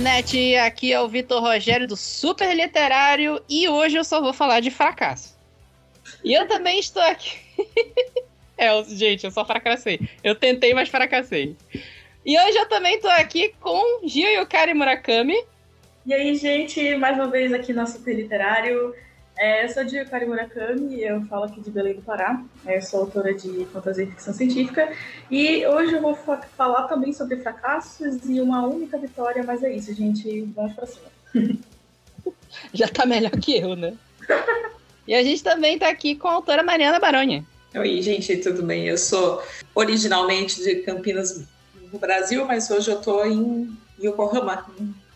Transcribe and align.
internet, 0.00 0.56
aqui 0.56 0.92
é 0.94 1.00
o 1.00 1.06
Vitor 1.06 1.42
Rogério 1.42 1.86
do 1.86 1.94
Super 1.94 2.56
Literário 2.56 3.38
e 3.46 3.68
hoje 3.68 3.98
eu 3.98 4.02
só 4.02 4.18
vou 4.18 4.32
falar 4.32 4.60
de 4.60 4.70
fracasso. 4.70 5.36
E 6.24 6.32
eu 6.32 6.48
também 6.48 6.78
estou 6.78 7.02
aqui. 7.02 7.36
é, 8.56 8.82
gente, 8.84 9.24
eu 9.24 9.30
só 9.30 9.44
fracassei. 9.44 10.00
Eu 10.24 10.34
tentei, 10.34 10.72
mas 10.72 10.88
fracassei. 10.88 11.54
E 12.24 12.40
hoje 12.40 12.56
eu 12.56 12.66
também 12.66 12.94
estou 12.96 13.10
aqui 13.10 13.52
com 13.60 14.00
Gil 14.08 14.30
Yukari 14.40 14.72
Murakami. 14.72 15.36
E 16.06 16.14
aí, 16.14 16.34
gente, 16.34 16.96
mais 16.96 17.14
uma 17.14 17.28
vez 17.28 17.52
aqui 17.52 17.74
no 17.74 17.86
Super 17.86 18.14
Literário. 18.14 18.94
É, 19.40 19.64
eu 19.64 19.70
sou 19.70 19.82
de 19.82 19.96
Yukari 19.96 20.26
Murakami, 20.26 21.00
eu 21.00 21.22
falo 21.22 21.44
aqui 21.44 21.62
de 21.62 21.70
Belém 21.70 21.94
do 21.94 22.02
Pará. 22.02 22.44
É, 22.66 22.76
eu 22.76 22.82
sou 22.82 23.00
autora 23.00 23.32
de 23.32 23.64
fantasia 23.72 24.04
e 24.04 24.06
ficção 24.06 24.34
científica. 24.34 24.92
E 25.30 25.66
hoje 25.66 25.94
eu 25.94 26.02
vou 26.02 26.14
fa 26.14 26.42
falar 26.58 26.86
também 26.88 27.10
sobre 27.14 27.38
fracassos 27.38 28.28
e 28.28 28.38
uma 28.38 28.66
única 28.66 28.98
vitória, 28.98 29.42
mas 29.42 29.62
é 29.62 29.74
isso, 29.74 29.94
gente. 29.94 30.42
Vamos 30.54 30.74
pra 30.74 30.86
cima. 30.86 31.06
Já 32.74 32.86
tá 32.86 33.06
melhor 33.06 33.30
que 33.30 33.56
eu, 33.56 33.74
né? 33.74 33.94
e 35.08 35.14
a 35.14 35.22
gente 35.22 35.42
também 35.42 35.78
tá 35.78 35.88
aqui 35.88 36.16
com 36.16 36.28
a 36.28 36.32
autora 36.32 36.62
Mariana 36.62 37.00
Baroni. 37.00 37.42
Oi, 37.74 38.02
gente, 38.02 38.36
tudo 38.36 38.62
bem? 38.62 38.88
Eu 38.88 38.98
sou 38.98 39.42
originalmente 39.74 40.62
de 40.62 40.82
Campinas, 40.82 41.42
no 41.90 41.98
Brasil, 41.98 42.44
mas 42.44 42.70
hoje 42.70 42.90
eu 42.90 43.00
tô 43.00 43.24
em 43.24 43.74
Yokohama, 43.98 44.66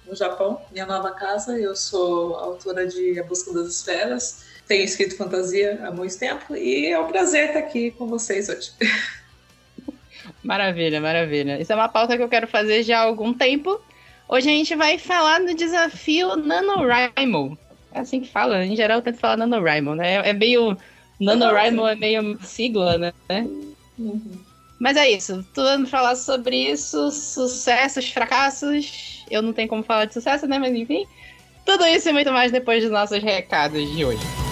no 0.07 0.15
Japão, 0.15 0.61
minha 0.73 0.87
nova 0.87 1.11
casa. 1.11 1.59
Eu 1.59 1.75
sou 1.75 2.37
autora 2.37 2.87
de 2.87 3.19
A 3.19 3.25
Busca 3.25 3.53
das 3.53 3.69
Esferas, 3.69 4.45
tenho 4.67 4.85
escrito 4.85 5.17
fantasia 5.17 5.81
há 5.85 5.91
muito 5.91 6.19
tempo 6.19 6.55
e 6.56 6.87
é 6.87 6.98
um 6.98 7.06
prazer 7.06 7.48
estar 7.48 7.59
aqui 7.61 7.91
com 7.91 8.06
vocês 8.06 8.48
hoje. 8.48 8.73
Maravilha, 10.43 11.01
maravilha. 11.01 11.59
Isso 11.59 11.73
é 11.73 11.75
uma 11.75 11.89
pauta 11.89 12.17
que 12.17 12.23
eu 12.23 12.28
quero 12.28 12.47
fazer 12.47 12.83
já 12.83 12.98
há 12.98 13.03
algum 13.03 13.33
tempo. 13.33 13.81
Hoje 14.28 14.48
a 14.48 14.53
gente 14.53 14.75
vai 14.75 14.98
falar 14.98 15.41
do 15.41 15.55
desafio 15.55 16.37
NaNoWriMo. 16.37 17.59
É 17.93 18.00
assim 18.00 18.21
que 18.21 18.28
fala, 18.28 18.62
em 18.65 18.77
geral 18.77 18.98
eu 18.98 19.03
tento 19.03 19.19
falar 19.19 19.39
NaNoWriMo, 19.39 19.95
né? 19.95 20.17
É 20.28 20.33
meio. 20.34 20.77
NaNoWriMo 21.19 21.87
é 21.87 21.95
meio 21.95 22.39
sigla, 22.43 22.98
né? 22.98 23.12
Uhum. 23.98 24.39
Mas 24.78 24.98
é 24.98 25.11
isso, 25.11 25.43
tudo 25.55 25.87
falar 25.87 26.17
sobre 26.17 26.71
isso, 26.71 27.11
sucessos, 27.11 28.11
fracassos 28.11 29.14
eu 29.30 29.42
não 29.42 29.53
tenho 29.53 29.69
como 29.69 29.83
falar 29.83 30.05
de 30.06 30.14
sucesso, 30.14 30.47
né? 30.47 30.58
Mas 30.58 30.75
enfim. 30.75 31.06
Tudo 31.64 31.86
isso 31.86 32.08
e 32.08 32.12
muito 32.12 32.30
mais 32.30 32.53
depois 32.53 32.83
dos 32.83 32.92
nossos 32.92 33.22
recados 33.22 33.91
de 33.94 34.05
hoje. 34.05 34.44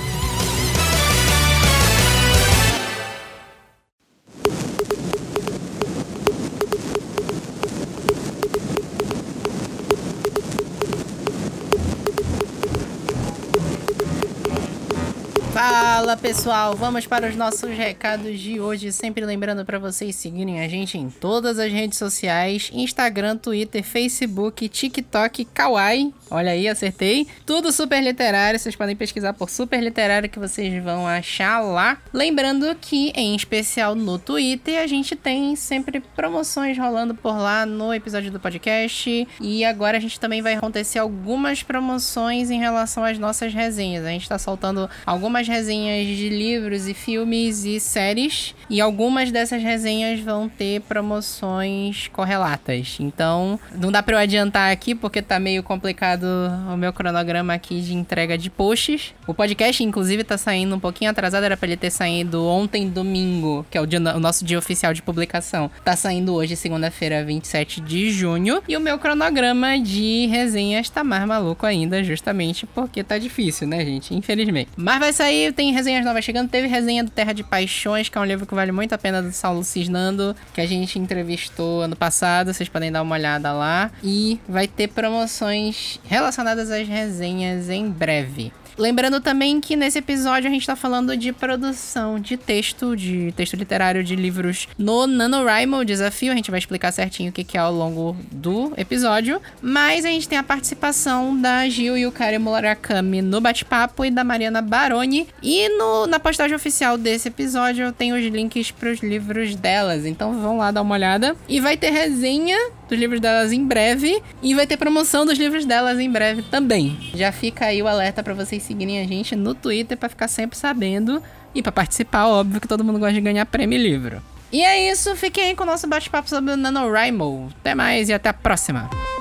Fala 16.03 16.17
pessoal, 16.17 16.75
vamos 16.75 17.06
para 17.06 17.28
os 17.28 17.36
nossos 17.36 17.70
recados 17.70 18.41
de 18.41 18.58
hoje. 18.58 18.91
Sempre 18.91 19.25
lembrando 19.25 19.64
para 19.64 19.78
vocês 19.78 20.17
seguirem 20.17 20.61
a 20.61 20.67
gente 20.67 20.98
em 20.98 21.08
todas 21.08 21.61
as 21.61 21.70
redes 21.70 21.97
sociais: 21.97 22.72
Instagram, 22.75 23.36
Twitter, 23.36 23.84
Facebook, 23.84 24.69
TikTok, 24.69 25.45
Kawaii. 25.45 26.12
Olha 26.28 26.50
aí, 26.50 26.67
acertei. 26.67 27.28
Tudo 27.47 27.70
super 27.70 28.03
literário. 28.03 28.58
Vocês 28.58 28.75
podem 28.75 28.97
pesquisar 28.97 29.33
por 29.33 29.48
super 29.48 29.80
literário 29.80 30.28
que 30.28 30.41
vocês 30.41 30.83
vão 30.83 31.06
achar 31.06 31.61
lá. 31.61 31.98
Lembrando 32.12 32.75
que, 32.80 33.12
em 33.14 33.36
especial 33.36 33.95
no 33.95 34.19
Twitter, 34.19 34.80
a 34.80 34.86
gente 34.89 35.14
tem 35.14 35.55
sempre 35.55 36.01
promoções 36.01 36.77
rolando 36.77 37.14
por 37.14 37.36
lá 37.36 37.64
no 37.64 37.95
episódio 37.95 38.33
do 38.33 38.41
podcast. 38.41 39.29
E 39.41 39.64
agora 39.64 39.98
a 39.98 40.01
gente 40.01 40.18
também 40.18 40.42
vai 40.42 40.55
acontecer 40.55 40.98
algumas 40.98 41.62
promoções 41.62 42.51
em 42.51 42.58
relação 42.58 43.05
às 43.05 43.18
nossas 43.20 43.55
resenhas. 43.55 44.05
A 44.05 44.08
gente 44.08 44.29
tá 44.29 44.39
soltando 44.39 44.91
algumas 45.07 45.46
resenhas 45.46 45.92
de 46.01 46.29
livros 46.29 46.86
e 46.89 46.95
filmes 46.95 47.64
e 47.64 47.79
séries. 47.79 48.55
E 48.69 48.80
algumas 48.80 49.30
dessas 49.30 49.63
resenhas 49.63 50.20
vão 50.20 50.48
ter 50.48 50.80
promoções 50.83 52.08
correlatas. 52.08 52.97
Então, 53.01 53.58
não 53.75 53.92
dá 53.92 54.03
para 54.03 54.17
eu 54.17 54.19
adiantar 54.19 54.73
aqui 54.73 54.95
porque 54.95 55.20
tá 55.20 55.39
meio 55.39 55.63
complicado 55.63 56.27
o 56.73 56.77
meu 56.77 56.92
cronograma 56.92 57.55
aqui 57.55 57.80
de 57.80 57.95
entrega 57.95 58.36
de 58.36 58.48
posts. 58.51 59.14
O 59.27 59.35
podcast, 59.35 59.83
inclusive, 59.83 60.25
tá 60.25 60.39
saindo 60.39 60.75
um 60.75 60.80
pouquinho 60.80 61.11
atrasado. 61.11 61.45
Era 61.45 61.57
pra 61.57 61.69
ele 61.69 61.77
ter 61.77 61.91
saído 61.91 62.45
ontem, 62.47 62.89
domingo, 62.89 63.67
que 63.70 63.77
é 63.77 63.80
o, 63.80 63.86
dia, 63.86 63.98
o 63.98 64.20
nosso 64.20 64.45
dia 64.45 64.59
oficial 64.59 64.95
de 64.95 65.03
publicação. 65.03 65.70
Tá 65.85 65.95
saindo 65.95 66.35
hoje, 66.35 66.57
segunda-feira, 66.57 67.24
27 67.24 67.80
de 67.80 68.11
junho. 68.11 68.63
E 68.69 68.77
o 68.77 68.80
meu 68.80 68.98
cronograma 68.98 69.79
de 69.79 70.27
resenhas 70.27 70.89
tá 70.89 71.05
mais 71.05 71.27
maluco 71.27 71.67
ainda, 71.67 72.03
justamente 72.03 72.67
porque 72.67 73.05
tá 73.05 73.19
difícil, 73.19 73.67
né, 73.67 73.85
gente? 73.85 74.14
Infelizmente. 74.14 74.70
Mas 74.77 74.98
vai 74.98 75.13
sair 75.13 75.53
tem 75.53 75.73
resenhas 75.83 76.05
novas 76.05 76.25
chegando. 76.25 76.48
Teve 76.48 76.69
resenha 76.69 77.03
do 77.03 77.11
Terra 77.11 77.33
de 77.33 77.43
Paixões, 77.43 78.09
que 78.09 78.17
é 78.17 78.20
um 78.20 78.25
livro 78.25 78.47
que 78.47 78.55
vale 78.55 78.70
muito 78.70 78.93
a 78.93 78.98
pena 78.98 79.20
do 79.20 79.33
Saulo 79.33 79.65
Cisnando, 79.65 80.35
que 80.55 80.61
a 80.61 80.67
gente 80.67 80.97
entrevistou 80.97 81.83
ano 81.83 81.97
passado. 81.97 82.55
Vocês 82.55 82.69
podem 82.69 82.93
dar 82.93 83.03
uma 83.03 83.17
olhada 83.17 83.53
lá. 83.53 83.91
E 84.03 84.41
vai 84.48 84.69
ter 84.69 84.89
promoções 84.89 85.98
relacionadas 86.05 86.71
às 86.71 86.87
resenhas 86.87 87.69
em 87.69 87.91
breve. 87.91 88.53
Lembrando 88.77 89.21
também 89.21 89.61
que 89.61 89.77
nesse 89.77 89.99
episódio 89.99 90.49
a 90.49 90.53
gente 90.53 90.67
tá 90.67 90.75
falando 90.75 91.17
de 91.17 91.33
produção 91.33 92.19
de 92.19 92.37
texto, 92.37 92.97
de 92.97 93.33
texto 93.37 93.55
literário 93.55 94.03
de 94.03 94.17
livros 94.17 94.69
no 94.79 95.07
NaNoWriMo 95.07 95.85
Desafio. 95.85 96.33
A 96.33 96.37
gente 96.37 96.51
vai 96.51 96.59
explicar 96.59 96.93
certinho 96.93 97.31
o 97.31 97.33
que 97.33 97.57
é 97.57 97.61
ao 97.61 97.73
longo 97.73 98.17
do 98.31 98.73
episódio. 98.77 99.41
Mas 99.61 100.05
a 100.05 100.09
gente 100.09 100.29
tem 100.29 100.39
a 100.39 100.43
participação 100.43 101.39
da 101.41 101.69
Gil 101.69 101.97
e 101.97 102.07
o 102.07 102.13
Kari 102.13 102.39
Murakami 102.39 103.23
no 103.23 103.41
bate-papo 103.41 104.05
e 104.05 104.11
da 104.11 104.25
Mariana 104.25 104.63
Baroni. 104.63 105.29
E 105.43 105.69
no, 105.77 106.07
na 106.07 106.19
postagem 106.19 106.57
oficial 106.57 106.97
desse 106.97 107.29
episódio 107.29 107.87
eu 107.87 107.93
tenho 107.93 108.17
os 108.17 108.25
links 108.25 108.71
para 108.71 108.91
os 108.91 109.01
livros 109.01 109.55
delas. 109.55 110.07
Então 110.07 110.41
vão 110.41 110.59
lá 110.59 110.71
dar 110.71 110.83
uma 110.83 110.95
olhada. 110.95 111.37
E 111.49 111.61
vai 111.61 111.77
ter 111.77 111.91
resenha 111.91 112.59
dos 112.92 113.01
livros 113.01 113.20
delas 113.20 113.53
em 113.53 113.64
breve. 113.64 114.23
E 114.42 114.55
vai 114.55 114.67
ter 114.67 114.77
promoção 114.77 115.25
dos 115.25 115.39
livros 115.39 115.64
delas 115.64 115.98
em 115.98 116.11
breve 116.11 116.42
também. 116.42 116.97
Já 117.14 117.33
fica 117.33 117.67
aí 117.67 117.83
o 117.83 117.89
alerta 117.89 118.23
para 118.23 118.35
vocês 118.35 118.63
seguirem 118.63 119.01
a 119.01 119.07
gente 119.07 119.35
no 119.35 119.55
Twitter 119.55 119.97
para 119.97 120.08
ficar 120.08 120.29
sempre 120.29 120.58
sabendo. 120.58 121.23
E 121.55 121.63
para 121.63 121.73
participar, 121.73 122.27
óbvio 122.27 122.61
que 122.61 122.69
todo 122.69 122.85
mundo 122.85 122.98
gosta 122.98 123.14
de 123.14 123.20
ganhar 123.20 123.45
prêmio 123.47 123.79
livro. 123.79 124.23
E 124.53 124.63
é 124.63 124.91
isso, 124.91 125.17
fiquem 125.17 125.45
aí 125.45 125.57
com 125.57 125.63
o 125.63 125.67
nosso 125.67 125.86
bate-papo 125.86 126.29
sobre 126.29 126.53
o 126.53 126.57
NaNoWriMo. 126.57 127.51
Até 127.61 127.75
mais 127.75 128.11
e 128.11 128.12
até 128.12 128.29
a 128.29 128.35
próxima! 128.35 129.12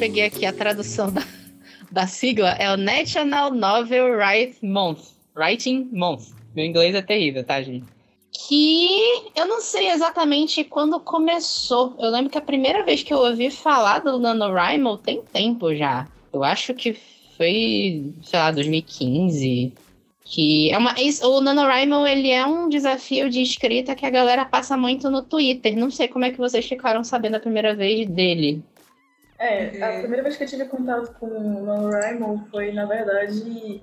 Peguei 0.00 0.24
aqui 0.24 0.46
a 0.46 0.52
tradução 0.52 1.12
da, 1.12 1.22
da 1.92 2.06
sigla, 2.06 2.52
é 2.52 2.72
o 2.72 2.76
National 2.78 3.52
Novel 3.52 4.16
Writing 4.16 4.66
Month. 4.66 5.00
Writing 5.36 5.90
Month. 5.92 6.28
Meu 6.56 6.64
inglês 6.64 6.94
é 6.94 7.02
terrível, 7.02 7.44
tá, 7.44 7.60
gente? 7.60 7.84
Que 8.32 8.88
eu 9.36 9.46
não 9.46 9.60
sei 9.60 9.90
exatamente 9.90 10.64
quando 10.64 10.98
começou. 11.00 11.94
Eu 11.98 12.10
lembro 12.10 12.30
que 12.30 12.38
a 12.38 12.40
primeira 12.40 12.82
vez 12.82 13.02
que 13.02 13.12
eu 13.12 13.18
ouvi 13.18 13.50
falar 13.50 13.98
do 13.98 14.18
NaNoWriMo 14.18 14.96
tem 14.96 15.20
tempo 15.20 15.74
já. 15.74 16.08
Eu 16.32 16.42
acho 16.42 16.72
que 16.72 16.96
foi, 17.36 18.14
sei 18.22 18.38
lá, 18.38 18.50
2015. 18.52 19.74
Que 20.24 20.72
é 20.72 20.78
uma, 20.78 20.94
o 21.24 21.40
NaNoWriMo, 21.42 22.06
ele 22.06 22.30
é 22.30 22.46
um 22.46 22.70
desafio 22.70 23.28
de 23.28 23.42
escrita 23.42 23.94
que 23.94 24.06
a 24.06 24.10
galera 24.10 24.46
passa 24.46 24.78
muito 24.78 25.10
no 25.10 25.22
Twitter. 25.22 25.76
Não 25.76 25.90
sei 25.90 26.08
como 26.08 26.24
é 26.24 26.30
que 26.30 26.38
vocês 26.38 26.66
ficaram 26.66 27.04
sabendo 27.04 27.34
a 27.34 27.40
primeira 27.40 27.74
vez 27.74 28.08
dele. 28.08 28.62
É, 29.40 29.82
a 29.82 29.98
primeira 30.00 30.22
vez 30.22 30.36
que 30.36 30.44
eu 30.44 30.48
tive 30.48 30.66
contato 30.66 31.14
com 31.18 31.26
o 31.26 31.64
NaNoWriMo 31.64 32.46
foi, 32.50 32.72
na 32.72 32.84
verdade, 32.84 33.82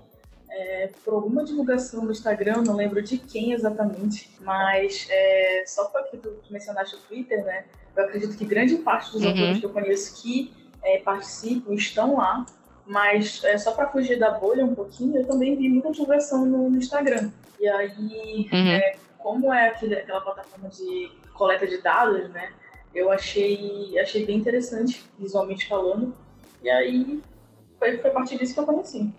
é, 0.51 0.91
por 1.03 1.15
alguma 1.15 1.43
divulgação 1.43 2.05
no 2.05 2.11
Instagram, 2.11 2.61
não 2.63 2.75
lembro 2.75 3.01
de 3.01 3.17
quem 3.17 3.53
exatamente, 3.53 4.29
mas 4.39 5.07
é, 5.09 5.63
só 5.65 5.85
porque 5.85 6.17
tu 6.17 6.39
mencionaste 6.51 6.95
o 6.95 6.99
Twitter, 6.99 7.43
né? 7.43 7.65
Eu 7.95 8.03
acredito 8.03 8.37
que 8.37 8.45
grande 8.45 8.75
parte 8.75 9.11
dos 9.11 9.23
uhum. 9.23 9.29
autores 9.29 9.59
que 9.59 9.65
eu 9.65 9.71
conheço 9.71 10.21
que 10.21 10.53
é, 10.83 10.99
participam 10.99 11.73
estão 11.73 12.17
lá. 12.17 12.45
Mas 12.85 13.43
é, 13.43 13.57
só 13.57 13.71
para 13.71 13.89
fugir 13.89 14.17
da 14.17 14.31
bolha 14.31 14.63
um 14.63 14.73
pouquinho, 14.73 15.17
eu 15.17 15.27
também 15.27 15.55
vi 15.57 15.67
muita 15.67 15.91
divulgação 15.91 16.45
no, 16.45 16.69
no 16.69 16.77
Instagram. 16.77 17.31
E 17.59 17.67
aí, 17.67 18.47
uhum. 18.53 18.67
é, 18.67 18.95
como 19.17 19.51
é 19.51 19.69
aquele, 19.69 19.95
aquela 19.95 20.21
plataforma 20.21 20.69
de 20.69 21.11
coleta 21.33 21.67
de 21.67 21.81
dados, 21.81 22.29
né? 22.29 22.53
Eu 22.97 23.11
achei, 23.11 23.93
achei 23.99 24.25
bem 24.25 24.37
interessante, 24.37 25.03
visualmente 25.19 25.67
falando. 25.67 26.15
E 26.63 26.69
aí, 26.69 27.21
foi, 27.77 27.97
foi 27.99 28.09
a 28.09 28.13
partir 28.13 28.39
disso 28.39 28.55
que 28.55 28.59
eu 28.59 28.65
conheci. 28.65 29.13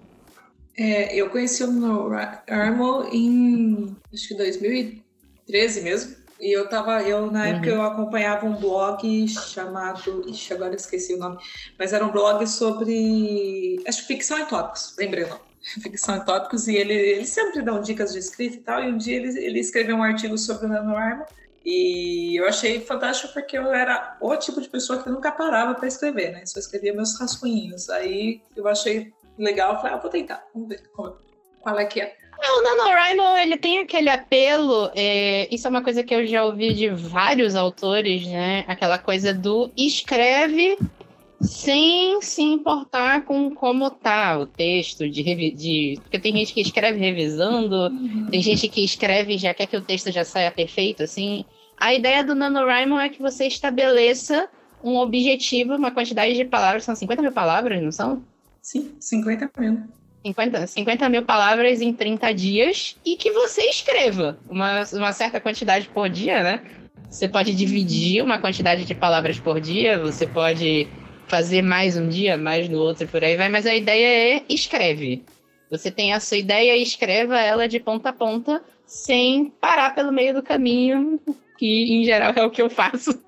É, 0.76 1.14
eu 1.14 1.30
conheci 1.30 1.62
o 1.62 1.70
No 1.70 2.10
Armo 2.48 3.08
em, 3.12 3.96
acho 4.12 4.26
que 4.26 4.34
2013 4.34 5.82
mesmo. 5.82 6.16
E 6.40 6.56
eu 6.56 6.68
tava, 6.68 7.02
eu 7.02 7.30
na 7.30 7.40
uhum. 7.40 7.46
época 7.46 7.68
eu 7.68 7.82
acompanhava 7.82 8.46
um 8.46 8.56
blog 8.56 9.28
chamado, 9.28 10.24
ixi, 10.28 10.52
agora 10.52 10.74
esqueci 10.74 11.14
o 11.14 11.18
nome, 11.18 11.38
mas 11.78 11.92
era 11.92 12.04
um 12.04 12.12
blog 12.12 12.46
sobre, 12.46 13.80
acho 13.86 14.06
ficção 14.06 14.38
e 14.38 14.44
tópicos, 14.46 14.94
lembrei 14.98 15.24
o 15.24 15.28
nome. 15.28 15.40
Ficção 15.82 16.16
e 16.16 16.24
tópicos, 16.24 16.68
e 16.68 16.76
ele, 16.76 16.94
ele 16.94 17.24
sempre 17.24 17.62
dá 17.62 17.76
dicas 17.78 18.12
de 18.12 18.20
escrita 18.20 18.56
e 18.56 18.60
tal, 18.60 18.84
e 18.84 18.86
um 18.86 18.96
dia 18.96 19.16
ele, 19.16 19.36
ele 19.44 19.58
escreveu 19.58 19.96
um 19.96 20.02
artigo 20.02 20.38
sobre 20.38 20.66
o 20.66 20.68
NaNoWriMo, 20.68 21.24
e 21.64 22.38
eu 22.38 22.46
achei 22.48 22.80
fantástico 22.80 23.32
porque 23.32 23.58
eu 23.58 23.72
era 23.72 24.16
o 24.20 24.36
tipo 24.36 24.60
de 24.60 24.68
pessoa 24.68 25.02
que 25.02 25.10
nunca 25.10 25.32
parava 25.32 25.74
para 25.74 25.88
escrever, 25.88 26.32
né? 26.32 26.46
Só 26.46 26.58
escrevia 26.58 26.94
meus 26.94 27.18
rascunhinhos. 27.18 27.90
Aí 27.90 28.40
eu 28.56 28.66
achei 28.66 29.12
legal, 29.38 29.76
falei, 29.76 29.94
ah, 29.94 29.98
vou 29.98 30.10
tentar, 30.10 30.44
vamos 30.54 30.68
ver 30.68 30.82
qual 30.92 31.78
é 31.78 31.84
que 31.84 32.00
é. 32.00 32.16
É, 32.40 32.52
o 32.52 32.62
NaNoWriMo, 32.62 33.38
ele 33.38 33.56
tem 33.56 33.80
aquele 33.80 34.08
apelo, 34.08 34.92
é, 34.94 35.52
isso 35.52 35.66
é 35.66 35.70
uma 35.70 35.82
coisa 35.82 36.04
que 36.04 36.14
eu 36.14 36.24
já 36.24 36.44
ouvi 36.44 36.72
de 36.72 36.88
vários 36.88 37.56
autores, 37.56 38.24
né? 38.26 38.64
Aquela 38.68 38.96
coisa 38.96 39.34
do 39.34 39.72
escreve 39.76 40.78
sem 41.40 42.20
se 42.20 42.42
importar 42.42 43.24
com 43.24 43.54
como 43.54 43.90
tá 43.90 44.38
o 44.38 44.46
texto, 44.46 45.08
de, 45.08 45.22
de 45.52 45.98
porque 46.02 46.18
tem 46.18 46.32
gente 46.32 46.52
que 46.52 46.60
escreve 46.60 46.98
revisando, 46.98 47.76
uhum. 47.76 48.26
tem 48.30 48.42
gente 48.42 48.68
que 48.68 48.84
escreve 48.84 49.34
e 49.34 49.38
já 49.38 49.54
quer 49.54 49.66
que 49.66 49.76
o 49.76 49.80
texto 49.80 50.10
já 50.10 50.24
saia 50.24 50.50
perfeito, 50.50 51.02
assim. 51.02 51.44
A 51.76 51.94
ideia 51.94 52.24
do 52.24 52.34
NaNoWriMo 52.34 52.98
é 52.98 53.08
que 53.08 53.22
você 53.22 53.46
estabeleça 53.46 54.48
um 54.82 54.96
objetivo, 54.96 55.76
uma 55.76 55.90
quantidade 55.90 56.34
de 56.34 56.44
palavras, 56.44 56.84
são 56.84 56.94
50 56.94 57.22
mil 57.22 57.32
palavras, 57.32 57.80
não 57.82 57.92
são? 57.92 58.22
Sim, 58.60 58.92
50 58.98 59.50
mil. 59.58 59.82
50, 60.26 60.66
50 60.66 61.08
mil 61.08 61.22
palavras 61.24 61.80
em 61.80 61.92
30 61.92 62.34
dias 62.34 62.96
e 63.04 63.16
que 63.16 63.30
você 63.30 63.62
escreva 63.62 64.38
uma, 64.50 64.82
uma 64.92 65.12
certa 65.12 65.40
quantidade 65.40 65.88
por 65.88 66.08
dia, 66.08 66.42
né? 66.42 66.62
Você 67.08 67.28
pode 67.28 67.54
dividir 67.54 68.22
uma 68.22 68.38
quantidade 68.38 68.84
de 68.84 68.94
palavras 68.94 69.38
por 69.38 69.60
dia, 69.60 69.98
você 69.98 70.26
pode 70.26 70.88
fazer 71.28 71.62
mais 71.62 71.96
um 71.96 72.08
dia, 72.08 72.36
mais 72.36 72.68
no 72.68 72.78
outro, 72.78 73.06
por 73.06 73.22
aí 73.22 73.36
vai, 73.36 73.48
mas 73.48 73.66
a 73.66 73.74
ideia 73.74 74.36
é 74.36 74.42
escreve. 74.48 75.24
Você 75.70 75.90
tem 75.90 76.12
a 76.12 76.20
sua 76.20 76.38
ideia 76.38 76.76
e 76.76 76.82
escreva 76.82 77.38
ela 77.38 77.68
de 77.68 77.78
ponta 77.78 78.08
a 78.08 78.12
ponta, 78.12 78.62
sem 78.86 79.52
parar 79.60 79.94
pelo 79.94 80.10
meio 80.10 80.34
do 80.34 80.42
caminho, 80.42 81.20
que 81.58 81.92
em 81.92 82.04
geral 82.04 82.32
é 82.34 82.44
o 82.44 82.50
que 82.50 82.62
eu 82.62 82.70
faço. 82.70 83.22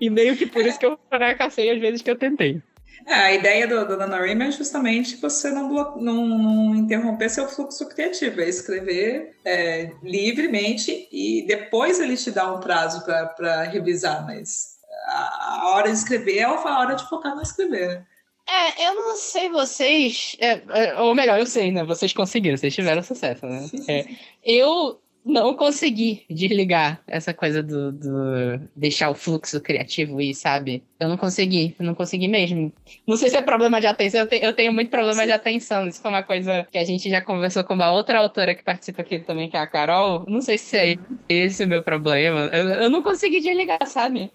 E 0.00 0.10
meio 0.10 0.36
que 0.36 0.46
por 0.46 0.66
isso 0.66 0.78
que 0.78 0.86
eu 0.86 0.98
fracassei 1.08 1.70
às 1.70 1.80
vezes 1.80 2.02
que 2.02 2.10
eu 2.10 2.18
tentei. 2.18 2.60
É, 3.06 3.14
a 3.14 3.32
ideia 3.32 3.66
do, 3.66 3.86
do 3.86 3.96
NaNoWriMo 3.96 4.42
é 4.42 4.50
justamente 4.50 5.16
você 5.16 5.50
não, 5.50 5.68
não, 5.96 6.26
não, 6.26 6.74
interromper 6.74 7.30
seu 7.30 7.48
fluxo 7.48 7.88
criativo, 7.88 8.40
é 8.40 8.48
escrever 8.48 9.36
é, 9.44 9.92
livremente 10.02 11.08
e 11.10 11.44
depois 11.46 11.98
ele 11.98 12.16
te 12.16 12.30
dá 12.30 12.52
um 12.52 12.60
prazo 12.60 13.04
para 13.04 13.62
revisar, 13.64 14.26
mas 14.26 14.79
a, 15.20 15.70
hora 15.74 15.88
de 15.88 15.96
escrever 15.96 16.38
é 16.38 16.44
a 16.44 16.78
hora 16.78 16.94
de 16.94 17.08
focar 17.08 17.34
no 17.34 17.42
escrever. 17.42 18.06
É, 18.48 18.88
eu 18.88 18.94
não 18.94 19.16
sei 19.16 19.48
vocês, 19.48 20.36
é, 20.40 20.60
é, 20.70 21.00
ou 21.00 21.14
melhor, 21.14 21.38
eu 21.38 21.46
sei, 21.46 21.70
né? 21.70 21.84
Vocês 21.84 22.12
conseguiram, 22.12 22.56
vocês 22.56 22.74
tiveram 22.74 23.02
sucesso, 23.02 23.46
né? 23.46 23.64
É. 23.86 24.06
Eu 24.42 25.00
não 25.24 25.54
consegui 25.54 26.24
desligar 26.28 27.02
essa 27.06 27.34
coisa 27.34 27.62
do, 27.62 27.92
do, 27.92 28.60
deixar 28.74 29.10
o 29.10 29.14
fluxo 29.14 29.60
criativo 29.60 30.20
ir, 30.20 30.34
sabe? 30.34 30.82
Eu 30.98 31.08
não 31.08 31.16
consegui, 31.16 31.74
eu 31.78 31.84
não 31.84 31.94
consegui 31.94 32.26
mesmo. 32.26 32.72
Não 33.06 33.16
sei 33.16 33.28
se 33.28 33.36
é 33.36 33.42
problema 33.42 33.80
de 33.80 33.86
atenção, 33.86 34.20
eu, 34.20 34.26
te, 34.26 34.36
eu 34.42 34.52
tenho 34.52 34.72
muito 34.72 34.90
problema 34.90 35.20
Sim. 35.20 35.26
de 35.26 35.32
atenção. 35.32 35.86
Isso 35.86 36.00
foi 36.00 36.10
uma 36.10 36.22
coisa 36.22 36.66
que 36.70 36.78
a 36.78 36.84
gente 36.84 37.08
já 37.08 37.20
conversou 37.20 37.62
com 37.64 37.74
uma 37.74 37.92
outra 37.92 38.18
autora 38.18 38.54
que 38.54 38.64
participa 38.64 39.02
aqui 39.02 39.18
também, 39.20 39.48
que 39.50 39.56
é 39.56 39.60
a 39.60 39.66
Carol. 39.66 40.24
Não 40.26 40.40
sei 40.40 40.56
se 40.56 40.76
é 40.76 40.96
esse 41.28 41.64
o 41.64 41.68
meu 41.68 41.82
problema. 41.82 42.46
Eu, 42.52 42.68
eu 42.68 42.90
não 42.90 43.02
consegui 43.02 43.40
desligar, 43.40 43.86
sabe? 43.86 44.30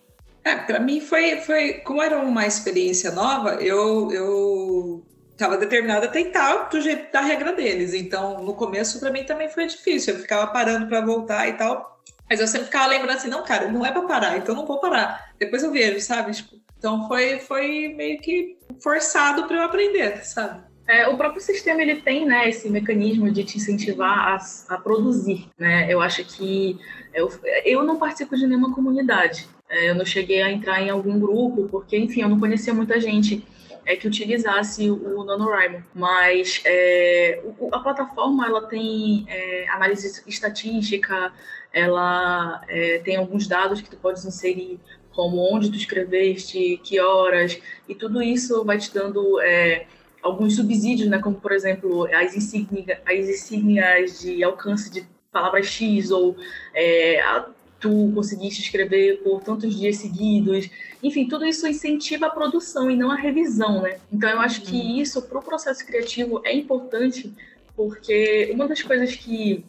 É, 0.46 0.56
pra 0.56 0.80
mim 0.80 1.02
foi, 1.02 1.38
foi, 1.38 1.74
como 1.80 2.04
era 2.04 2.20
uma 2.20 2.46
experiência 2.46 3.12
nova, 3.12 3.56
eu, 3.56 4.12
eu 4.12 5.04
estava 5.32 5.58
determinada 5.58 6.06
a 6.06 6.10
tentar 6.10 6.70
do 6.70 6.80
jeito 6.80 7.12
da 7.12 7.20
regra 7.22 7.52
deles. 7.52 7.96
Então, 7.96 8.44
no 8.44 8.54
começo, 8.54 9.00
para 9.00 9.10
mim 9.10 9.24
também 9.24 9.50
foi 9.50 9.66
difícil. 9.66 10.14
Eu 10.14 10.20
ficava 10.20 10.46
parando 10.52 10.88
para 10.88 11.02
voltar 11.02 11.48
e 11.50 11.54
tal. 11.54 12.00
Mas 12.30 12.40
eu 12.40 12.48
sempre 12.48 12.68
ficava 12.68 12.86
lembrando 12.86 13.18
assim, 13.18 13.28
não, 13.28 13.44
cara, 13.44 13.72
não 13.72 13.84
é 13.84 13.92
para 13.92 14.04
parar, 14.04 14.38
então 14.38 14.54
não 14.54 14.68
vou 14.68 14.80
parar. 14.80 15.34
Depois 15.40 15.64
eu 15.64 15.72
vejo, 15.72 16.00
sabe? 16.00 16.32
Tipo, 16.32 16.56
então 16.78 17.08
foi, 17.08 17.40
foi 17.40 17.94
meio 17.96 18.20
que 18.20 18.58
forçado 18.82 19.48
para 19.48 19.58
eu 19.58 19.64
aprender, 19.64 20.24
sabe? 20.24 20.64
É, 20.88 21.08
o 21.08 21.18
próprio 21.18 21.42
sistema 21.42 21.82
ele 21.82 22.02
tem 22.02 22.26
né, 22.26 22.48
esse 22.48 22.70
mecanismo 22.70 23.32
de 23.32 23.44
te 23.44 23.58
incentivar 23.58 24.36
a, 24.36 24.76
a 24.76 24.78
produzir. 24.78 25.50
Né? 25.58 25.92
Eu 25.92 26.02
acho 26.02 26.24
que 26.24 26.80
eu, 27.14 27.32
eu 27.64 27.84
não 27.84 27.98
participo 27.98 28.36
de 28.36 28.46
nenhuma 28.46 28.74
comunidade. 28.74 29.48
É, 29.70 29.90
eu 29.90 29.96
não 29.96 30.06
cheguei 30.06 30.42
a 30.42 30.52
entrar 30.52 30.82
em 30.82 30.90
algum 30.90 31.20
grupo, 31.20 31.68
porque, 31.70 31.98
enfim, 31.98 32.22
eu 32.22 32.30
não 32.30 32.40
conhecia 32.40 32.74
muita 32.74 33.00
gente 33.00 33.44
é 33.86 33.96
que 33.96 34.08
utilizasse 34.08 34.90
o 34.90 35.24
NaNoWriMo. 35.24 35.84
Mas 35.94 36.62
é, 36.66 37.42
a 37.72 37.80
plataforma 37.80 38.46
ela 38.48 38.68
tem 38.68 39.26
é, 39.28 39.70
análise 39.70 40.24
estatística, 40.28 41.32
ela 41.72 42.62
é, 42.68 43.00
tem 43.00 43.16
alguns 43.16 43.48
dados 43.48 43.82
que 43.82 43.90
tu 43.90 43.98
pode 43.98 44.26
inserir, 44.26 44.80
como 45.12 45.38
onde 45.54 45.70
tu 45.70 45.78
escreveste, 45.78 46.80
que 46.84 47.00
horas, 47.00 47.60
e 47.88 47.94
tudo 47.94 48.22
isso 48.22 48.66
vai 48.66 48.78
te 48.78 48.94
dando 48.94 49.40
é, 49.42 49.86
alguns 50.22 50.56
subsídios, 50.56 51.08
né? 51.08 51.20
Como, 51.20 51.40
por 51.40 51.52
exemplo, 51.52 52.08
as 52.14 52.36
insígnias, 52.36 53.00
as 53.06 53.30
insígnias 53.30 54.20
de 54.20 54.44
alcance 54.44 54.92
de 54.92 55.06
palavras 55.32 55.68
X 55.68 56.12
ou 56.12 56.36
é, 56.74 57.22
tu 57.86 58.12
conseguiste 58.14 58.62
escrever 58.64 59.22
por 59.24 59.44
tantos 59.44 59.76
dias 59.76 59.98
seguidos. 59.98 60.70
Enfim, 61.04 61.28
tudo 61.28 61.46
isso 61.46 61.68
incentiva 61.68 62.26
a 62.26 62.30
produção 62.32 62.90
e 62.90 62.96
não 62.96 63.12
a 63.12 63.16
revisão, 63.16 63.84
né? 63.84 64.00
Então 64.12 64.28
eu 64.28 64.40
acho 64.40 64.62
que 64.64 64.76
uhum. 64.76 64.98
isso 64.98 65.22
para 65.22 65.38
o 65.38 65.44
processo 65.44 65.86
criativo 65.86 66.42
é 66.44 66.54
importante, 66.54 67.32
porque 67.76 68.50
uma 68.54 68.68
das 68.68 68.82
coisas 68.82 69.16
que, 69.16 69.64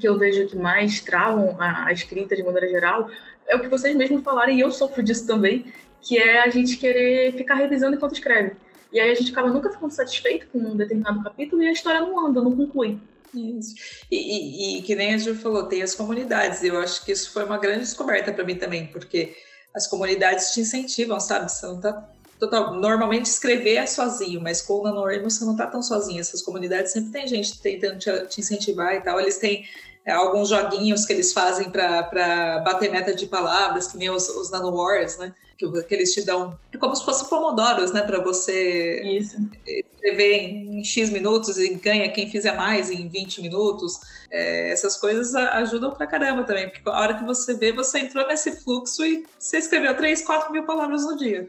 que 0.00 0.08
eu 0.08 0.18
vejo 0.18 0.48
que 0.48 0.56
mais 0.56 1.00
travam 1.00 1.56
a, 1.60 1.86
a 1.86 1.92
escrita 1.92 2.34
de 2.34 2.42
maneira 2.42 2.68
geral 2.68 3.10
é 3.46 3.54
o 3.54 3.60
que 3.60 3.68
vocês 3.68 3.94
mesmos 3.94 4.22
falaram, 4.22 4.52
e 4.52 4.60
eu 4.60 4.70
sofro 4.70 5.02
disso 5.02 5.26
também, 5.26 5.66
que 6.00 6.18
é 6.18 6.40
a 6.42 6.48
gente 6.48 6.78
querer 6.78 7.34
ficar 7.34 7.54
revisando 7.54 7.96
enquanto 7.96 8.14
escreve. 8.14 8.52
E 8.90 8.98
aí 8.98 9.10
a 9.10 9.14
gente 9.14 9.30
acaba 9.30 9.50
nunca 9.50 9.70
ficando 9.70 9.90
satisfeito 9.90 10.46
com 10.48 10.58
um 10.58 10.76
determinado 10.76 11.22
capítulo 11.22 11.62
e 11.62 11.68
a 11.68 11.72
história 11.72 12.00
não 12.00 12.26
anda, 12.26 12.40
não 12.40 12.56
conclui. 12.56 12.98
Isso. 13.34 13.74
E, 14.10 14.16
e, 14.16 14.78
e, 14.78 14.82
que 14.82 14.94
nem 14.94 15.14
a 15.14 15.18
Ju 15.18 15.34
falou, 15.34 15.64
tem 15.64 15.82
as 15.82 15.94
comunidades. 15.94 16.62
Eu 16.62 16.78
acho 16.78 17.04
que 17.04 17.12
isso 17.12 17.30
foi 17.30 17.44
uma 17.44 17.58
grande 17.58 17.80
descoberta 17.80 18.32
para 18.32 18.44
mim 18.44 18.56
também, 18.56 18.86
porque 18.86 19.36
as 19.74 19.86
comunidades 19.86 20.52
te 20.52 20.60
incentivam, 20.60 21.20
sabe? 21.20 21.50
Você 21.50 21.66
não 21.66 21.80
tá 21.80 22.10
total. 22.38 22.74
Normalmente 22.74 23.26
escrever 23.26 23.76
é 23.76 23.86
sozinho, 23.86 24.40
mas 24.40 24.62
com 24.62 24.74
o 24.74 24.82
NaNoWriMo 24.82 25.30
você 25.30 25.44
não 25.44 25.56
tá 25.56 25.66
tão 25.66 25.82
sozinho. 25.82 26.20
Essas 26.20 26.42
comunidades 26.42 26.92
sempre 26.92 27.10
tem 27.10 27.26
gente 27.26 27.60
tentando 27.60 27.98
te, 27.98 28.26
te 28.26 28.40
incentivar 28.40 28.94
e 28.94 29.00
tal. 29.00 29.20
Eles 29.20 29.38
têm 29.38 29.64
é, 30.04 30.12
alguns 30.12 30.48
joguinhos 30.48 31.04
que 31.04 31.12
eles 31.12 31.32
fazem 31.32 31.70
para 31.70 32.62
bater 32.64 32.90
meta 32.90 33.14
de 33.14 33.26
palavras, 33.26 33.88
que 33.88 33.98
nem 33.98 34.10
os, 34.10 34.28
os 34.28 34.50
né? 34.50 35.34
Que, 35.58 35.82
que, 35.82 35.94
eles 35.94 36.14
te 36.14 36.24
dão. 36.24 36.56
É 36.72 36.78
como 36.78 36.94
se 36.94 37.04
fossem 37.04 37.28
pomodoros, 37.28 37.92
né? 37.92 38.02
Para 38.02 38.22
você 38.22 39.02
Isso. 39.02 39.36
escrever 39.66 40.34
em 40.34 40.84
X 40.84 41.10
minutos 41.10 41.58
e 41.58 41.74
ganha 41.74 42.08
quem 42.10 42.30
fizer 42.30 42.56
mais 42.56 42.92
em 42.92 43.08
20 43.08 43.42
minutos. 43.42 43.98
É, 44.30 44.70
essas 44.70 44.96
coisas 44.96 45.34
ajudam 45.34 45.90
pra 45.90 46.06
caramba 46.06 46.44
também, 46.44 46.68
porque 46.68 46.88
a 46.88 47.00
hora 47.00 47.14
que 47.14 47.24
você 47.24 47.54
vê, 47.54 47.72
você 47.72 47.98
entrou 47.98 48.26
nesse 48.28 48.62
fluxo 48.62 49.04
e 49.04 49.26
você 49.36 49.58
escreveu 49.58 49.96
3, 49.96 50.22
4 50.24 50.52
mil 50.52 50.64
palavras 50.64 51.04
no 51.04 51.16
dia. 51.16 51.48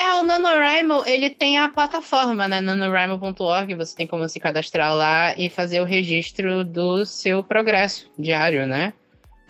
É, 0.00 0.14
o 0.14 0.22
NaNoWriMo, 0.22 1.02
ele 1.04 1.28
tem 1.28 1.58
a 1.58 1.68
plataforma, 1.68 2.48
né? 2.48 2.62
NaNoWriMo.org, 2.62 3.74
você 3.74 3.94
tem 3.94 4.06
como 4.06 4.26
se 4.26 4.40
cadastrar 4.40 4.94
lá 4.94 5.34
e 5.36 5.50
fazer 5.50 5.82
o 5.82 5.84
registro 5.84 6.64
do 6.64 7.04
seu 7.04 7.44
progresso 7.44 8.10
diário, 8.18 8.66
né? 8.66 8.94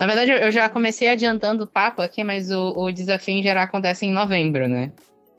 Na 0.01 0.07
verdade, 0.07 0.31
eu 0.31 0.51
já 0.51 0.67
comecei 0.67 1.09
adiantando 1.09 1.63
o 1.63 1.67
papo 1.67 2.01
aqui, 2.01 2.23
mas 2.23 2.49
o, 2.49 2.73
o 2.75 2.91
desafio 2.91 3.35
em 3.35 3.43
geral 3.43 3.65
acontece 3.65 4.03
em 4.03 4.11
novembro, 4.11 4.67
né? 4.67 4.91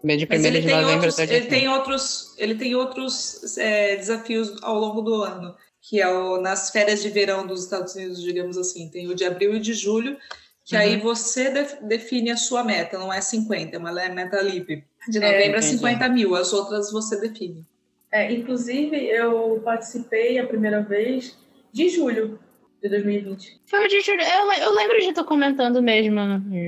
De 0.04 0.25
mas 0.31 0.45
ele, 0.45 0.61
de 0.61 0.69
tem 0.69 0.81
novembro 0.81 1.07
outros, 1.07 1.19
ele 1.19 1.47
tem 1.47 1.69
outros, 1.69 2.35
ele 2.38 2.54
tem 2.54 2.75
outros 2.76 3.59
é, 3.59 3.97
desafios 3.97 4.62
ao 4.62 4.78
longo 4.78 5.00
do 5.00 5.14
ano, 5.14 5.52
que 5.81 6.00
é 6.00 6.09
o, 6.09 6.40
nas 6.40 6.71
férias 6.71 7.02
de 7.02 7.09
verão 7.09 7.45
dos 7.45 7.64
Estados 7.64 7.97
Unidos, 7.97 8.23
digamos 8.23 8.57
assim. 8.57 8.88
Tem 8.88 9.09
o 9.09 9.16
de 9.16 9.25
abril 9.25 9.57
e 9.57 9.59
de 9.59 9.75
julho, 9.75 10.16
que 10.64 10.76
uhum. 10.76 10.81
aí 10.81 10.97
você 10.97 11.50
def, 11.50 11.81
define 11.83 12.31
a 12.31 12.37
sua 12.37 12.62
meta, 12.62 12.97
não 12.97 13.12
é 13.12 13.21
50, 13.21 13.81
mas 13.81 13.97
é 13.97 14.09
meta 14.11 14.40
livre. 14.40 14.85
De 15.09 15.19
é, 15.19 15.21
novembro 15.21 15.57
é, 15.57 15.59
a 15.59 15.62
50 15.62 16.09
mil, 16.09 16.37
as 16.37 16.52
outras 16.52 16.92
você 16.92 17.21
define. 17.21 17.66
É, 18.12 18.33
inclusive, 18.33 18.97
eu 18.97 19.61
participei 19.64 20.38
a 20.38 20.47
primeira 20.47 20.81
vez 20.83 21.37
de 21.73 21.88
julho 21.88 22.38
de 22.82 22.88
2020. 22.88 23.60
Foi 23.64 23.88
de 23.88 24.00
julho. 24.00 24.20
Eu, 24.20 24.52
eu 24.64 24.74
lembro 24.74 25.00
de 25.00 25.12
tu 25.12 25.24
comentando 25.24 25.80
mesmo, 25.80 26.20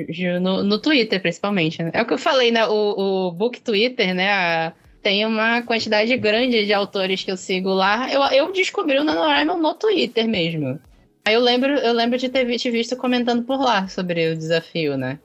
Gil, 0.09 0.41
no, 0.41 0.63
no 0.63 0.79
Twitter, 0.79 1.21
principalmente. 1.21 1.83
Né? 1.83 1.91
É 1.93 2.03
o 2.03 2.07
que 2.07 2.15
eu 2.15 2.19
falei, 2.19 2.53
né? 2.53 2.67
O, 2.67 3.29
o 3.29 3.33
Book 3.33 3.61
Twitter, 3.61 4.15
né? 4.15 4.31
A, 4.31 4.73
tem 5.03 5.27
uma 5.27 5.61
quantidade 5.63 6.17
grande 6.17 6.65
de 6.65 6.73
autores 6.73 7.25
que 7.25 7.31
eu 7.31 7.37
sigo 7.37 7.71
lá. 7.71 8.11
Eu, 8.11 8.23
eu 8.23 8.53
descobri 8.53 8.99
o 8.99 9.05
NaNoWriMo 9.05 9.57
no 9.59 9.75
Twitter 9.75 10.27
mesmo. 10.27 10.79
Aí 11.27 11.35
eu 11.35 11.41
lembro, 11.41 11.73
eu 11.73 11.93
lembro 11.93 12.19
de 12.19 12.29
ter 12.29 12.47
te 12.57 12.71
visto 12.71 12.97
comentando 12.97 13.43
por 13.45 13.59
lá 13.59 13.89
sobre 13.89 14.33
o 14.33 14.37
desafio, 14.37 14.97
né? 14.97 15.19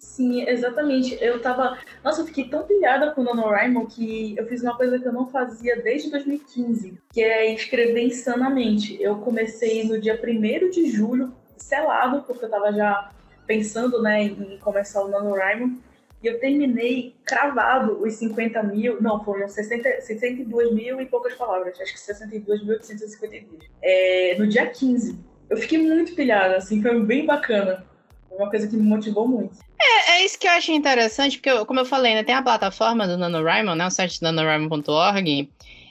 Sim, 0.00 0.48
exatamente. 0.48 1.18
Eu 1.20 1.42
tava. 1.42 1.78
Nossa, 2.02 2.22
eu 2.22 2.26
fiquei 2.26 2.48
tão 2.48 2.62
pilhada 2.62 3.10
com 3.10 3.20
o 3.20 3.24
NaNoWriMo 3.24 3.86
que 3.86 4.34
eu 4.34 4.46
fiz 4.46 4.62
uma 4.62 4.74
coisa 4.74 4.98
que 4.98 5.06
eu 5.06 5.12
não 5.12 5.26
fazia 5.26 5.76
desde 5.76 6.10
2015, 6.10 6.98
que 7.12 7.22
é 7.22 7.52
escrever 7.52 8.06
insanamente. 8.06 8.96
Eu 9.00 9.16
comecei 9.16 9.84
no 9.84 10.00
dia 10.00 10.18
1 10.18 10.70
de 10.70 10.90
julho, 10.90 11.34
selado, 11.54 12.22
porque 12.22 12.46
eu 12.46 12.48
tava 12.48 12.72
já 12.72 13.10
pensando 13.46 14.00
né, 14.00 14.22
em 14.22 14.58
começar 14.60 15.04
o 15.04 15.08
NaNoWriMo. 15.08 15.78
E 16.22 16.26
eu 16.26 16.40
terminei 16.40 17.14
cravado 17.24 18.02
os 18.02 18.14
50 18.14 18.62
mil, 18.62 19.02
não, 19.02 19.22
foram 19.22 19.48
60, 19.48 20.00
62 20.00 20.72
mil 20.72 21.00
e 21.00 21.06
poucas 21.06 21.34
palavras, 21.34 21.78
acho 21.80 21.92
que 21.92 21.98
62.852, 21.98 23.44
é, 23.82 24.34
no 24.38 24.46
dia 24.46 24.66
15. 24.66 25.18
Eu 25.48 25.56
fiquei 25.58 25.78
muito 25.78 26.14
pilhada, 26.14 26.56
assim, 26.56 26.80
foi 26.80 27.02
bem 27.02 27.26
bacana. 27.26 27.89
Foi 28.30 28.38
uma 28.38 28.48
coisa 28.48 28.66
que 28.66 28.76
me 28.76 28.82
motivou 28.82 29.28
muito. 29.28 29.58
É, 29.78 30.12
é 30.12 30.24
isso 30.24 30.38
que 30.38 30.46
eu 30.46 30.52
acho 30.52 30.72
interessante, 30.72 31.38
porque, 31.38 31.64
como 31.66 31.80
eu 31.80 31.84
falei, 31.84 32.14
né, 32.14 32.22
tem 32.22 32.34
a 32.34 32.42
plataforma 32.42 33.06
do 33.06 33.18
NaNoWriMo, 33.18 33.74
né, 33.74 33.86
o 33.86 33.90
site 33.90 34.22
NaNoWriMo.org, 34.22 35.50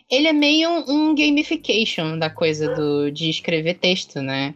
ele 0.10 0.28
é 0.28 0.34
meio 0.34 0.70
um, 0.70 1.12
um 1.12 1.16
gamification 1.16 2.18
da 2.18 2.30
coisa 2.30 2.74
do, 2.74 3.12
de 3.12 3.30
escrever 3.30 3.76
texto, 3.76 4.22
né? 4.22 4.56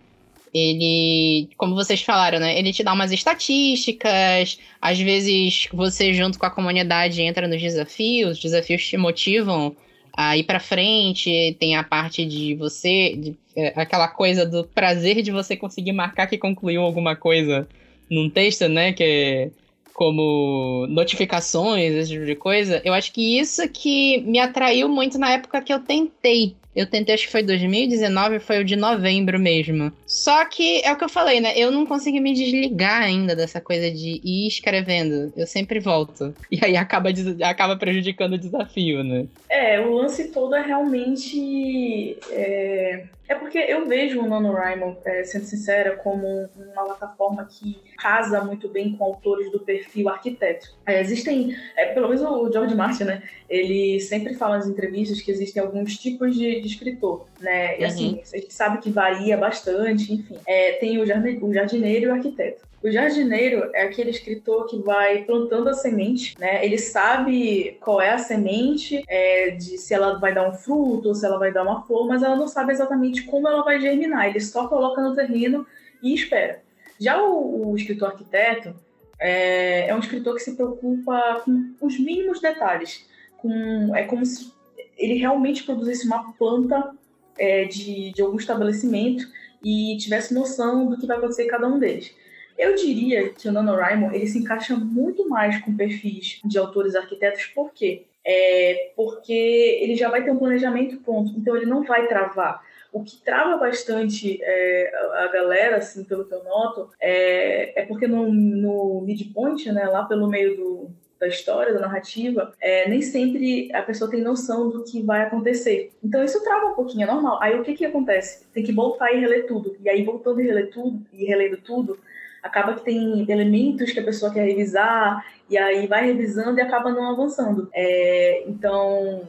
ele, 0.54 1.50
como 1.58 1.74
vocês 1.74 2.02
falaram, 2.04 2.40
né? 2.40 2.58
Ele 2.58 2.72
te 2.72 2.84
dá 2.84 2.94
umas 2.94 3.12
estatísticas, 3.12 4.60
às 4.80 5.00
vezes 5.00 5.68
você 5.74 6.14
junto 6.14 6.38
com 6.38 6.46
a 6.46 6.52
comunidade 6.52 7.22
entra 7.22 7.48
nos 7.48 7.60
desafios, 7.60 8.38
os 8.38 8.40
desafios 8.40 8.86
te 8.88 8.96
motivam 8.96 9.76
a 10.16 10.38
ir 10.38 10.44
para 10.44 10.60
frente, 10.60 11.56
tem 11.60 11.76
a 11.76 11.84
parte 11.84 12.26
de 12.26 12.56
você, 12.56 13.16
de, 13.16 13.36
é, 13.56 13.74
aquela 13.76 14.08
coisa 14.08 14.46
do 14.46 14.64
prazer 14.64 15.22
de 15.22 15.32
você 15.32 15.58
conseguir 15.58 15.92
marcar 15.92 16.28
que 16.28 16.38
concluiu 16.38 16.82
alguma 16.82 17.16
coisa 17.16 17.68
num 18.10 18.30
texto, 18.30 18.68
né? 18.70 18.94
Que 18.94 19.04
é 19.04 19.52
como 19.94 20.88
notificações, 20.90 21.94
esse 21.94 22.12
tipo 22.12 22.26
de 22.26 22.36
coisa. 22.36 22.82
Eu 22.84 22.94
acho 22.94 23.12
que 23.12 23.40
isso 23.40 23.68
que 23.70 24.22
me 24.22 24.40
atraiu 24.40 24.90
muito 24.90 25.18
na 25.18 25.32
época 25.32 25.62
que 25.62 25.74
eu 25.74 25.80
tentei 25.80 26.56
eu 26.76 26.86
tentei, 26.86 27.14
acho 27.14 27.26
que 27.26 27.32
foi 27.32 27.44
2019, 27.44 28.40
foi 28.40 28.60
o 28.60 28.64
de 28.64 28.76
novembro 28.76 29.40
mesmo. 29.40 29.92
Só 30.08 30.44
que 30.46 30.82
é 30.84 30.92
o 30.92 30.98
que 30.98 31.04
eu 31.04 31.10
falei, 31.10 31.40
né? 31.40 31.54
Eu 31.56 31.72
não 31.72 31.86
consegui 31.86 32.20
me 32.20 32.34
desligar 32.34 33.04
ainda 33.04 33.36
dessa 33.36 33.62
coisa 33.62 33.92
de 33.92 34.20
ir 34.24 34.48
escrevendo. 34.48 35.32
Eu 35.38 35.46
sempre 35.46 35.80
volto. 35.80 36.34
E 36.52 36.64
aí 36.64 36.78
acaba, 36.78 37.10
acaba 37.44 37.76
prejudicando 37.76 38.34
o 38.34 38.38
desafio, 38.38 39.04
né? 39.04 39.26
É, 39.50 39.80
o 39.80 39.94
lance 39.94 40.30
todo 40.30 40.56
é 40.56 40.62
realmente. 40.62 42.18
É 42.32 43.04
é 43.28 43.36
porque 43.36 43.58
eu 43.58 43.88
vejo 43.88 44.22
o 44.22 44.28
NaNoWriMo, 44.28 44.98
é, 45.06 45.24
sendo 45.24 45.46
sincera, 45.46 45.96
como 45.96 46.50
uma 46.56 46.84
plataforma 46.86 47.46
que 47.46 47.80
casa 47.98 48.44
muito 48.44 48.68
bem 48.68 48.96
com 48.96 49.04
autores 49.04 49.52
do 49.52 49.60
perfil 49.60 50.10
arquiteto. 50.10 50.76
É, 50.86 51.00
existem, 51.00 51.56
é, 51.78 51.94
pelo 51.94 52.10
menos 52.10 52.22
o 52.22 52.52
George 52.52 52.76
Martin, 52.76 53.06
né? 53.06 53.24
Ele 53.50 54.00
sempre 54.02 54.34
fala 54.34 54.58
nas 54.58 54.68
entrevistas 54.68 55.22
que 55.22 55.32
existem 55.32 55.62
alguns 55.62 55.98
tipos 55.98 56.36
de, 56.36 56.60
de 56.60 56.68
escritor, 56.68 57.26
né? 57.40 57.80
E 57.80 57.86
assim, 57.86 58.16
uhum. 58.16 58.22
a 58.34 58.38
gente 58.38 58.54
sabe 58.54 58.80
que 58.80 58.90
varia 58.90 59.38
bastante, 59.38 60.14
enfim. 60.14 60.38
É, 60.46 60.74
tem 60.74 61.00
o, 61.00 61.06
jardineiro 61.06 62.06
e 62.06 62.08
o 62.10 62.14
arquiteto. 62.14 62.73
O 62.84 62.92
jardineiro 62.92 63.72
é 63.74 63.84
aquele 63.84 64.10
escritor 64.10 64.68
que 64.68 64.78
vai 64.78 65.24
plantando 65.24 65.70
a 65.70 65.74
semente, 65.74 66.38
né? 66.38 66.66
Ele 66.66 66.78
sabe 66.78 67.78
qual 67.80 68.02
é 68.02 68.12
a 68.12 68.18
semente, 68.18 69.02
é, 69.08 69.52
de 69.52 69.78
se 69.78 69.94
ela 69.94 70.20
vai 70.20 70.34
dar 70.34 70.50
um 70.50 70.52
fruto 70.52 71.08
ou 71.08 71.16
se 71.16 71.26
ela 71.26 71.40
vai 71.40 71.54
dar 71.54 71.64
uma 71.64 71.84
flor, 71.84 72.10
mas 72.10 72.22
ela 72.22 72.36
não 72.36 72.48
sabe 72.48 72.74
exatamente 72.74 73.24
como 73.24 73.48
ela 73.48 73.64
vai 73.64 73.80
germinar. 73.80 74.28
Ele 74.28 74.42
só 74.42 74.68
coloca 74.68 75.02
no 75.02 75.16
terreno 75.16 75.66
e 76.02 76.14
espera. 76.14 76.62
Já 77.00 77.24
o, 77.24 77.70
o 77.70 77.76
escritor 77.78 78.10
arquiteto 78.10 78.76
é, 79.18 79.88
é, 79.88 79.96
um 79.96 80.00
escritor 80.00 80.36
que 80.36 80.42
se 80.42 80.54
preocupa 80.54 81.42
com 81.46 81.74
os 81.80 81.98
mínimos 81.98 82.42
detalhes. 82.42 83.08
Com, 83.38 83.96
é 83.96 84.04
como 84.04 84.26
se 84.26 84.52
ele 84.98 85.14
realmente 85.14 85.64
produzisse 85.64 86.06
uma 86.06 86.34
planta 86.34 86.94
é, 87.38 87.64
de, 87.64 88.12
de 88.12 88.22
algum 88.22 88.36
estabelecimento 88.36 89.26
e 89.64 89.96
tivesse 89.98 90.34
noção 90.34 90.88
do 90.88 90.98
que 90.98 91.08
vai 91.08 91.16
acontecer 91.16 91.46
em 91.46 91.48
cada 91.48 91.66
um 91.66 91.80
deles. 91.80 92.14
Eu 92.58 92.76
diria 92.76 93.30
que 93.30 93.48
o 93.48 93.52
NaNoWriMo 93.52 94.14
ele 94.14 94.28
se 94.28 94.40
encaixa 94.40 94.76
muito 94.76 95.28
mais 95.28 95.60
com 95.62 95.76
perfis 95.76 96.40
de 96.44 96.58
autores 96.58 96.96
arquitetos, 96.96 97.46
por 97.48 97.72
quê? 97.74 98.04
É 98.26 98.92
porque 98.96 99.80
ele 99.82 99.96
já 99.96 100.10
vai 100.10 100.24
ter 100.24 100.32
um 100.32 100.38
planejamento 100.38 100.98
pronto, 100.98 101.34
então 101.38 101.56
ele 101.56 101.66
não 101.66 101.84
vai 101.84 102.08
travar. 102.08 102.64
O 102.92 103.04
que 103.04 103.18
trava 103.18 103.58
bastante 103.58 104.40
é, 104.42 104.92
a 105.16 105.28
galera, 105.28 105.78
assim, 105.78 106.04
pelo 106.04 106.26
que 106.26 106.34
eu 106.34 106.44
noto, 106.44 106.90
é, 107.02 107.82
é 107.82 107.86
porque 107.86 108.08
no, 108.08 108.32
no 108.32 109.02
midpoint, 109.02 109.72
né, 109.72 109.86
lá 109.86 110.06
pelo 110.06 110.28
meio 110.28 110.56
do, 110.56 110.92
da 111.24 111.28
história, 111.28 111.74
da 111.74 111.80
narrativa, 111.80 112.54
é, 112.60 112.88
nem 112.90 113.02
sempre 113.02 113.74
a 113.74 113.82
pessoa 113.82 114.12
tem 114.12 114.22
noção 114.22 114.70
do 114.70 114.84
que 114.84 115.02
vai 115.02 115.22
acontecer. 115.22 115.92
Então 116.04 116.24
isso 116.24 116.44
trava 116.44 116.68
um 116.68 116.74
pouquinho, 116.74 117.04
é 117.04 117.12
normal. 117.12 117.40
Aí 117.42 117.58
o 117.58 117.64
que 117.64 117.74
que 117.74 117.86
acontece? 117.86 118.46
Tem 118.54 118.64
que 118.64 118.74
voltar 118.74 119.12
e 119.12 119.20
reler 119.20 119.48
tudo. 119.48 119.76
E 119.82 119.90
aí 119.90 120.04
voltando 120.04 120.42
e 120.42 120.44
reler 120.44 120.70
tudo, 120.70 121.02
e 121.14 121.26
relendo 121.26 121.58
tudo, 121.58 121.98
acaba 122.44 122.74
que 122.74 122.84
tem 122.84 123.26
elementos 123.32 123.92
que 123.92 124.00
a 124.00 124.04
pessoa 124.04 124.32
quer 124.32 124.46
revisar, 124.46 125.26
e 125.50 125.58
aí 125.58 125.88
vai 125.88 126.06
revisando 126.06 126.60
e 126.60 126.62
acaba 126.62 126.92
não 126.92 127.10
avançando. 127.10 127.70
É, 127.74 128.44
então, 128.46 129.22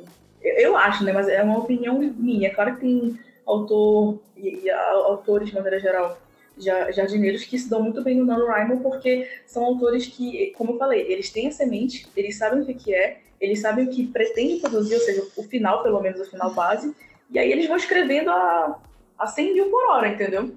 eu 0.42 0.76
acho, 0.76 1.04
né, 1.04 1.12
mas 1.12 1.28
é 1.28 1.42
uma 1.42 1.58
opinião 1.58 1.98
minha. 1.98 2.48
É 2.48 2.50
claro 2.50 2.74
que 2.74 2.80
tem 2.80 3.18
autor 3.46 4.20
e, 4.36 4.64
e 4.64 4.70
autores, 4.70 5.48
de 5.48 5.54
maneira 5.54 5.78
geral, 5.78 6.18
jardineiros 6.58 7.44
que 7.44 7.58
se 7.58 7.68
dão 7.68 7.82
muito 7.82 8.02
bem 8.02 8.16
no 8.16 8.24
NaNoWriMo 8.24 8.80
porque 8.80 9.28
são 9.46 9.64
autores 9.64 10.06
que, 10.06 10.52
como 10.56 10.72
eu 10.72 10.78
falei, 10.78 11.00
eles 11.10 11.30
têm 11.30 11.48
a 11.48 11.52
semente, 11.52 12.06
eles 12.16 12.36
sabem 12.36 12.60
o 12.60 12.66
que 12.66 12.94
é, 12.94 13.18
eles 13.40 13.60
sabem 13.60 13.86
o 13.86 13.90
que 13.90 14.06
pretendem 14.06 14.60
produzir, 14.60 14.94
ou 14.94 15.00
seja, 15.00 15.26
o 15.36 15.42
final, 15.42 15.82
pelo 15.82 16.00
menos 16.00 16.20
o 16.20 16.30
final 16.30 16.52
base, 16.52 16.94
e 17.30 17.38
aí 17.38 17.50
eles 17.50 17.66
vão 17.66 17.76
escrevendo 17.76 18.30
a, 18.30 18.80
a 19.18 19.26
100 19.26 19.54
mil 19.54 19.70
por 19.70 19.84
hora, 19.90 20.08
entendeu? 20.08 20.52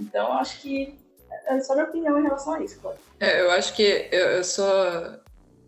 Então, 0.00 0.32
acho 0.32 0.60
que 0.60 0.94
é 1.46 1.60
só 1.60 1.74
minha 1.74 1.86
opinião 1.86 2.18
em 2.18 2.22
relação 2.22 2.54
a 2.54 2.62
isso, 2.62 2.78
claro. 2.80 2.98
É, 3.20 3.40
eu 3.40 3.50
acho 3.50 3.74
que 3.74 4.08
eu, 4.10 4.26
eu 4.28 4.44
sou 4.44 4.66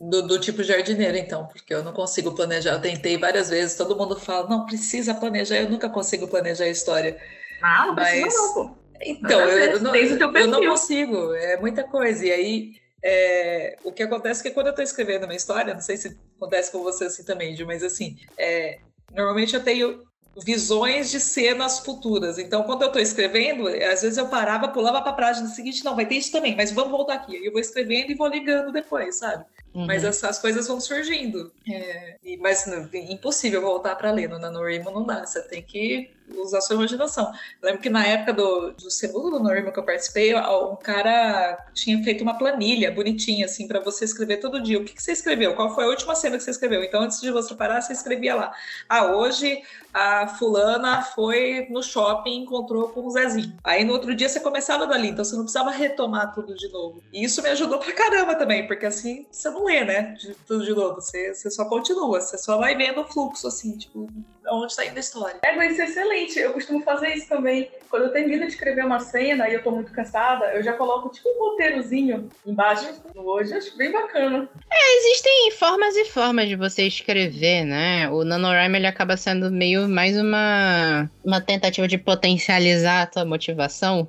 do, 0.00 0.26
do, 0.26 0.40
tipo 0.40 0.62
jardineiro, 0.62 1.16
então, 1.16 1.46
porque 1.46 1.74
eu 1.74 1.82
não 1.82 1.92
consigo 1.92 2.34
planejar. 2.34 2.72
Eu 2.72 2.80
tentei 2.80 3.16
várias 3.16 3.50
vezes, 3.50 3.76
todo 3.76 3.96
mundo 3.96 4.18
fala, 4.18 4.48
não, 4.48 4.66
precisa 4.66 5.14
planejar, 5.14 5.56
eu 5.56 5.70
nunca 5.70 5.88
consigo 5.88 6.28
planejar 6.28 6.64
a 6.64 6.68
história. 6.68 7.20
Ah, 7.62 7.86
não 7.86 7.94
Mas... 7.94 8.20
precisa 8.20 8.42
não, 8.42 8.54
pô. 8.54 8.78
Então, 9.00 9.40
eu, 9.40 9.58
eu, 9.58 9.80
não, 9.80 9.94
eu 9.94 10.46
não 10.48 10.60
consigo, 10.66 11.32
é 11.34 11.56
muita 11.56 11.84
coisa. 11.84 12.26
E 12.26 12.32
aí, 12.32 12.72
é, 13.02 13.76
o 13.84 13.92
que 13.92 14.02
acontece 14.02 14.40
é 14.40 14.42
que 14.42 14.50
quando 14.50 14.66
eu 14.66 14.70
estou 14.70 14.82
escrevendo 14.82 15.24
uma 15.24 15.34
história, 15.34 15.72
não 15.72 15.80
sei 15.80 15.96
se 15.96 16.18
acontece 16.36 16.72
com 16.72 16.82
você 16.82 17.04
assim 17.04 17.22
também, 17.22 17.54
Ju, 17.54 17.64
mas 17.64 17.84
assim, 17.84 18.16
é, 18.36 18.80
normalmente 19.12 19.54
eu 19.54 19.62
tenho 19.62 20.02
visões 20.44 21.10
de 21.10 21.20
cenas 21.20 21.80
futuras. 21.80 22.38
Então, 22.38 22.62
quando 22.62 22.82
eu 22.82 22.88
estou 22.88 23.02
escrevendo, 23.02 23.66
às 23.68 24.02
vezes 24.02 24.16
eu 24.16 24.28
parava, 24.28 24.68
pulava 24.68 25.00
para 25.00 25.10
a 25.10 25.14
página 25.14 25.48
seguinte, 25.48 25.84
não, 25.84 25.96
vai 25.96 26.06
ter 26.06 26.16
isso 26.16 26.32
também, 26.32 26.56
mas 26.56 26.70
vamos 26.70 26.90
voltar 26.90 27.14
aqui. 27.14 27.44
Eu 27.44 27.52
vou 27.52 27.60
escrevendo 27.60 28.10
e 28.10 28.14
vou 28.14 28.28
ligando 28.28 28.72
depois, 28.72 29.16
sabe? 29.16 29.44
Uhum. 29.74 29.86
Mas 29.86 30.04
as, 30.04 30.38
coisas 30.38 30.66
vão 30.66 30.80
surgindo. 30.80 31.52
É, 31.68 32.16
e, 32.24 32.36
mas 32.36 32.66
impossível 32.92 33.60
voltar 33.60 33.96
para 33.96 34.10
ler 34.10 34.28
no 34.28 34.38
NaNoWriMo, 34.38 34.90
não 34.90 35.04
dá. 35.04 35.24
Você 35.24 35.42
tem 35.42 35.62
que 35.62 36.10
usar 36.36 36.60
sua 36.60 36.76
imaginação. 36.76 37.32
Lembro 37.62 37.80
que 37.80 37.90
na 37.90 38.06
época 38.06 38.32
do, 38.32 38.72
do 38.72 38.90
segundo 38.90 39.30
NaNoWriMo 39.30 39.72
que 39.72 39.78
eu 39.78 39.84
participei, 39.84 40.34
um 40.34 40.76
cara 40.76 41.58
tinha 41.72 42.02
feito 42.02 42.22
uma 42.22 42.36
planilha 42.36 42.90
bonitinha, 42.90 43.46
assim, 43.46 43.66
para 43.66 43.80
você 43.80 44.04
escrever 44.04 44.38
todo 44.38 44.62
dia. 44.62 44.78
O 44.78 44.84
que, 44.84 44.94
que 44.94 45.02
você 45.02 45.12
escreveu? 45.12 45.54
Qual 45.54 45.74
foi 45.74 45.84
a 45.84 45.88
última 45.88 46.14
cena 46.14 46.36
que 46.36 46.42
você 46.42 46.50
escreveu? 46.50 46.82
Então, 46.82 47.02
antes 47.02 47.20
de 47.20 47.30
você 47.30 47.54
parar, 47.54 47.80
você 47.80 47.92
escrevia 47.92 48.34
lá. 48.34 48.52
Ah, 48.88 49.06
hoje 49.12 49.62
a 49.92 50.26
fulana 50.26 51.02
foi 51.02 51.66
no 51.70 51.82
shopping 51.82 52.30
e 52.30 52.42
encontrou 52.42 52.88
com 52.90 53.06
o 53.06 53.10
Zezinho. 53.10 53.56
Aí 53.64 53.84
no 53.84 53.92
outro 53.92 54.14
dia 54.14 54.28
você 54.28 54.40
começava 54.40 54.86
dali, 54.86 55.08
então 55.08 55.24
você 55.24 55.34
não 55.34 55.42
precisava 55.42 55.70
retomar 55.70 56.32
tudo 56.32 56.54
de 56.54 56.68
novo. 56.68 57.02
E 57.12 57.24
isso 57.24 57.42
me 57.42 57.48
ajudou 57.48 57.78
pra 57.78 57.92
caramba 57.92 58.34
também, 58.34 58.66
porque 58.66 58.86
assim 58.86 59.26
você 59.30 59.50
não 59.50 59.64
lê, 59.64 59.84
né? 59.84 60.12
De, 60.12 60.34
tudo 60.46 60.64
de 60.64 60.74
novo. 60.74 60.96
Você, 60.96 61.34
você 61.34 61.50
só 61.50 61.64
continua, 61.64 62.20
você 62.20 62.38
só 62.38 62.58
vai 62.58 62.76
vendo 62.76 63.00
o 63.00 63.04
fluxo, 63.04 63.46
assim, 63.46 63.76
tipo, 63.76 64.08
onde 64.50 64.72
está 64.72 64.84
indo 64.84 64.96
a 64.96 65.00
história. 65.00 65.36
É, 65.42 65.54
mas 65.56 65.72
isso 65.72 65.82
é 65.82 65.84
excelente. 65.84 66.38
Eu 66.38 66.52
costumo 66.52 66.82
fazer 66.82 67.14
isso 67.14 67.28
também. 67.28 67.70
Quando 67.90 68.04
eu 68.04 68.12
termino 68.12 68.46
de 68.46 68.52
escrever 68.52 68.84
uma 68.84 69.00
cena 69.00 69.48
e 69.48 69.54
eu 69.54 69.62
tô 69.62 69.70
muito 69.70 69.92
cansada, 69.92 70.46
eu 70.54 70.62
já 70.62 70.72
coloco 70.72 71.08
tipo 71.08 71.28
um 71.28 71.50
roteirozinho 71.50 72.28
embaixo 72.46 72.88
hoje. 73.14 73.54
Acho 73.54 73.76
bem 73.76 73.90
bacana. 73.90 74.48
É, 74.70 74.96
existem 74.98 75.52
formas 75.52 75.96
e 75.96 76.04
formas 76.06 76.48
de 76.48 76.56
você 76.56 76.86
escrever, 76.86 77.64
né? 77.64 78.08
O 78.10 78.24
NaNoWriMo 78.24 78.76
ele 78.76 78.86
acaba 78.86 79.16
sendo 79.16 79.50
meio 79.50 79.88
mais 79.88 80.18
uma, 80.18 81.10
uma 81.24 81.40
tentativa 81.40 81.88
de 81.88 81.98
potencializar 81.98 83.02
a 83.02 83.06
tua 83.06 83.24
motivação 83.24 84.08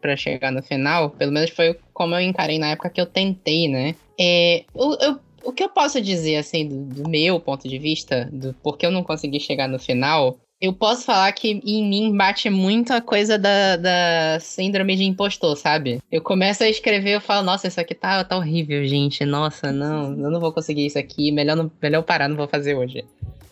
para 0.00 0.16
chegar 0.16 0.50
no 0.50 0.62
final. 0.62 1.10
Pelo 1.10 1.32
menos 1.32 1.50
foi 1.50 1.78
como 1.92 2.14
eu 2.14 2.20
encarei 2.20 2.58
na 2.58 2.70
época 2.70 2.90
que 2.90 3.00
eu 3.00 3.06
tentei, 3.06 3.68
né? 3.68 3.94
É, 4.18 4.64
eu, 4.74 4.96
eu 5.00 5.20
o 5.48 5.52
que 5.52 5.64
eu 5.64 5.68
posso 5.70 5.98
dizer, 6.00 6.36
assim, 6.36 6.68
do, 6.68 7.02
do, 7.02 7.08
meu 7.08 7.40
ponto 7.40 7.66
de 7.66 7.78
vista, 7.78 8.28
do 8.30 8.52
porquê 8.54 8.84
eu 8.84 8.90
não 8.90 9.02
consegui 9.02 9.40
chegar 9.40 9.66
no 9.66 9.78
final, 9.78 10.38
Eu 10.60 10.72
posso 10.72 11.04
falar 11.04 11.32
que 11.32 11.60
em 11.64 11.88
mim 11.88 12.14
bate 12.16 12.50
muito 12.50 12.92
a 12.92 13.00
coisa 13.00 13.38
da, 13.38 13.76
da 13.76 14.40
síndrome 14.40 14.96
de 14.96 15.04
impostor, 15.04 15.56
sabe? 15.56 16.00
Eu 16.10 16.20
começo 16.20 16.64
a 16.64 16.68
escrever, 16.68 17.14
eu 17.14 17.20
falo, 17.20 17.46
nossa, 17.46 17.68
isso 17.68 17.80
aqui 17.80 17.94
tá, 17.94 18.24
tá 18.24 18.36
horrível, 18.36 18.84
gente. 18.84 19.24
Nossa, 19.24 19.72
não, 19.72 20.10
eu 20.10 20.30
não 20.30 20.40
vou 20.40 20.52
conseguir 20.52 20.84
isso 20.84 20.98
aqui. 20.98 21.30
Melhor, 21.30 21.56
não, 21.56 21.70
melhor 21.80 22.02
parar, 22.02 22.28
não 22.28 22.36
vou 22.36 22.48
fazer 22.48 22.74
hoje. 22.74 23.04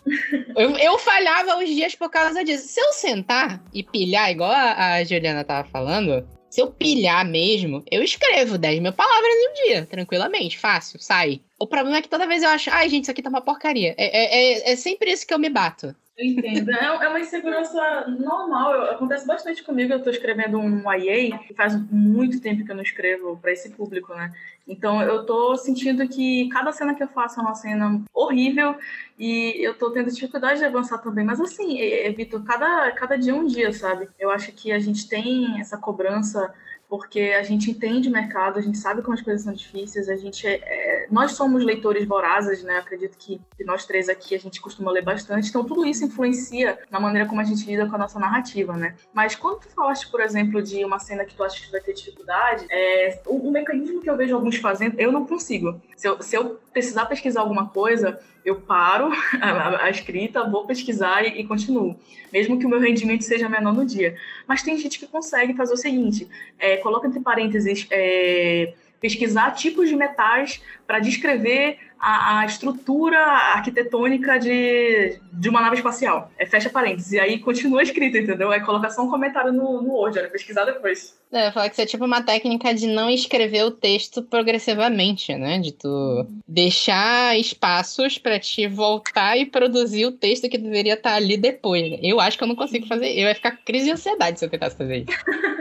eu, 0.56 0.70
eu 0.76 0.98
falhava 0.98 1.58
os 1.62 1.68
dias 1.68 1.94
por 1.94 2.10
causa 2.10 2.44
disso. 2.44 2.66
Se 2.66 2.80
eu 2.80 2.92
sentar 2.92 3.62
e 3.72 3.84
pilhar, 3.84 4.30
igual 4.30 4.50
a, 4.50 4.94
a 4.94 5.04
Juliana 5.04 5.44
tava 5.44 5.66
falando, 5.68 6.26
se 6.50 6.60
eu 6.60 6.68
pilhar 6.70 7.24
mesmo, 7.24 7.84
eu 7.90 8.02
escrevo 8.02 8.58
10 8.58 8.80
mil 8.80 8.92
palavras 8.92 9.30
em 9.30 9.48
um 9.48 9.52
dia, 9.66 9.86
tranquilamente, 9.86 10.58
fácil, 10.58 10.98
sai. 11.00 11.40
O 11.58 11.66
problema 11.66 11.98
é 11.98 12.02
que 12.02 12.08
toda 12.08 12.26
vez 12.26 12.42
eu 12.42 12.50
acho, 12.50 12.70
ai, 12.70 12.88
gente, 12.88 13.04
isso 13.04 13.10
aqui 13.10 13.22
tá 13.22 13.30
uma 13.30 13.40
porcaria. 13.40 13.94
É, 13.96 14.04
é, 14.06 14.70
é, 14.70 14.72
é 14.72 14.76
sempre 14.76 15.10
isso 15.10 15.26
que 15.26 15.32
eu 15.32 15.38
me 15.38 15.48
bato. 15.48 15.94
Eu 16.16 16.24
entendo. 16.24 16.70
É, 16.70 16.84
é 16.84 17.08
uma 17.08 17.20
insegurança 17.20 18.06
normal. 18.08 18.90
Acontece 18.90 19.26
bastante 19.26 19.62
comigo. 19.62 19.92
Eu 19.92 19.98
estou 19.98 20.12
escrevendo 20.12 20.58
um 20.58 20.90
YA, 20.92 21.38
faz 21.54 21.74
muito 21.90 22.40
tempo 22.40 22.64
que 22.64 22.70
eu 22.70 22.76
não 22.76 22.82
escrevo 22.82 23.36
para 23.36 23.52
esse 23.52 23.70
público, 23.70 24.14
né? 24.14 24.32
Então 24.66 25.02
eu 25.02 25.20
estou 25.20 25.56
sentindo 25.56 26.08
que 26.08 26.48
cada 26.48 26.72
cena 26.72 26.94
que 26.94 27.02
eu 27.02 27.08
faço 27.08 27.38
é 27.38 27.42
uma 27.42 27.54
cena 27.54 28.02
horrível 28.12 28.76
e 29.18 29.54
eu 29.58 29.72
estou 29.72 29.92
tendo 29.92 30.10
dificuldade 30.10 30.58
de 30.58 30.64
avançar 30.64 30.98
também. 30.98 31.24
Mas 31.24 31.40
assim, 31.40 31.78
evito 31.78 32.42
cada, 32.44 32.90
cada 32.92 33.16
dia 33.16 33.34
um 33.34 33.46
dia, 33.46 33.72
sabe? 33.72 34.08
Eu 34.18 34.30
acho 34.30 34.52
que 34.52 34.72
a 34.72 34.78
gente 34.78 35.08
tem 35.08 35.60
essa 35.60 35.76
cobrança 35.76 36.52
porque 36.88 37.34
a 37.38 37.42
gente 37.42 37.70
entende 37.70 38.08
o 38.08 38.12
mercado, 38.12 38.58
a 38.58 38.62
gente 38.62 38.78
sabe 38.78 39.02
como 39.02 39.14
as 39.14 39.22
coisas 39.22 39.42
são 39.42 39.52
difíceis, 39.52 40.08
a 40.08 40.16
gente 40.16 40.46
é, 40.46 40.60
é, 40.62 41.06
nós 41.10 41.32
somos 41.32 41.64
leitores 41.64 42.06
vorazes, 42.06 42.62
né? 42.62 42.78
Acredito 42.78 43.16
que, 43.18 43.40
nós 43.64 43.84
três 43.84 44.08
aqui 44.08 44.34
a 44.34 44.38
gente 44.38 44.60
costuma 44.60 44.90
ler 44.90 45.02
bastante, 45.02 45.48
então 45.48 45.64
tudo 45.64 45.84
isso 45.84 46.04
influencia 46.04 46.78
na 46.90 47.00
maneira 47.00 47.28
como 47.28 47.40
a 47.40 47.44
gente 47.44 47.66
lida 47.66 47.86
com 47.86 47.96
a 47.96 47.98
nossa 47.98 48.18
narrativa, 48.18 48.74
né? 48.74 48.94
Mas 49.12 49.34
quando 49.34 49.60
tu 49.60 49.68
falaste, 49.70 50.08
por 50.10 50.20
exemplo, 50.20 50.62
de 50.62 50.84
uma 50.84 50.98
cena 50.98 51.24
que 51.24 51.34
tu 51.34 51.42
acha 51.42 51.64
que 51.64 51.72
vai 51.72 51.80
ter 51.80 51.92
dificuldade, 51.92 52.66
é, 52.70 53.20
o, 53.26 53.48
o 53.48 53.50
mecanismo 53.50 54.00
que 54.00 54.08
eu 54.08 54.16
vejo 54.16 54.34
alguns 54.34 54.56
fazendo, 54.56 54.98
eu 54.98 55.10
não 55.10 55.26
consigo. 55.26 55.80
Se 55.96 56.08
eu, 56.08 56.22
se 56.22 56.36
eu 56.36 56.60
precisar 56.72 57.06
pesquisar 57.06 57.40
alguma 57.40 57.68
coisa, 57.68 58.20
eu 58.46 58.60
paro 58.60 59.10
a, 59.42 59.86
a 59.86 59.90
escrita, 59.90 60.48
vou 60.48 60.64
pesquisar 60.64 61.24
e, 61.24 61.40
e, 61.40 61.44
continuo, 61.44 61.98
mesmo 62.32 62.58
que 62.58 62.64
o 62.64 62.68
meu 62.68 62.78
rendimento 62.78 63.24
seja 63.24 63.48
menor 63.48 63.74
no 63.74 63.84
dia. 63.84 64.16
Mas 64.46 64.62
tem 64.62 64.78
gente 64.78 65.00
que 65.00 65.06
consegue 65.06 65.52
fazer 65.54 65.74
o 65.74 65.76
seguinte: 65.76 66.28
é, 66.56 66.76
coloca 66.76 67.08
entre 67.08 67.18
parênteses, 67.20 67.88
é, 67.90 68.72
pesquisar 69.00 69.52
tipos 69.52 69.88
de 69.88 69.96
metais 69.96 70.60
para 70.86 70.98
descrever 70.98 71.78
a, 71.98 72.40
a, 72.40 72.46
estrutura 72.46 73.18
arquitetônica 73.18 74.38
de, 74.38 75.18
de 75.32 75.48
uma 75.48 75.60
nave 75.60 75.76
espacial. 75.76 76.30
É 76.38 76.44
fecha 76.44 76.68
parênteses. 76.68 77.12
E 77.12 77.20
aí 77.20 77.38
continua 77.38 77.82
escrito, 77.82 78.16
entendeu? 78.16 78.52
É 78.52 78.60
colocar 78.60 78.90
só 78.90 79.02
um 79.02 79.10
comentário 79.10 79.52
no, 79.52 79.82
no 79.82 79.92
Word, 79.92 80.18
é 80.18 80.28
pesquisar 80.28 80.64
depois. 80.64 81.16
É, 81.32 81.50
falar 81.50 81.68
que 81.68 81.74
isso 81.74 81.82
é 81.82 81.86
tipo 81.86 82.04
uma 82.04 82.22
técnica 82.22 82.72
de 82.74 82.86
não 82.86 83.10
escrever 83.10 83.64
o 83.64 83.70
texto 83.70 84.22
progressivamente, 84.22 85.34
né? 85.34 85.58
De 85.58 85.72
tu 85.72 86.26
deixar 86.46 87.38
espaços 87.38 88.18
para 88.18 88.38
te 88.38 88.66
voltar 88.68 89.36
e 89.36 89.46
produzir 89.46 90.06
o 90.06 90.12
texto 90.12 90.48
que 90.48 90.58
deveria 90.58 90.94
estar 90.94 91.10
tá 91.10 91.16
ali 91.16 91.36
depois. 91.36 91.98
Eu 92.02 92.20
acho 92.20 92.38
que 92.38 92.44
eu 92.44 92.48
não 92.48 92.56
consigo 92.56 92.86
fazer. 92.86 93.08
Eu 93.08 93.26
ia 93.26 93.34
ficar 93.34 93.52
crise 93.64 93.86
de 93.86 93.92
ansiedade 93.92 94.38
se 94.38 94.44
eu 94.44 94.50
tentasse 94.50 94.76
fazer 94.76 94.98
isso. 94.98 95.16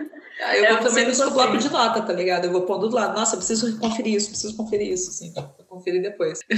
Ah, 0.45 0.55
eu 0.55 0.63
é, 0.63 0.73
vou 0.73 0.83
também 0.83 1.07
no 1.07 1.31
bloco 1.31 1.57
de 1.57 1.71
nota, 1.71 2.03
tá 2.03 2.13
ligado? 2.13 2.45
Eu 2.45 2.51
vou 2.51 2.61
pondo 2.61 2.87
do 2.87 2.95
lado. 2.95 3.17
Nossa, 3.17 3.35
preciso 3.35 3.79
conferir 3.79 4.13
isso, 4.13 4.29
preciso 4.29 4.55
conferir 4.55 4.91
isso, 4.91 5.09
assim, 5.09 5.33
pra 5.33 5.41
conferir 5.67 6.03
depois. 6.03 6.39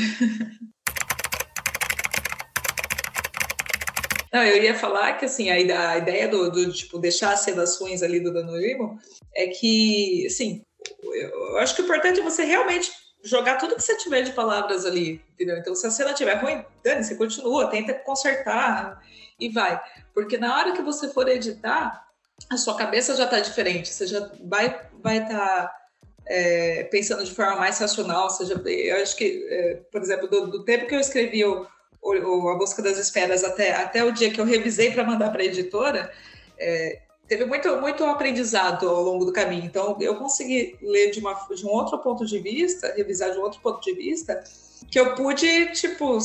Não, 4.33 4.43
eu 4.43 4.61
ia 4.61 4.75
falar 4.75 5.13
que 5.13 5.23
assim, 5.23 5.49
a, 5.49 5.57
ideia 5.57 6.27
do, 6.27 6.51
do 6.51 6.69
tipo, 6.73 6.99
deixar 6.99 7.31
as 7.31 7.45
redações 7.45 8.03
ali 8.03 8.19
do 8.19 8.33
Danurimo 8.33 8.99
é 9.33 9.47
que, 9.47 10.27
assim, 10.27 10.61
eu 11.01 11.57
acho 11.59 11.73
que 11.73 11.81
o 11.81 11.85
importante 11.85 12.19
é 12.19 12.23
você 12.23 12.43
realmente 12.43 12.91
jogar 13.23 13.55
tudo 13.55 13.75
que 13.75 13.81
você 13.81 13.95
tiver 13.95 14.23
de 14.23 14.33
palavras 14.33 14.85
ali, 14.85 15.21
entendeu? 15.33 15.57
Então, 15.57 15.73
se 15.73 15.87
a 15.87 15.91
cena 15.91 16.11
estiver 16.11 16.35
ruim, 16.35 16.63
Dani, 16.83 17.05
você 17.05 17.15
continua, 17.15 17.69
tenta 17.69 17.93
consertar 17.93 19.01
e 19.39 19.47
vai. 19.47 19.81
Porque 20.13 20.37
na 20.37 20.57
hora 20.57 20.73
que 20.73 20.81
você 20.81 21.07
for 21.07 21.27
editar, 21.29 22.06
a 22.49 22.57
sua 22.57 22.75
cabeça 22.75 23.15
já 23.15 23.25
está 23.25 23.39
diferente, 23.39 23.89
você 23.89 24.07
já 24.07 24.31
vai 24.43 24.87
vai 25.01 25.17
estar 25.19 25.37
tá, 25.37 25.77
é, 26.25 26.83
pensando 26.85 27.23
de 27.23 27.33
forma 27.33 27.57
mais 27.57 27.79
racional. 27.79 28.29
Seja, 28.29 28.53
eu 28.65 29.01
acho 29.01 29.15
que, 29.15 29.47
é, 29.49 29.75
por 29.91 30.01
exemplo, 30.01 30.27
do, 30.27 30.47
do, 30.47 30.65
tempo 30.65 30.87
que 30.87 30.95
eu 30.95 30.99
escrevi 30.99 31.43
o, 31.45 31.65
o, 32.01 32.49
A 32.49 32.57
Busca 32.57 32.81
das 32.81 32.97
Esferas 32.97 33.43
até, 33.43 33.73
até 33.73 34.03
o 34.03 34.11
dia 34.11 34.31
que 34.31 34.39
eu 34.39 34.45
revisei 34.45 34.91
para 34.91 35.03
mandar 35.03 35.31
para 35.31 35.41
a 35.41 35.45
editora, 35.45 36.11
é, 36.57 37.01
teve 37.27 37.45
muito, 37.45 37.75
muito 37.77 38.03
aprendizado 38.05 38.87
ao 38.87 39.03
longo 39.03 39.25
do 39.25 39.33
caminho. 39.33 39.65
Então, 39.65 39.97
eu 39.99 40.15
consegui 40.15 40.77
ler 40.81 41.11
de, 41.11 41.19
uma, 41.19 41.33
de 41.33 41.65
um 41.65 41.69
outro 41.69 41.97
ponto 41.99 42.25
de 42.25 42.39
vista, 42.39 42.93
revisar 42.95 43.31
de 43.31 43.37
um 43.37 43.41
outro 43.41 43.59
ponto 43.61 43.81
de 43.81 43.93
vista, 43.93 44.43
que 44.89 44.99
eu 44.99 45.15
pude, 45.15 45.71
tipo, 45.73 46.17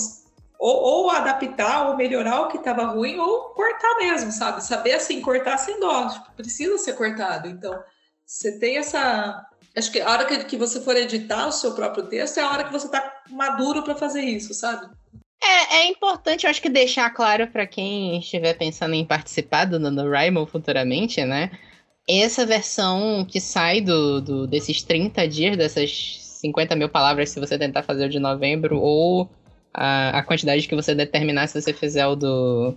ou, 0.62 0.80
ou, 0.80 1.10
adaptar 1.10 1.88
ou 1.88 1.96
melhorar 1.96 2.42
o 2.42 2.48
que 2.48 2.56
estava 2.56 2.84
ruim 2.84 3.18
ou 3.18 3.50
cortar 3.50 3.96
mesmo, 3.98 4.30
sabe? 4.30 4.62
Saber 4.62 4.92
assim, 4.92 5.20
cortar 5.20 5.58
sem 5.58 5.80
dó, 5.80 6.08
tipo, 6.08 6.30
precisa 6.36 6.78
ser 6.78 6.92
cortado. 6.92 7.48
Então, 7.48 7.82
você 8.24 8.60
tem 8.60 8.76
essa. 8.76 9.44
Acho 9.76 9.90
que 9.90 10.00
a 10.00 10.08
hora 10.08 10.24
que, 10.24 10.44
que 10.44 10.56
você 10.56 10.80
for 10.80 10.96
editar 10.96 11.48
o 11.48 11.52
seu 11.52 11.74
próprio 11.74 12.06
texto 12.06 12.38
é 12.38 12.42
a 12.42 12.50
hora 12.50 12.62
que 12.62 12.70
você 12.70 12.86
está 12.86 13.22
maduro 13.28 13.82
para 13.82 13.96
fazer 13.96 14.20
isso, 14.20 14.54
sabe? 14.54 14.88
É, 15.42 15.78
é 15.78 15.86
importante, 15.88 16.44
eu 16.44 16.50
acho 16.50 16.62
que 16.62 16.68
deixar 16.68 17.10
claro 17.10 17.48
para 17.48 17.66
quem 17.66 18.20
estiver 18.20 18.54
pensando 18.54 18.94
em 18.94 19.04
participar 19.04 19.64
do 19.64 19.80
NaNoWriMo 19.80 20.46
futuramente, 20.46 21.24
né? 21.24 21.50
Essa 22.08 22.46
versão 22.46 23.26
que 23.28 23.40
sai 23.40 23.80
do, 23.80 24.20
do, 24.20 24.46
desses 24.46 24.80
30 24.80 25.26
dias, 25.26 25.56
dessas 25.56 26.20
50 26.40 26.76
mil 26.76 26.88
palavras, 26.88 27.30
se 27.30 27.40
você 27.40 27.58
tentar 27.58 27.82
fazer 27.82 28.06
o 28.06 28.08
de 28.08 28.20
novembro, 28.20 28.78
ou 28.78 29.28
a, 29.72 30.18
a 30.18 30.22
quantidade 30.22 30.68
que 30.68 30.74
você 30.74 30.94
determinar 30.94 31.46
se 31.46 31.60
você 31.60 31.72
fizer 31.72 32.06
o 32.06 32.16
do 32.16 32.76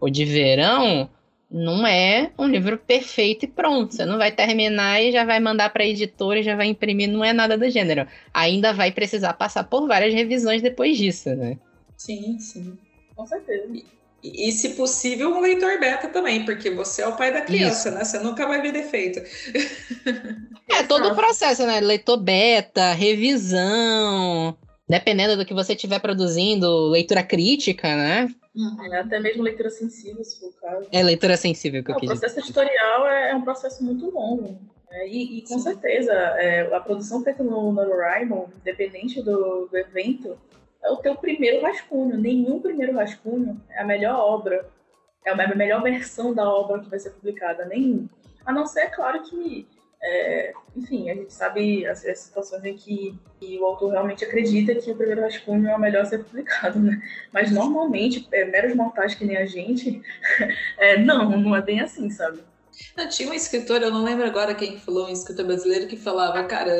o 0.00 0.08
de 0.08 0.24
verão, 0.24 1.10
não 1.50 1.86
é 1.86 2.30
um 2.38 2.46
livro 2.46 2.78
perfeito 2.78 3.44
e 3.44 3.48
pronto. 3.48 3.94
Você 3.94 4.04
não 4.04 4.18
vai 4.18 4.30
terminar 4.30 5.02
e 5.02 5.10
já 5.10 5.24
vai 5.24 5.40
mandar 5.40 5.70
para 5.70 5.82
a 5.82 5.86
editora 5.86 6.40
e 6.40 6.42
já 6.42 6.54
vai 6.54 6.66
imprimir, 6.66 7.08
não 7.08 7.24
é 7.24 7.32
nada 7.32 7.56
do 7.56 7.68
gênero. 7.68 8.06
Ainda 8.32 8.72
vai 8.72 8.92
precisar 8.92 9.32
passar 9.32 9.64
por 9.64 9.86
várias 9.88 10.14
revisões 10.14 10.62
depois 10.62 10.96
disso, 10.96 11.34
né? 11.34 11.58
Sim, 11.96 12.38
sim. 12.38 12.78
Com 13.16 13.26
certeza. 13.26 13.66
E, 14.22 14.48
e, 14.48 14.52
se 14.52 14.70
possível, 14.70 15.30
um 15.30 15.40
leitor 15.40 15.78
beta 15.78 16.08
também, 16.08 16.44
porque 16.44 16.70
você 16.70 17.02
é 17.02 17.08
o 17.08 17.16
pai 17.16 17.32
da 17.32 17.40
criança, 17.40 17.88
Isso. 17.88 17.98
né? 17.98 18.04
Você 18.04 18.18
nunca 18.18 18.46
vai 18.46 18.60
ver 18.60 18.72
defeito. 18.72 19.20
É 20.68 20.82
todo 20.82 21.08
o 21.10 21.14
processo, 21.14 21.64
né? 21.64 21.80
Leitor 21.80 22.16
beta, 22.18 22.92
revisão, 22.92 24.56
dependendo 24.88 25.36
do 25.36 25.44
que 25.44 25.52
você 25.52 25.74
estiver 25.74 26.00
produzindo, 26.00 26.88
leitura 26.88 27.22
crítica, 27.22 27.88
né? 27.94 28.28
Uhum. 28.54 28.92
É, 28.92 29.00
até 29.00 29.20
mesmo 29.20 29.42
leitura 29.42 29.70
sensível, 29.70 30.24
se 30.24 30.40
for 30.40 30.48
o 30.48 30.52
caso. 30.54 30.88
É 30.90 31.02
leitura 31.02 31.36
sensível 31.36 31.84
que 31.84 31.92
é, 31.92 31.94
eu 31.94 31.98
quis 31.98 32.10
O 32.10 32.12
processo 32.12 32.40
editorial 32.40 33.06
é, 33.06 33.30
é, 33.30 33.34
um 33.34 33.42
processo 33.42 33.84
muito 33.84 34.10
longo. 34.10 34.58
É, 34.90 35.06
e, 35.06 35.38
e, 35.38 35.42
com 35.42 35.58
Sim. 35.58 35.60
certeza, 35.60 36.12
é, 36.12 36.74
a 36.74 36.80
produção 36.80 37.22
feita 37.22 37.42
no 37.42 37.72
NaNoWriMo, 37.72 38.50
independente 38.60 39.22
do, 39.22 39.66
do 39.66 39.76
evento, 39.76 40.38
é 40.82 40.90
o 40.90 40.96
teu 40.96 41.14
primeiro 41.14 41.62
rascunho. 41.62 42.16
Nenhum 42.16 42.60
primeiro 42.60 42.94
rascunho 42.94 43.60
é 43.70 43.82
a 43.82 43.84
melhor 43.84 44.18
obra, 44.18 44.66
é 45.24 45.30
a 45.30 45.54
melhor 45.54 45.82
versão 45.82 46.32
da 46.32 46.50
obra 46.50 46.80
que 46.80 46.88
vai 46.88 46.98
ser 46.98 47.10
publicada. 47.10 47.66
Nenhum. 47.66 48.08
A 48.46 48.52
não 48.52 48.64
ser, 48.64 48.80
é 48.80 48.86
claro, 48.86 49.22
que 49.22 49.68
é, 50.02 50.52
enfim, 50.76 51.10
a 51.10 51.14
gente 51.14 51.32
sabe 51.32 51.86
as, 51.86 52.04
as 52.04 52.20
situações 52.20 52.64
em 52.64 52.76
que, 52.76 53.18
que, 53.40 53.58
o 53.58 53.64
autor 53.64 53.90
realmente 53.90 54.24
acredita 54.24 54.74
que 54.74 54.90
o 54.90 54.96
primeiro 54.96 55.22
rascunho 55.22 55.68
é 55.68 55.74
o 55.74 55.80
melhor 55.80 56.02
a 56.02 56.06
ser 56.06 56.24
publicado, 56.24 56.78
né? 56.78 57.02
Mas 57.32 57.50
normalmente, 57.50 58.28
é, 58.32 58.44
meros 58.44 58.74
mortais 58.74 59.14
que 59.14 59.24
nem 59.24 59.36
a 59.36 59.46
gente, 59.46 60.00
é, 60.78 60.98
não, 60.98 61.36
não 61.36 61.56
é 61.56 61.60
bem 61.60 61.80
assim, 61.80 62.08
sabe? 62.10 62.40
Não, 62.96 63.08
tinha 63.08 63.28
um 63.28 63.34
escritor, 63.34 63.82
eu 63.82 63.90
não 63.90 64.04
lembro 64.04 64.24
agora 64.24 64.54
quem 64.54 64.78
falou, 64.78 65.08
um 65.08 65.12
escritor 65.12 65.44
brasileiro 65.44 65.88
que 65.88 65.96
falava, 65.96 66.44
cara, 66.44 66.72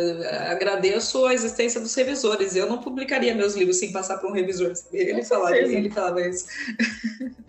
agradeço 0.53 1.27
a 1.27 1.35
existência 1.35 1.81
dos 1.81 1.93
revisores, 1.95 2.55
eu 2.55 2.69
não 2.69 2.79
publicaria 2.79 3.35
meus 3.35 3.57
livros 3.57 3.79
sem 3.79 3.91
passar 3.91 4.19
por 4.19 4.31
um 4.31 4.35
revisor. 4.35 4.73
Ele, 4.93 5.25
falava, 5.25 5.57
ele 5.57 5.91
falava 5.91 6.21
isso. 6.21 6.47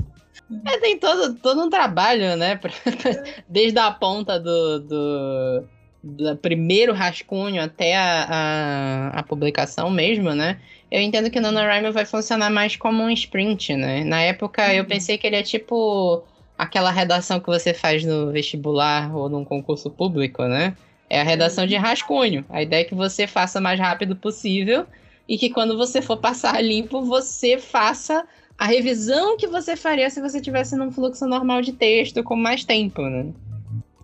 É, 0.66 0.78
tem 0.80 0.98
todo, 0.98 1.36
todo 1.36 1.62
um 1.62 1.70
trabalho, 1.70 2.36
né? 2.36 2.60
Desde 3.48 3.78
a 3.78 3.92
ponta 3.92 4.40
do, 4.40 4.80
do, 4.80 5.64
do 6.04 6.38
primeiro 6.38 6.94
rascunho 6.94 7.62
até 7.62 7.96
a, 7.96 8.26
a, 8.30 9.20
a, 9.20 9.24
publicação 9.24 9.92
mesmo, 9.92 10.34
né? 10.34 10.60
Eu 10.92 11.02
entendo 11.02 11.30
que 11.30 11.38
o 11.38 11.42
NaNoWriMo 11.42 11.92
vai 11.92 12.06
funcionar 12.06 12.50
mais 12.50 12.76
como 12.76 13.04
um 13.04 13.12
sprint, 13.12 13.76
né? 13.76 14.04
Na 14.04 14.22
época 14.22 14.66
uhum. 14.66 14.74
eu 14.74 14.86
pensei 14.86 15.18
que 15.18 15.28
ele 15.28 15.36
é 15.36 15.44
tipo 15.44 16.24
aquela 16.58 16.92
redação 16.92 17.40
que 17.40 17.48
você 17.48 17.74
faz 17.74 18.04
no 18.04 18.32
vestibular 18.32 19.16
ou 19.16 19.30
num 19.30 19.46
concurso 19.46 19.90
público, 19.90 20.44
né? 20.44 20.76
É 21.10 21.22
a 21.22 21.24
redação 21.24 21.66
de 21.66 21.76
rascunho. 21.76 22.44
A 22.50 22.62
ideia 22.62 22.82
é 22.82 22.86
que 22.86 22.96
você 22.96 23.28
faça 23.28 23.60
o 23.60 23.62
mais 23.62 23.80
rápido 23.80 24.16
possível 24.16 24.86
e 25.28 25.38
que 25.38 25.52
quando 25.52 25.78
você 25.78 26.02
for 26.02 26.18
passar 26.18 26.60
limpo, 26.62 27.04
você 27.04 27.58
faça 27.58 28.26
a 28.60 28.65
revisão 28.65 29.38
que 29.38 29.48
você 29.48 29.78
faria 29.78 30.10
se 30.10 30.19
você 30.19 30.41
tivesse 30.41 30.76
num 30.76 30.91
fluxo 30.91 31.26
normal 31.26 31.62
de 31.62 31.72
texto 31.72 32.22
com 32.22 32.36
mais 32.36 32.65
tempo, 32.65 33.02
né? 33.04 33.32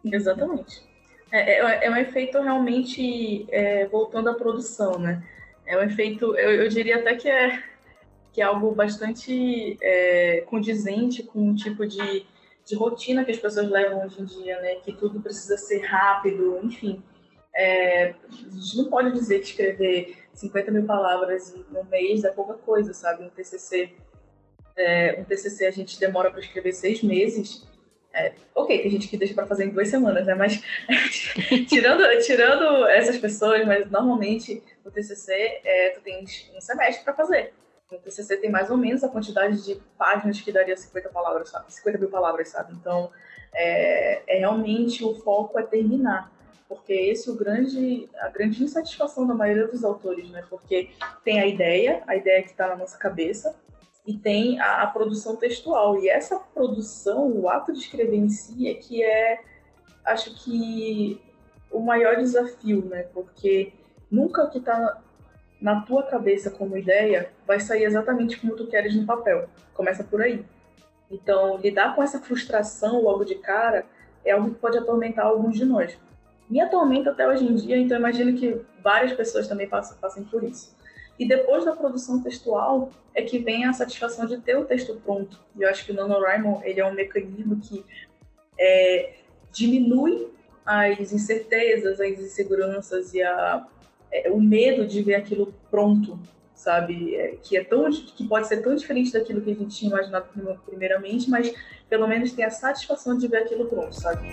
Exatamente. 0.05 0.81
É, 1.29 1.59
é, 1.59 1.85
é 1.85 1.91
um 1.91 1.97
efeito 1.97 2.39
realmente 2.39 3.45
é, 3.49 3.85
voltando 3.87 4.29
à 4.29 4.33
produção, 4.33 4.97
né? 4.97 5.21
É 5.65 5.77
um 5.77 5.81
efeito, 5.81 6.37
eu, 6.37 6.51
eu 6.51 6.69
diria 6.69 6.95
até 6.95 7.15
que 7.15 7.27
é, 7.27 7.61
que 8.31 8.39
é 8.39 8.45
algo 8.45 8.71
bastante 8.71 9.77
é, 9.81 10.45
condizente 10.47 11.21
com 11.21 11.51
o 11.51 11.55
tipo 11.55 11.85
de, 11.85 12.25
de 12.65 12.75
rotina 12.75 13.25
que 13.25 13.31
as 13.31 13.39
pessoas 13.39 13.69
levam 13.69 14.05
hoje 14.05 14.21
em 14.21 14.25
dia, 14.25 14.61
né? 14.61 14.75
Que 14.75 14.93
tudo 14.93 15.19
precisa 15.19 15.57
ser 15.57 15.81
rápido, 15.81 16.61
enfim. 16.63 17.03
É, 17.53 18.13
a 18.29 18.55
gente 18.55 18.77
não 18.77 18.85
pode 18.85 19.11
dizer 19.11 19.39
que 19.39 19.47
escrever 19.47 20.17
50 20.33 20.71
mil 20.71 20.85
palavras 20.85 21.53
um 21.53 21.83
mês 21.89 22.23
é 22.23 22.29
pouca 22.29 22.53
coisa, 22.53 22.93
sabe? 22.93 23.25
Um 23.25 23.29
TCC, 23.29 23.91
é, 24.77 25.15
um 25.19 25.23
TCC 25.23 25.65
a 25.65 25.71
gente 25.71 25.99
demora 25.99 26.31
para 26.31 26.39
escrever 26.39 26.73
seis 26.73 27.01
meses. 27.03 27.65
É, 28.13 28.33
ok, 28.53 28.81
tem 28.81 28.91
gente 28.91 29.07
que 29.07 29.17
deixa 29.17 29.33
para 29.33 29.45
fazer 29.45 29.65
em 29.65 29.69
duas 29.69 29.89
semanas, 29.89 30.25
né? 30.25 30.35
Mas 30.35 30.61
tirando, 31.67 32.03
tirando 32.23 32.87
essas 32.87 33.17
pessoas, 33.17 33.65
mas 33.65 33.89
normalmente 33.91 34.63
o 34.85 34.91
TCC 34.91 35.61
é, 35.63 35.89
tu 35.89 36.01
tens 36.01 36.49
um 36.55 36.61
semestre 36.61 37.03
para 37.03 37.13
fazer. 37.13 37.53
O 37.91 37.97
TCC 37.97 38.37
tem 38.37 38.49
mais 38.49 38.71
ou 38.71 38.77
menos 38.77 39.03
a 39.03 39.09
quantidade 39.09 39.63
de 39.63 39.75
páginas 39.97 40.39
que 40.41 40.51
daria 40.51 40.75
50 40.75 41.09
palavras, 41.09 41.49
sabe? 41.49 41.71
50 41.73 41.97
mil 41.97 42.09
palavras, 42.09 42.49
sabe? 42.49 42.73
Então, 42.73 43.11
é, 43.53 44.21
é 44.27 44.39
realmente 44.39 45.03
o 45.03 45.13
foco 45.15 45.59
é 45.59 45.63
terminar 45.63 46.33
porque 46.67 46.93
esse 46.93 47.29
é 47.29 47.31
o 47.31 47.35
grande, 47.35 48.09
a 48.19 48.29
grande 48.29 48.63
insatisfação 48.63 49.27
da 49.27 49.33
maioria 49.33 49.67
dos 49.67 49.83
autores, 49.83 50.29
né? 50.29 50.43
Porque 50.49 50.89
tem 51.23 51.39
a 51.39 51.45
ideia, 51.45 52.03
a 52.07 52.15
ideia 52.15 52.41
que 52.41 52.49
está 52.49 52.67
na 52.67 52.75
nossa 52.75 52.97
cabeça, 52.97 53.55
e 54.05 54.17
tem 54.17 54.59
a, 54.59 54.83
a, 54.83 54.87
produção 54.87 55.35
textual. 55.35 55.99
E 55.99 56.09
essa 56.09 56.37
produção, 56.37 57.31
o 57.31 57.49
ato 57.49 57.73
de 57.73 57.79
escrever 57.79 58.17
em 58.17 58.29
si, 58.29 58.69
é 58.69 58.73
que 58.73 59.03
é, 59.03 59.39
acho 60.05 60.35
que, 60.35 61.21
o 61.71 61.79
maior 61.79 62.15
desafio, 62.15 62.85
né? 62.85 63.03
Porque 63.13 63.73
nunca 64.09 64.43
o 64.43 64.49
que 64.49 64.59
está 64.59 65.01
na 65.59 65.81
tua 65.81 66.03
cabeça 66.03 66.49
como 66.49 66.77
ideia 66.77 67.31
vai 67.45 67.59
sair 67.59 67.83
exatamente 67.83 68.39
como 68.39 68.55
tu 68.55 68.67
queres 68.67 68.95
no 68.95 69.05
papel. 69.05 69.49
Começa 69.73 70.03
por 70.03 70.21
aí. 70.21 70.45
Então, 71.11 71.57
lidar 71.57 71.95
com 71.95 72.01
essa 72.01 72.19
frustração 72.19 73.01
logo 73.01 73.25
de 73.25 73.35
cara 73.35 73.85
é 74.23 74.31
algo 74.31 74.51
que 74.51 74.59
pode 74.59 74.77
atormentar 74.77 75.25
alguns 75.25 75.55
de 75.55 75.65
nós 75.65 75.97
me 76.49 76.59
atormenta 76.59 77.11
até 77.11 77.27
hoje 77.27 77.45
em 77.45 77.55
dia, 77.55 77.77
então 77.77 77.97
imagino 77.97 78.37
que 78.37 78.61
várias 78.83 79.13
pessoas 79.13 79.47
também 79.47 79.67
passem, 79.67 79.97
passem 79.97 80.23
por 80.23 80.43
isso. 80.43 80.75
E 81.17 81.27
depois 81.27 81.63
da 81.63 81.75
produção 81.75 82.21
textual 82.21 82.91
é 83.13 83.21
que 83.21 83.39
vem 83.39 83.65
a 83.65 83.73
satisfação 83.73 84.25
de 84.25 84.37
ter 84.41 84.57
o 84.57 84.65
texto 84.65 84.99
pronto. 85.03 85.39
E 85.55 85.63
eu 85.63 85.69
acho 85.69 85.85
que 85.85 85.91
o 85.91 85.95
NaNoWriMo 85.95 86.61
ele 86.63 86.81
é 86.81 86.85
um 86.85 86.93
mecanismo 86.93 87.59
que 87.61 87.85
é, 88.59 89.13
diminui 89.51 90.27
as 90.65 91.13
incertezas, 91.13 92.01
as 92.01 92.19
inseguranças 92.19 93.13
e 93.13 93.21
a, 93.21 93.65
é, 94.11 94.29
o 94.29 94.39
medo 94.39 94.85
de 94.85 95.01
ver 95.01 95.15
aquilo 95.15 95.53
pronto, 95.69 96.19
sabe? 96.53 97.15
É, 97.15 97.37
que 97.41 97.55
é 97.55 97.63
tão 97.63 97.89
que 97.89 98.27
pode 98.27 98.47
ser 98.47 98.61
tão 98.61 98.75
diferente 98.75 99.13
daquilo 99.13 99.41
que 99.41 99.51
a 99.51 99.55
gente 99.55 99.75
tinha 99.75 99.91
imaginado 99.91 100.27
primeiramente, 100.65 101.29
mas 101.29 101.53
pelo 101.87 102.07
menos 102.07 102.33
tem 102.33 102.43
a 102.43 102.49
satisfação 102.49 103.17
de 103.17 103.27
ver 103.27 103.43
aquilo 103.43 103.67
pronto, 103.67 103.93
sabe? 103.93 104.27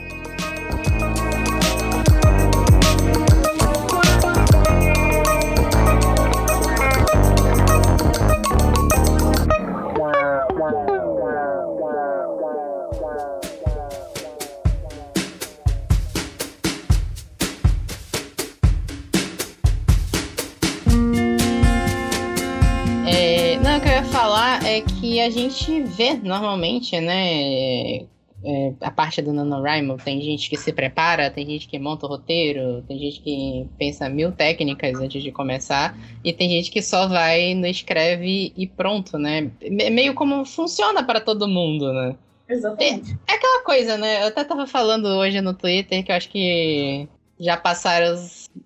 É 24.73 24.81
que 24.81 25.21
a 25.21 25.29
gente 25.29 25.83
vê 25.83 26.15
normalmente, 26.15 26.99
né? 26.99 28.07
É, 28.45 28.73
a 28.81 28.91
parte 28.91 29.23
do 29.23 29.33
NaNoWriMo, 29.33 29.99
tem 29.99 30.21
gente 30.21 30.51
que 30.51 30.57
se 30.57 30.73
prepara, 30.73 31.31
tem 31.31 31.47
gente 31.47 31.69
que 31.69 31.79
monta 31.79 32.07
o 32.07 32.09
roteiro, 32.09 32.83
tem 32.89 32.99
gente 32.99 33.21
que 33.21 33.69
pensa 33.79 34.09
mil 34.09 34.33
técnicas 34.33 34.99
antes 34.99 35.23
de 35.23 35.31
começar, 35.31 35.97
e 36.25 36.33
tem 36.33 36.51
gente 36.51 36.69
que 36.69 36.83
só 36.83 37.07
vai, 37.07 37.55
no 37.55 37.69
escreve 37.69 38.53
e 38.57 38.67
pronto, 38.67 39.17
né? 39.17 39.49
Meio 39.71 40.15
como 40.15 40.45
funciona 40.45 41.05
para 41.05 41.21
todo 41.21 41.47
mundo, 41.47 41.93
né? 41.93 42.17
Exatamente. 42.49 43.13
É, 43.29 43.33
é, 43.33 43.37
aquela 43.37 43.63
coisa, 43.63 43.97
né? 43.97 44.23
Eu 44.23 44.29
até 44.29 44.43
tava 44.43 44.67
falando 44.67 45.07
hoje 45.07 45.41
no 45.41 45.55
Twitter 45.55 46.03
que 46.03 46.11
eu 46.11 46.17
acho 46.17 46.29
que 46.29 47.07
já 47.39 47.57
passaram 47.57 48.17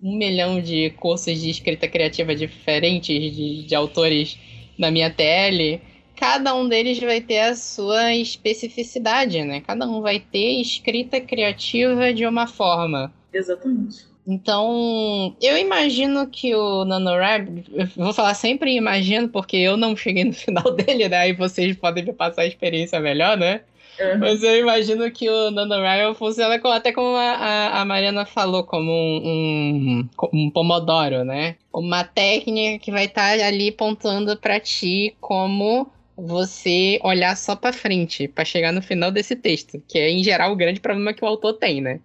um 0.01 0.17
milhão 0.17 0.59
de 0.59 0.89
cursos 0.91 1.39
de 1.39 1.51
escrita 1.51 1.87
criativa 1.87 2.33
diferentes 2.33 3.35
de, 3.35 3.63
de 3.63 3.75
autores 3.75 4.39
na 4.77 4.89
minha 4.89 5.11
TL 5.11 5.81
cada 6.17 6.55
um 6.55 6.67
deles 6.67 6.99
vai 6.99 7.21
ter 7.21 7.39
a 7.39 7.55
sua 7.55 8.13
especificidade, 8.15 9.43
né? 9.43 9.61
Cada 9.61 9.87
um 9.87 10.01
vai 10.01 10.19
ter 10.19 10.59
escrita 10.59 11.21
criativa 11.21 12.11
de 12.13 12.25
uma 12.25 12.47
forma. 12.47 13.13
Exatamente. 13.31 14.05
Então, 14.27 15.33
eu 15.41 15.57
imagino 15.57 16.27
que 16.27 16.53
o 16.53 16.83
eu 16.83 17.87
vou 17.95 18.13
falar 18.13 18.33
sempre 18.33 18.75
imagino, 18.75 19.29
porque 19.29 19.55
eu 19.55 19.77
não 19.77 19.95
cheguei 19.95 20.25
no 20.25 20.33
final 20.35 20.71
dele, 20.75 21.07
né? 21.07 21.29
E 21.29 21.33
vocês 21.33 21.77
podem 21.77 22.03
me 22.03 22.11
passar 22.11 22.41
a 22.41 22.47
experiência 22.47 22.99
melhor, 22.99 23.37
né? 23.37 23.61
Uhum. 23.99 24.19
Mas 24.19 24.43
eu 24.43 24.57
imagino 24.59 25.09
que 25.09 25.29
o 25.29 25.49
NaNoWriMo 25.49 26.13
funciona 26.13 26.59
como, 26.59 26.73
até 26.73 26.91
como 26.91 27.15
a, 27.15 27.81
a 27.81 27.85
Mariana 27.85 28.25
falou, 28.25 28.63
como 28.63 28.91
um, 28.91 30.01
um, 30.03 30.09
um 30.33 30.49
pomodoro, 30.51 31.23
né? 31.23 31.55
Uma 31.73 32.03
técnica 32.03 32.83
que 32.83 32.91
vai 32.91 33.05
estar 33.05 33.39
ali 33.39 33.69
apontando 33.69 34.37
para 34.37 34.59
ti 34.59 35.15
como 35.19 35.89
você 36.17 36.99
olhar 37.03 37.37
só 37.37 37.55
para 37.55 37.71
frente, 37.71 38.27
para 38.27 38.43
chegar 38.43 38.73
no 38.73 38.81
final 38.81 39.11
desse 39.11 39.35
texto, 39.35 39.81
que 39.87 39.99
é 39.99 40.09
em 40.09 40.23
geral 40.23 40.51
o 40.51 40.55
grande 40.55 40.79
problema 40.79 41.13
que 41.13 41.23
o 41.23 41.27
autor 41.27 41.53
tem, 41.53 41.79
né? 41.79 41.99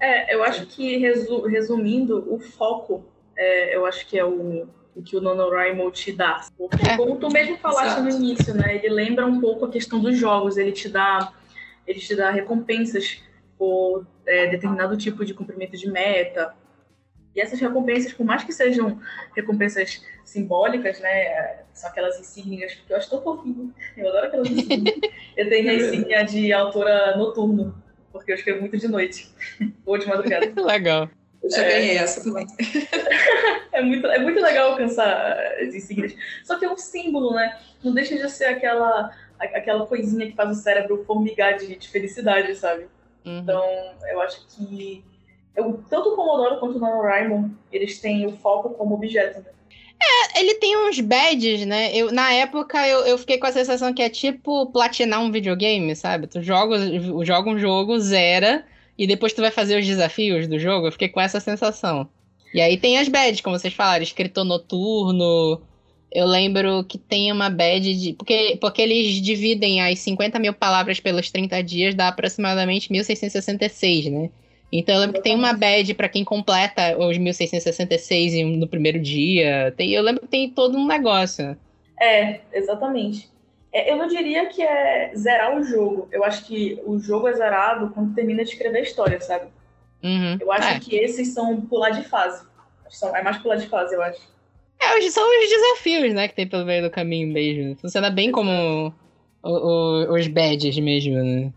É, 0.00 0.34
eu 0.34 0.42
acho 0.44 0.66
que 0.66 0.98
resu 0.98 1.42
resumindo, 1.42 2.26
o 2.32 2.38
foco, 2.38 3.04
é, 3.36 3.74
eu 3.74 3.86
acho 3.86 4.06
que 4.06 4.18
é 4.18 4.24
o, 4.24 4.68
o 4.94 5.02
que 5.02 5.16
o 5.16 5.20
NaNoWriMo 5.20 5.90
te 5.90 6.12
dá. 6.12 6.46
Porque, 6.56 6.88
é. 6.88 6.96
como 6.96 7.16
tu 7.16 7.30
mesmo 7.30 7.56
falaste 7.56 7.98
Exato. 7.98 8.02
no 8.02 8.10
início, 8.10 8.54
né? 8.54 8.76
Ele 8.76 8.90
lembra 8.90 9.26
um 9.26 9.40
pouco 9.40 9.64
a 9.64 9.70
questão 9.70 10.00
dos 10.00 10.16
jogos, 10.16 10.58
ele 10.58 10.72
te 10.72 10.88
dá, 10.88 11.32
ele 11.86 12.00
te 12.00 12.14
dá 12.14 12.30
recompensas 12.30 13.22
por 13.58 14.06
é, 14.26 14.46
determinado 14.46 14.96
tipo 14.96 15.24
de 15.24 15.34
cumprimento 15.34 15.76
de 15.76 15.90
meta, 15.90 16.54
e 17.38 17.40
essas 17.40 17.60
recompensas, 17.60 18.12
por 18.12 18.26
mais 18.26 18.42
que 18.42 18.52
sejam 18.52 19.00
recompensas 19.34 20.04
simbólicas, 20.24 20.98
né, 20.98 21.60
são 21.72 21.88
aquelas 21.88 22.18
insígnias, 22.18 22.74
que 22.74 22.92
eu 22.92 22.96
acho 22.96 23.08
tão 23.08 23.22
fofinho, 23.22 23.72
eu 23.96 24.08
adoro 24.08 24.26
aquelas 24.26 24.50
insígnias. 24.50 24.96
eu 25.36 25.48
tenho 25.48 25.70
a 25.70 25.74
insígnia 25.74 26.24
de 26.24 26.52
autora 26.52 27.16
noturno, 27.16 27.80
porque 28.10 28.32
eu 28.32 28.34
escrevo 28.34 28.60
muito 28.60 28.76
de 28.76 28.88
noite, 28.88 29.32
ou 29.86 29.96
de 29.96 30.08
madrugada. 30.08 30.52
Legal. 30.60 31.08
Eu 31.40 31.48
já 31.48 31.62
ganhei 31.62 31.90
é... 31.90 31.98
essa 31.98 32.24
também. 32.24 32.44
é, 33.70 33.82
muito, 33.82 34.06
é 34.08 34.18
muito 34.18 34.40
legal 34.40 34.72
alcançar 34.72 35.38
as 35.62 35.72
insígnias. 35.72 36.16
Só 36.42 36.58
que 36.58 36.64
é 36.64 36.72
um 36.72 36.76
símbolo, 36.76 37.34
né? 37.34 37.56
Não 37.84 37.94
deixa 37.94 38.16
de 38.16 38.28
ser 38.28 38.46
aquela, 38.46 39.16
aquela 39.38 39.86
coisinha 39.86 40.26
que 40.26 40.34
faz 40.34 40.50
o 40.50 40.60
cérebro 40.60 41.04
formigar 41.04 41.56
de, 41.56 41.76
de 41.76 41.88
felicidade, 41.88 42.52
sabe? 42.56 42.88
Uhum. 43.24 43.38
Então, 43.38 43.64
eu 44.10 44.20
acho 44.20 44.44
que 44.44 45.04
eu, 45.56 45.82
tanto 45.88 46.10
o 46.10 46.16
Pomodoro 46.16 46.60
quanto 46.60 46.76
o 46.76 46.80
NaNoWriMo, 46.80 47.56
eles 47.72 48.00
têm 48.00 48.26
o 48.26 48.32
foco 48.36 48.70
como 48.70 48.94
objeto. 48.94 49.40
Né? 49.40 49.50
É, 50.00 50.40
ele 50.40 50.54
tem 50.54 50.76
uns 50.76 51.00
badges, 51.00 51.66
né? 51.66 51.94
Eu, 51.94 52.12
na 52.12 52.32
época 52.32 52.86
eu, 52.86 53.00
eu 53.00 53.18
fiquei 53.18 53.38
com 53.38 53.46
a 53.46 53.52
sensação 53.52 53.92
que 53.92 54.02
é 54.02 54.08
tipo 54.08 54.66
platinar 54.66 55.20
um 55.20 55.32
videogame, 55.32 55.94
sabe? 55.96 56.28
Tu 56.28 56.40
joga, 56.42 56.78
joga 57.24 57.50
um 57.50 57.58
jogo, 57.58 57.98
zera, 57.98 58.64
e 58.96 59.06
depois 59.06 59.32
tu 59.32 59.40
vai 59.40 59.50
fazer 59.50 59.78
os 59.78 59.86
desafios 59.86 60.46
do 60.46 60.58
jogo. 60.58 60.86
Eu 60.86 60.92
fiquei 60.92 61.08
com 61.08 61.20
essa 61.20 61.40
sensação. 61.40 62.08
E 62.54 62.60
aí 62.60 62.76
tem 62.76 62.98
as 62.98 63.08
badges, 63.08 63.40
como 63.40 63.58
vocês 63.58 63.74
falaram, 63.74 64.02
escritor 64.02 64.44
noturno. 64.44 65.60
Eu 66.10 66.26
lembro 66.26 66.84
que 66.84 66.96
tem 66.96 67.30
uma 67.32 67.50
badge 67.50 67.94
de. 67.94 68.12
Porque, 68.14 68.56
porque 68.60 68.80
eles 68.80 69.20
dividem 69.20 69.82
as 69.82 69.98
50 69.98 70.38
mil 70.38 70.54
palavras 70.54 71.00
pelos 71.00 71.30
30 71.30 71.62
dias, 71.62 71.94
dá 71.94 72.08
aproximadamente 72.08 72.90
1666, 72.90 74.06
né? 74.06 74.30
Então 74.70 74.94
eu 74.94 75.00
lembro 75.00 75.16
que 75.16 75.22
tem 75.22 75.34
uma 75.34 75.52
badge 75.52 75.94
para 75.94 76.08
quem 76.08 76.24
completa 76.24 76.96
os 76.98 77.16
1666 77.16 78.46
no 78.58 78.68
primeiro 78.68 78.98
dia. 78.98 79.72
Tem, 79.76 79.90
eu 79.92 80.02
lembro 80.02 80.22
que 80.22 80.28
tem 80.28 80.50
todo 80.50 80.76
um 80.76 80.86
negócio. 80.86 81.56
É, 81.98 82.40
exatamente. 82.52 83.30
É, 83.72 83.90
eu 83.90 83.96
não 83.96 84.06
diria 84.06 84.46
que 84.46 84.62
é 84.62 85.12
zerar 85.16 85.56
o 85.56 85.64
jogo. 85.64 86.08
Eu 86.12 86.24
acho 86.24 86.44
que 86.44 86.80
o 86.84 86.98
jogo 86.98 87.28
é 87.28 87.32
zerado 87.32 87.90
quando 87.90 88.14
termina 88.14 88.44
de 88.44 88.50
escrever 88.50 88.78
a 88.78 88.82
história, 88.82 89.20
sabe? 89.20 89.46
Uhum. 90.02 90.36
Eu 90.40 90.52
acho 90.52 90.68
é. 90.68 90.80
que 90.80 90.96
esses 90.96 91.28
são 91.28 91.60
pular 91.62 91.90
de 91.90 92.02
fase. 92.04 92.46
São, 92.90 93.14
é 93.14 93.22
mais 93.22 93.38
pular 93.38 93.56
de 93.56 93.66
fase, 93.66 93.94
eu 93.94 94.02
acho. 94.02 94.20
É, 94.80 95.10
são 95.10 95.24
os 95.24 95.48
desafios, 95.48 96.14
né, 96.14 96.28
que 96.28 96.34
tem 96.34 96.46
pelo 96.46 96.64
meio 96.64 96.82
do 96.82 96.90
caminho 96.90 97.32
mesmo. 97.32 97.76
Funciona 97.76 98.10
bem 98.10 98.30
como 98.30 98.94
o, 99.42 99.50
o, 99.50 100.14
os 100.14 100.26
badges 100.28 100.78
mesmo, 100.78 101.16
né? 101.16 101.52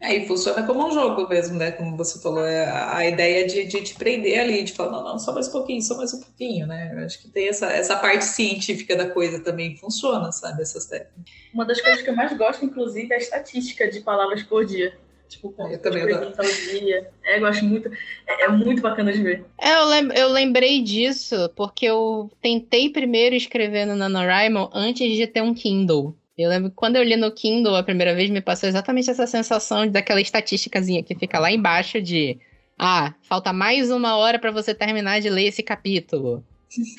É, 0.00 0.14
e 0.14 0.28
funciona 0.28 0.64
como 0.64 0.86
um 0.86 0.92
jogo 0.92 1.28
mesmo, 1.28 1.58
né? 1.58 1.72
Como 1.72 1.96
você 1.96 2.20
falou, 2.20 2.44
é 2.44 2.70
a, 2.70 3.04
ideia 3.04 3.46
de, 3.46 3.64
de 3.64 3.82
te 3.82 3.94
prender 3.96 4.38
ali, 4.38 4.62
de 4.62 4.72
falar, 4.72 4.92
não, 4.92 5.02
não, 5.02 5.18
só 5.18 5.32
mais 5.32 5.48
um 5.48 5.52
pouquinho, 5.52 5.82
só 5.82 5.96
mais 5.96 6.14
um 6.14 6.20
pouquinho, 6.20 6.68
né? 6.68 6.92
Eu 6.94 7.04
acho 7.04 7.20
que 7.20 7.28
tem 7.28 7.48
essa, 7.48 7.66
essa 7.66 7.96
parte 7.96 8.24
científica 8.24 8.94
da 8.94 9.10
coisa 9.10 9.40
também 9.40 9.76
funciona, 9.76 10.30
sabe? 10.30 10.62
Essas 10.62 10.86
técnicas. 10.86 11.32
Uma 11.52 11.64
das 11.64 11.80
coisas 11.80 12.02
que 12.02 12.10
eu 12.10 12.14
mais 12.14 12.36
gosto, 12.36 12.64
inclusive, 12.64 13.12
é 13.12 13.16
a 13.16 13.18
estatística 13.18 13.90
de 13.90 14.00
palavras 14.00 14.42
por 14.44 14.64
dia. 14.64 14.96
Tipo, 15.28 15.50
quanto 15.50 15.72
eu 15.72 15.78
também 15.82 16.06
dia. 16.06 17.10
É, 17.22 17.38
eu 17.38 17.46
acho 17.46 17.64
muito. 17.64 17.90
É, 18.26 18.44
é, 18.44 18.48
muito 18.48 18.80
bacana 18.80 19.12
de 19.12 19.22
ver. 19.22 19.44
É, 19.60 19.74
eu, 19.74 19.84
lem 19.84 20.08
eu 20.14 20.28
lembrei 20.28 20.80
disso 20.80 21.50
porque 21.54 21.84
eu 21.84 22.30
tentei 22.40 22.88
primeiro 22.88 23.34
escrever 23.34 23.84
no 23.84 23.94
NaNoWriMo 23.94 24.70
antes 24.72 25.14
de 25.16 25.26
ter 25.26 25.42
um 25.42 25.52
Kindle. 25.52 26.16
Eu 26.38 26.48
lembro 26.48 26.70
que 26.70 26.76
quando 26.76 26.96
eu 26.96 27.02
li 27.02 27.16
no 27.16 27.32
Kindle 27.32 27.74
a 27.74 27.82
primeira 27.82 28.14
vez, 28.14 28.30
me 28.30 28.40
passou 28.40 28.68
exatamente 28.68 29.10
essa 29.10 29.26
sensação 29.26 29.88
daquela 29.90 30.20
estatísticazinha 30.20 31.02
que 31.02 31.14
fica 31.16 31.38
lá 31.38 31.50
embaixo 31.50 32.00
de 32.00 32.38
ah, 32.78 33.12
falta 33.22 33.52
mais 33.52 33.90
uma 33.90 34.16
hora 34.16 34.38
para 34.38 34.52
você 34.52 34.72
terminar 34.72 35.20
de 35.20 35.28
ler 35.28 35.48
esse 35.48 35.64
capítulo. 35.64 36.44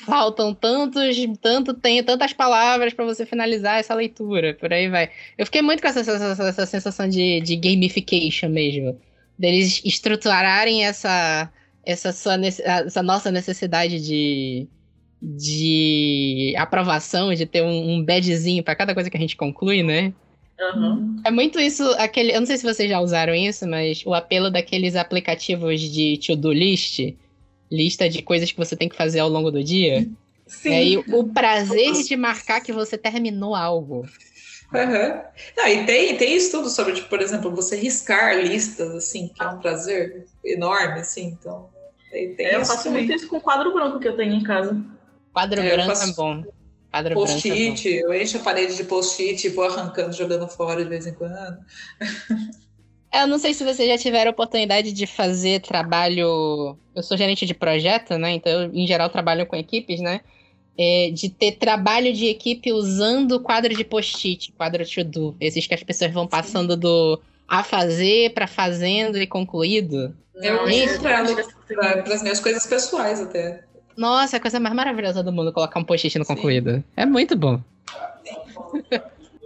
Faltam 0.04 0.52
tantos, 0.52 1.16
tanto 1.40 1.72
tem 1.72 2.02
tantas 2.02 2.34
palavras 2.34 2.92
para 2.92 3.04
você 3.04 3.24
finalizar 3.24 3.80
essa 3.80 3.94
leitura, 3.94 4.52
por 4.54 4.70
aí 4.72 4.88
vai. 4.88 5.08
Eu 5.38 5.46
fiquei 5.46 5.62
muito 5.62 5.80
com 5.80 5.88
essa, 5.88 6.00
essa, 6.00 6.42
essa 6.42 6.66
sensação 6.66 7.08
de, 7.08 7.40
de 7.40 7.56
gamification 7.56 8.50
mesmo, 8.50 9.00
deles 9.38 9.80
estruturarem 9.84 10.84
essa 10.84 11.50
essa, 11.84 12.12
sua, 12.12 12.34
essa 12.44 13.02
nossa 13.02 13.30
necessidade 13.30 14.00
de, 14.00 14.68
de 15.22 16.54
aprovação, 16.56 17.34
de 17.34 17.44
ter 17.46 17.62
um, 17.62 17.94
um 17.94 18.04
badgezinho 18.04 18.62
para 18.62 18.74
cada 18.74 18.94
coisa 18.94 19.10
que 19.10 19.16
a 19.16 19.20
gente 19.20 19.36
conclui, 19.36 19.82
né? 19.82 20.12
Uhum. 20.58 21.20
É 21.24 21.30
muito 21.30 21.58
isso, 21.58 21.82
aquele. 21.98 22.32
Eu 22.32 22.40
não 22.40 22.46
sei 22.46 22.58
se 22.58 22.64
vocês 22.64 22.88
já 22.88 23.00
usaram 23.00 23.34
isso, 23.34 23.66
mas 23.66 24.04
o 24.04 24.14
apelo 24.14 24.50
daqueles 24.50 24.94
aplicativos 24.94 25.80
de 25.80 26.18
to-do 26.18 26.52
list, 26.52 27.14
lista 27.70 28.08
de 28.08 28.22
coisas 28.22 28.52
que 28.52 28.58
você 28.58 28.76
tem 28.76 28.88
que 28.88 28.96
fazer 28.96 29.20
ao 29.20 29.28
longo 29.28 29.50
do 29.50 29.64
dia. 29.64 30.06
Sim. 30.46 30.72
É, 30.72 30.84
e 30.84 30.98
o 30.98 31.24
prazer 31.32 31.92
de 31.92 32.16
marcar 32.16 32.60
que 32.60 32.72
você 32.72 32.98
terminou 32.98 33.54
algo. 33.54 34.06
Uhum. 34.72 35.20
Não, 35.56 35.66
e 35.66 35.84
tem, 35.84 36.16
tem 36.16 36.36
estudo 36.36 36.68
sobre, 36.68 36.92
tipo, 36.92 37.08
por 37.08 37.20
exemplo, 37.20 37.54
você 37.54 37.76
riscar 37.76 38.36
listas, 38.36 38.94
assim, 38.94 39.28
que 39.28 39.42
é 39.42 39.48
um 39.48 39.58
prazer 39.58 40.26
enorme, 40.44 41.00
assim, 41.00 41.36
então. 41.40 41.68
Tem, 42.10 42.34
tem 42.34 42.46
é, 42.46 42.56
eu 42.56 42.64
faço 42.64 42.90
muito 42.90 43.12
isso 43.12 43.28
com 43.28 43.38
o 43.38 43.40
quadro 43.40 43.72
branco 43.72 43.98
que 43.98 44.08
eu 44.08 44.16
tenho 44.16 44.34
em 44.34 44.42
casa. 44.42 44.80
Quadro 45.32 45.60
é, 45.60 45.76
branco 45.76 46.02
é 46.02 46.12
bom. 46.12 46.44
Post-it, 47.14 47.88
é 47.88 48.02
eu 48.02 48.12
encho 48.12 48.38
a 48.38 48.40
parede 48.40 48.76
de 48.76 48.84
post-it 48.84 49.46
e 49.46 49.50
vou 49.50 49.64
arrancando, 49.64 50.12
jogando 50.12 50.48
fora 50.48 50.82
de 50.82 50.88
vez 50.88 51.06
em 51.06 51.14
quando. 51.14 51.34
Eu 53.12 53.26
não 53.26 53.38
sei 53.38 53.54
se 53.54 53.64
vocês 53.64 53.88
já 53.88 53.98
tiveram 53.98 54.30
oportunidade 54.30 54.92
de 54.92 55.06
fazer 55.06 55.60
trabalho. 55.60 56.76
Eu 56.94 57.02
sou 57.02 57.16
gerente 57.16 57.44
de 57.44 57.54
projeto, 57.54 58.16
né? 58.16 58.32
Então, 58.32 58.52
eu, 58.52 58.74
em 58.74 58.86
geral, 58.86 59.10
trabalho 59.10 59.46
com 59.46 59.56
equipes, 59.56 60.00
né? 60.00 60.20
É, 60.78 61.10
de 61.10 61.28
ter 61.28 61.52
trabalho 61.52 62.12
de 62.12 62.26
equipe 62.26 62.72
usando 62.72 63.40
quadro 63.40 63.74
de 63.74 63.84
post-it, 63.84 64.52
quadro 64.52 64.88
to-do. 64.88 65.36
Esses 65.40 65.66
que 65.66 65.74
as 65.74 65.82
pessoas 65.82 66.12
vão 66.12 66.26
passando 66.26 66.76
do 66.76 67.20
a 67.48 67.64
fazer 67.64 68.32
para 68.32 68.46
fazendo 68.46 69.18
e 69.18 69.26
concluído. 69.26 70.16
Eu 70.36 70.62
uso 70.64 71.00
para 71.00 72.14
as 72.14 72.22
minhas 72.22 72.38
coisas 72.38 72.64
pessoais 72.64 73.20
até. 73.20 73.64
Nossa, 74.00 74.36
é 74.36 74.38
a 74.38 74.40
coisa 74.40 74.58
mais 74.58 74.74
maravilhosa 74.74 75.22
do 75.22 75.30
mundo 75.30 75.52
colocar 75.52 75.78
um 75.78 75.84
post-it 75.84 76.18
no 76.18 76.24
concluído. 76.24 76.82
É 76.96 77.04
muito 77.04 77.36
bom. 77.36 77.60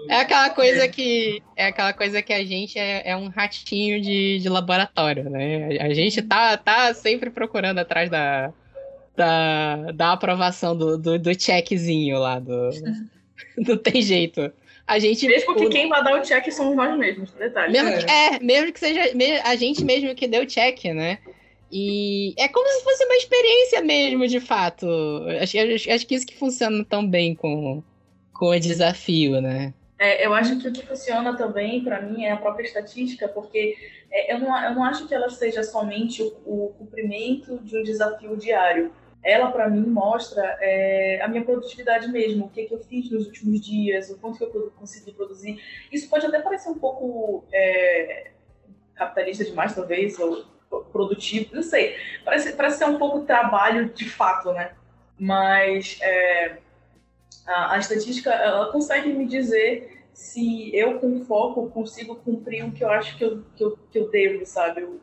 É 0.09 0.15
aquela 0.21 0.49
coisa 0.51 0.87
que 0.87 1.43
é 1.57 1.67
aquela 1.67 1.93
coisa 1.93 2.23
que 2.23 2.33
a 2.33 2.45
gente 2.45 2.79
é, 2.79 3.03
é 3.05 3.17
um 3.17 3.31
ratinho 3.31 4.01
de, 4.01 4.39
de 4.39 4.49
laboratório, 4.49 5.29
né? 5.29 5.77
A, 5.81 5.93
gente 5.93 6.23
tá, 6.23 6.57
tá 6.57 6.95
sempre 6.95 7.31
procurando 7.31 7.79
atrás 7.79 8.09
da, 8.09 8.53
da, 9.17 9.91
da 9.93 10.13
aprovação 10.13 10.77
do, 10.77 10.97
do, 10.97 11.19
do 11.19 11.43
checkzinho 11.43 12.21
lá. 12.21 12.39
Do, 12.39 12.71
não 13.59 13.77
tem 13.77 14.03
jeito. 14.03 14.53
A 14.87 15.01
gente, 15.01 15.27
mesmo 15.27 15.57
que 15.57 15.67
o, 15.67 15.69
quem 15.69 15.89
vai 15.89 16.05
dar 16.05 16.15
o 16.15 16.23
check 16.23 16.49
somos 16.53 16.77
nós 16.77 16.97
mesmos, 16.97 17.33
detalhe. 17.33 17.73
Mesmo 17.73 17.89
é. 17.89 17.99
Que, 17.99 18.11
é, 18.13 18.39
mesmo 18.39 18.73
que 18.73 18.79
seja 18.79 19.01
a 19.43 19.57
gente 19.57 19.85
mesmo 19.85 20.15
que 20.15 20.29
deu 20.29 20.43
o 20.43 20.47
check, 20.47 20.85
né? 20.95 21.19
E 21.77 22.35
é 22.39 22.47
como 22.47 22.69
se 22.69 22.85
fosse 22.85 23.05
uma 23.05 23.17
experiência 23.17 23.83
mesmo, 23.83 24.29
de 24.29 24.39
fato. 24.39 24.87
Acho, 25.43 25.59
acho, 25.59 25.91
acho 25.91 26.07
que 26.07 26.15
isso 26.15 26.25
que 26.25 26.39
funciona 26.39 26.85
tão 26.85 27.05
bem 27.05 27.35
com, 27.35 27.83
com 28.33 28.47
o 28.51 28.61
desafio, 28.61 29.41
né? 29.41 29.75
É, 29.99 30.25
eu 30.25 30.33
acho 30.33 30.57
que 30.61 30.69
o 30.69 30.73
que 30.73 30.87
funciona 30.87 31.37
também, 31.37 31.83
para 31.83 32.01
mim, 32.01 32.23
é 32.23 32.31
a 32.31 32.37
própria 32.37 32.65
estatística, 32.65 33.27
porque 33.27 33.77
é, 34.09 34.33
eu, 34.33 34.39
não, 34.39 34.57
eu 34.65 34.73
não 34.73 34.85
acho 34.85 35.09
que 35.09 35.15
ela 35.15 35.29
seja 35.29 35.65
somente 35.65 36.23
o, 36.23 36.29
o 36.47 36.75
cumprimento 36.79 37.59
de 37.65 37.77
um 37.77 37.83
desafio 37.83 38.37
diário. 38.37 38.93
Ela, 39.21 39.51
para 39.51 39.69
mim, 39.69 39.85
mostra 39.85 40.57
é, 40.61 41.21
a 41.23 41.27
minha 41.27 41.43
produtividade 41.43 42.07
mesmo, 42.07 42.45
o 42.45 42.51
que, 42.51 42.67
que 42.67 42.75
eu 42.75 42.85
fiz 42.85 43.11
nos 43.11 43.27
últimos 43.27 43.61
dias, 43.61 44.11
o 44.11 44.19
quanto 44.19 44.39
que 44.39 44.45
eu 44.45 44.73
consegui 44.79 45.11
produzir. 45.11 45.61
Isso 45.91 46.09
pode 46.09 46.25
até 46.25 46.39
parecer 46.41 46.69
um 46.69 46.79
pouco 46.79 47.45
é, 47.53 48.31
capitalista 48.95 49.45
demais, 49.45 49.75
talvez, 49.75 50.17
ou 50.21 50.54
produtivo, 50.81 51.55
não 51.55 51.63
sei. 51.63 51.97
Parece, 52.25 52.53
parece 52.53 52.79
ser 52.79 52.87
um 52.87 52.99
pouco 52.99 53.21
trabalho 53.21 53.89
de 53.91 54.09
fato, 54.09 54.53
né? 54.53 54.73
Mas 55.19 55.99
é, 56.03 56.59
a, 57.47 57.75
a, 57.75 57.79
estatística, 57.79 58.31
ela 58.31 58.73
consegue 58.73 59.13
me 59.13 59.27
dizer 59.27 60.05
se 60.13 60.75
eu, 60.75 60.99
com 60.99 61.25
foco, 61.25 61.69
consigo 61.71 62.17
cumprir 62.17 62.65
o 62.65 62.73
que 62.73 62.85
eu 62.85 62.91
acho 62.91 63.17
que 63.17 63.25
eu, 63.25 63.45
que 63.57 63.65
eu, 63.65 63.79
que 63.91 63.99
eu 63.99 64.11
devo, 64.11 64.47
sabe? 64.47 64.83
Eu, 64.83 65.01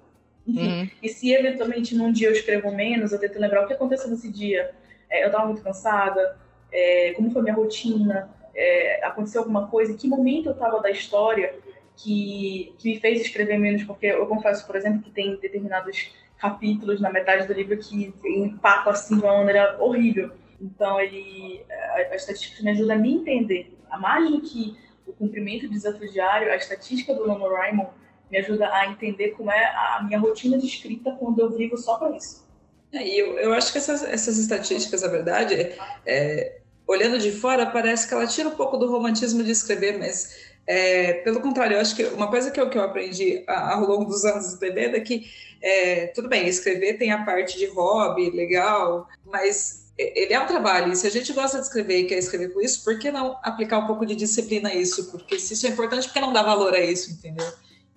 enfim, 0.47 0.81
uhum. 0.81 0.89
e 1.03 1.09
se 1.09 1.33
eventualmente 1.33 1.95
num 1.95 2.11
dia 2.11 2.27
eu 2.27 2.33
escrevo 2.33 2.71
menos, 2.71 3.11
eu 3.11 3.19
tento 3.19 3.39
lembrar 3.39 3.63
o 3.63 3.67
que 3.67 3.73
aconteceu 3.73 4.09
nesse 4.09 4.31
dia. 4.31 4.73
É, 5.09 5.23
eu 5.23 5.27
estava 5.27 5.45
muito 5.45 5.61
cansada, 5.61 6.37
é, 6.71 7.13
como 7.15 7.31
foi 7.31 7.41
minha 7.41 7.53
rotina, 7.53 8.29
é, 8.55 9.05
aconteceu 9.05 9.41
alguma 9.41 9.67
coisa, 9.67 9.91
em 9.91 9.97
que 9.97 10.07
momento 10.07 10.47
eu 10.47 10.53
estava 10.53 10.81
da 10.81 10.89
história 10.89 11.53
que, 12.01 12.73
que 12.77 12.89
me 12.89 12.99
fez 12.99 13.21
escrever 13.21 13.57
menos, 13.57 13.83
porque 13.83 14.07
eu 14.07 14.25
confesso, 14.27 14.65
por 14.65 14.75
exemplo, 14.75 15.01
que 15.01 15.11
tem 15.11 15.35
determinados 15.37 16.11
capítulos 16.37 16.99
na 16.99 17.11
metade 17.11 17.47
do 17.47 17.53
livro 17.53 17.77
que 17.77 18.13
impactam 18.25 18.91
assim 18.91 19.17
de 19.17 19.23
uma 19.23 19.37
maneira 19.37 19.77
horrível. 19.79 20.31
Então, 20.59 20.99
ele, 20.99 21.63
a, 21.69 22.13
a 22.13 22.15
estatística 22.15 22.63
me 22.63 22.71
ajuda 22.71 22.93
a 22.93 22.97
me 22.97 23.13
entender. 23.13 23.77
A 23.89 23.97
mais 23.97 24.29
do 24.29 24.41
que 24.41 24.77
o 25.05 25.13
cumprimento 25.13 25.67
do 25.67 25.73
desafio 25.73 26.11
diário, 26.11 26.51
a 26.51 26.55
estatística 26.55 27.13
do 27.13 27.27
NaNoWriMo 27.27 27.89
me 28.31 28.37
ajuda 28.37 28.73
a 28.73 28.87
entender 28.87 29.31
como 29.31 29.51
é 29.51 29.65
a 29.65 30.01
minha 30.03 30.19
rotina 30.19 30.57
de 30.57 30.65
escrita 30.65 31.11
quando 31.19 31.39
eu 31.39 31.49
vivo 31.51 31.77
só 31.77 31.97
para 31.97 32.15
isso. 32.15 32.49
É, 32.93 33.05
e 33.05 33.19
eu, 33.19 33.37
eu 33.37 33.53
acho 33.53 33.71
que 33.71 33.77
essas, 33.77 34.03
essas 34.03 34.37
estatísticas, 34.37 35.01
na 35.01 35.07
verdade, 35.09 35.75
é, 36.05 36.59
olhando 36.87 37.19
de 37.19 37.31
fora, 37.31 37.65
parece 37.65 38.07
que 38.07 38.13
ela 38.13 38.27
tira 38.27 38.49
um 38.49 38.55
pouco 38.55 38.77
do 38.77 38.89
romantismo 38.89 39.43
de 39.43 39.51
escrever, 39.51 39.97
mas 39.97 40.50
é, 40.67 41.13
pelo 41.13 41.41
contrário, 41.41 41.75
eu 41.75 41.81
acho 41.81 41.95
que 41.95 42.03
uma 42.05 42.29
coisa 42.29 42.51
que 42.51 42.59
eu, 42.59 42.69
que 42.69 42.77
eu 42.77 42.83
aprendi 42.83 43.43
ao 43.47 43.81
longo 43.81 44.05
dos 44.05 44.23
anos 44.25 44.47
escrevendo 44.47 44.95
é 44.95 44.99
que, 44.99 45.29
é, 45.61 46.07
tudo 46.07 46.29
bem, 46.29 46.47
escrever 46.47 46.97
tem 46.97 47.11
a 47.11 47.23
parte 47.23 47.57
de 47.57 47.65
hobby, 47.67 48.29
legal, 48.29 49.07
mas 49.25 49.81
ele 49.97 50.33
é 50.33 50.39
um 50.39 50.47
trabalho, 50.47 50.91
e 50.91 50.95
se 50.95 51.05
a 51.05 51.11
gente 51.11 51.33
gosta 51.33 51.57
de 51.57 51.65
escrever 51.65 51.99
e 51.99 52.05
quer 52.05 52.17
escrever 52.17 52.53
com 52.53 52.61
isso, 52.61 52.83
por 52.83 52.97
que 52.97 53.11
não 53.11 53.37
aplicar 53.43 53.79
um 53.79 53.87
pouco 53.87 54.05
de 54.05 54.15
disciplina 54.15 54.69
a 54.69 54.75
isso? 54.75 55.11
Porque 55.11 55.39
se 55.39 55.53
isso 55.53 55.67
é 55.67 55.69
importante, 55.69 56.07
por 56.07 56.13
que 56.13 56.19
não 56.19 56.33
dar 56.33 56.43
valor 56.43 56.73
a 56.73 56.79
isso, 56.79 57.11
entendeu? 57.11 57.51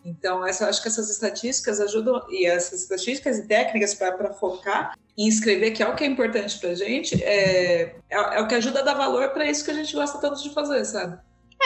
Então, 0.04 0.46
essa, 0.46 0.68
acho 0.68 0.82
que 0.82 0.88
essas 0.88 1.08
estatísticas 1.08 1.80
ajudam, 1.80 2.22
e 2.28 2.44
essas 2.44 2.82
estatísticas 2.82 3.38
e 3.38 3.46
técnicas 3.46 3.94
para 3.94 4.34
focar 4.34 4.98
em 5.16 5.28
escrever, 5.28 5.70
que 5.70 5.82
é 5.82 5.88
o 5.88 5.94
que 5.94 6.04
é 6.04 6.06
importante 6.06 6.58
para 6.58 6.70
a 6.70 6.74
gente, 6.74 7.22
é, 7.24 7.94
é, 8.10 8.16
é, 8.16 8.40
o 8.40 8.46
que 8.46 8.54
ajuda 8.54 8.80
a 8.80 8.82
dar 8.82 8.94
valor 8.94 9.30
para 9.30 9.48
isso 9.48 9.64
que 9.64 9.70
a 9.70 9.74
gente 9.74 9.94
gosta 9.94 10.18
tanto 10.18 10.42
de 10.42 10.52
fazer, 10.52 10.84
sabe? 10.84 11.18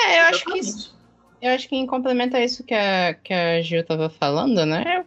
É, 0.06 0.20
eu 0.20 0.24
acho 0.24 0.44
que 0.44 0.58
isso, 0.58 0.98
eu 1.40 1.52
acho 1.52 1.68
que 1.68 1.76
em 1.76 1.86
complemento 1.86 2.36
a 2.36 2.44
isso 2.44 2.64
que 2.64 2.74
a, 2.74 3.14
que 3.14 3.32
a 3.32 3.62
Gil 3.62 3.84
tava 3.84 4.10
falando, 4.10 4.66
né? 4.66 5.04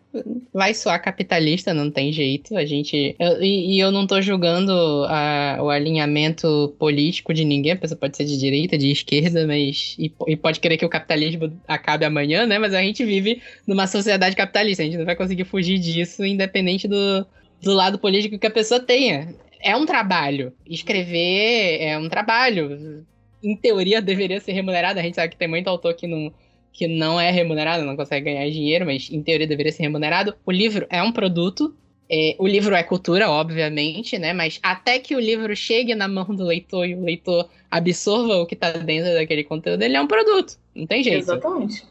Vai 0.53 0.73
soar 0.73 1.01
capitalista, 1.01 1.73
não 1.73 1.91
tem 1.91 2.13
jeito. 2.13 2.55
A 2.55 2.65
gente. 2.65 3.15
Eu, 3.19 3.41
e, 3.43 3.75
e, 3.75 3.79
eu 3.79 3.91
não 3.91 4.07
tô 4.07 4.21
julgando 4.21 4.71
a, 5.09 5.57
o 5.61 5.69
alinhamento 5.69 6.73
político 6.79 7.33
de 7.33 7.43
ninguém. 7.43 7.73
A 7.73 7.77
pessoa 7.77 7.97
pode 7.97 8.15
ser 8.15 8.23
de 8.23 8.37
direita, 8.37 8.77
de 8.77 8.91
esquerda, 8.91 9.45
mas. 9.45 9.95
E, 9.99 10.13
e, 10.27 10.37
pode 10.37 10.61
querer 10.61 10.77
que 10.77 10.85
o 10.85 10.89
capitalismo 10.89 11.51
acabe 11.67 12.05
amanhã, 12.05 12.45
né? 12.45 12.57
Mas 12.57 12.73
a 12.73 12.81
gente 12.81 13.03
vive 13.03 13.41
numa 13.67 13.85
sociedade 13.85 14.35
capitalista. 14.35 14.83
A 14.83 14.85
gente 14.85 14.97
não 14.97 15.05
vai 15.05 15.17
conseguir 15.17 15.43
fugir 15.43 15.79
disso, 15.79 16.23
independente 16.23 16.87
do, 16.87 17.25
do 17.61 17.73
lado 17.73 17.99
político 17.99 18.39
que 18.39 18.47
a 18.47 18.51
pessoa 18.51 18.79
tenha. 18.79 19.35
É 19.61 19.75
um 19.75 19.85
trabalho. 19.85 20.53
Escrever 20.65 21.81
é 21.81 21.97
um 21.97 22.07
trabalho 22.07 23.05
em 23.43 23.55
teoria, 23.55 24.01
deveria 24.01 24.39
ser 24.39 24.53
remunerada. 24.53 24.99
A 24.99 25.03
gente 25.03 25.15
sabe 25.15 25.29
que 25.29 25.37
tem 25.37 25.47
muito 25.47 25.67
autor 25.67 25.93
que 25.93 26.07
não, 26.07 26.31
que 26.71 26.87
não 26.87 27.19
é 27.19 27.31
remunerado, 27.31 27.83
não 27.85 27.95
consegue 27.95 28.25
ganhar 28.31 28.49
dinheiro, 28.49 28.85
mas 28.85 29.09
em 29.11 29.21
teoria 29.21 29.47
deveria 29.47 29.71
ser 29.71 29.83
remunerado. 29.83 30.35
O 30.45 30.51
livro 30.51 30.85
é 30.89 31.01
um 31.01 31.11
produto, 31.11 31.75
É, 32.13 32.35
o 32.39 32.45
livro 32.45 32.75
é 32.75 32.83
cultura, 32.83 33.29
obviamente, 33.29 34.19
né? 34.19 34.33
Mas 34.33 34.59
até 34.61 34.99
que 34.99 35.15
o 35.15 35.19
livro 35.19 35.55
chegue 35.55 35.95
na 35.95 36.09
mão 36.09 36.35
do 36.35 36.43
leitor 36.43 36.85
e 36.85 36.93
o 36.93 37.05
leitor 37.05 37.47
absorva 37.69 38.35
o 38.41 38.45
que 38.45 38.53
está 38.53 38.71
dentro 38.73 39.13
daquele 39.13 39.45
conteúdo, 39.45 39.81
ele 39.81 39.95
é 39.95 40.01
um 40.01 40.07
produto. 40.07 40.57
Não 40.75 40.85
tem 40.85 41.01
jeito. 41.01 41.19
Exatamente. 41.19 41.85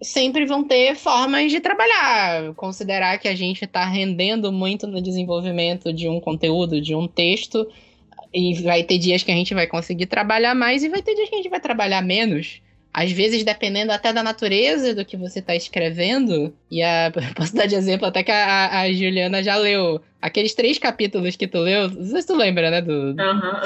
Sempre 0.00 0.46
vão 0.46 0.62
ter 0.62 0.94
formas 0.94 1.50
de 1.50 1.58
trabalhar. 1.58 2.54
Considerar 2.54 3.18
que 3.18 3.26
a 3.26 3.34
gente 3.34 3.64
está 3.64 3.84
rendendo 3.84 4.52
muito 4.52 4.86
no 4.86 5.02
desenvolvimento 5.02 5.92
de 5.92 6.08
um 6.08 6.20
conteúdo, 6.20 6.80
de 6.80 6.94
um 6.94 7.08
texto, 7.08 7.66
e 8.36 8.62
vai 8.62 8.82
ter 8.82 8.98
dias 8.98 9.22
que 9.22 9.32
a 9.32 9.34
gente 9.34 9.54
vai 9.54 9.66
conseguir 9.66 10.06
trabalhar 10.06 10.54
mais 10.54 10.84
e 10.84 10.88
vai 10.88 11.02
ter 11.02 11.14
dias 11.14 11.28
que 11.28 11.34
a 11.34 11.38
gente 11.38 11.50
vai 11.50 11.60
trabalhar 11.60 12.02
menos 12.02 12.60
às 12.96 13.12
vezes 13.12 13.44
dependendo 13.44 13.92
até 13.92 14.10
da 14.10 14.22
natureza 14.22 14.94
do 14.94 15.04
que 15.04 15.18
você 15.18 15.40
está 15.40 15.54
escrevendo, 15.54 16.54
e 16.70 16.82
a, 16.82 17.12
posso 17.36 17.54
dar 17.54 17.66
de 17.66 17.74
exemplo 17.74 18.06
até 18.06 18.22
que 18.22 18.32
a, 18.32 18.80
a, 18.80 18.90
Juliana 18.90 19.42
já 19.42 19.54
leu 19.56 20.00
aqueles 20.18 20.54
três 20.54 20.78
capítulos 20.78 21.36
que 21.36 21.46
tu 21.46 21.58
leu, 21.58 21.90
não 21.90 22.06
sei 22.06 22.22
se 22.22 22.26
tu 22.26 22.34
lembra, 22.34 22.70
né? 22.70 22.80
Do, 22.80 23.14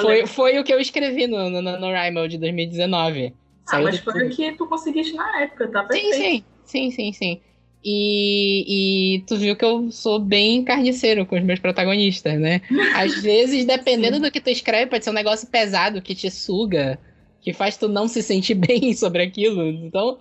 foi, 0.02 0.26
foi 0.26 0.58
o 0.58 0.64
que 0.64 0.74
eu 0.74 0.80
escrevi 0.80 1.28
no, 1.28 1.48
no, 1.48 1.62
no 1.62 1.92
Rimal 1.92 2.26
de 2.26 2.38
2019. 2.38 3.32
Ah, 3.68 3.80
mas 3.80 4.00
foi 4.00 4.26
o 4.26 4.30
que 4.30 4.50
tu 4.50 4.66
conseguiste 4.66 5.14
na 5.14 5.42
época, 5.42 5.68
tá 5.68 5.84
perfeito. 5.84 6.12
Sim, 6.16 6.44
sim, 6.64 6.90
sim, 6.90 6.90
sim, 6.90 7.12
sim. 7.12 7.40
E, 7.82 9.16
e, 9.16 9.20
tu 9.22 9.36
viu 9.36 9.56
que 9.56 9.64
eu 9.64 9.90
sou 9.90 10.18
bem 10.18 10.62
carniceiro 10.62 11.24
com 11.24 11.36
os 11.36 11.42
meus 11.42 11.58
protagonistas, 11.58 12.38
né? 12.38 12.60
Às 12.94 13.14
vezes, 13.22 13.64
dependendo 13.64 14.20
do 14.20 14.30
que 14.30 14.40
tu 14.40 14.50
escreve, 14.50 14.90
pode 14.90 15.02
ser 15.02 15.10
um 15.10 15.14
negócio 15.14 15.48
pesado 15.48 16.02
que 16.02 16.14
te 16.14 16.30
suga 16.30 16.98
que 17.40 17.52
faz 17.52 17.76
tu 17.76 17.88
não 17.88 18.06
se 18.06 18.22
sentir 18.22 18.54
bem 18.54 18.94
sobre 18.94 19.22
aquilo. 19.22 19.66
Então, 19.66 20.18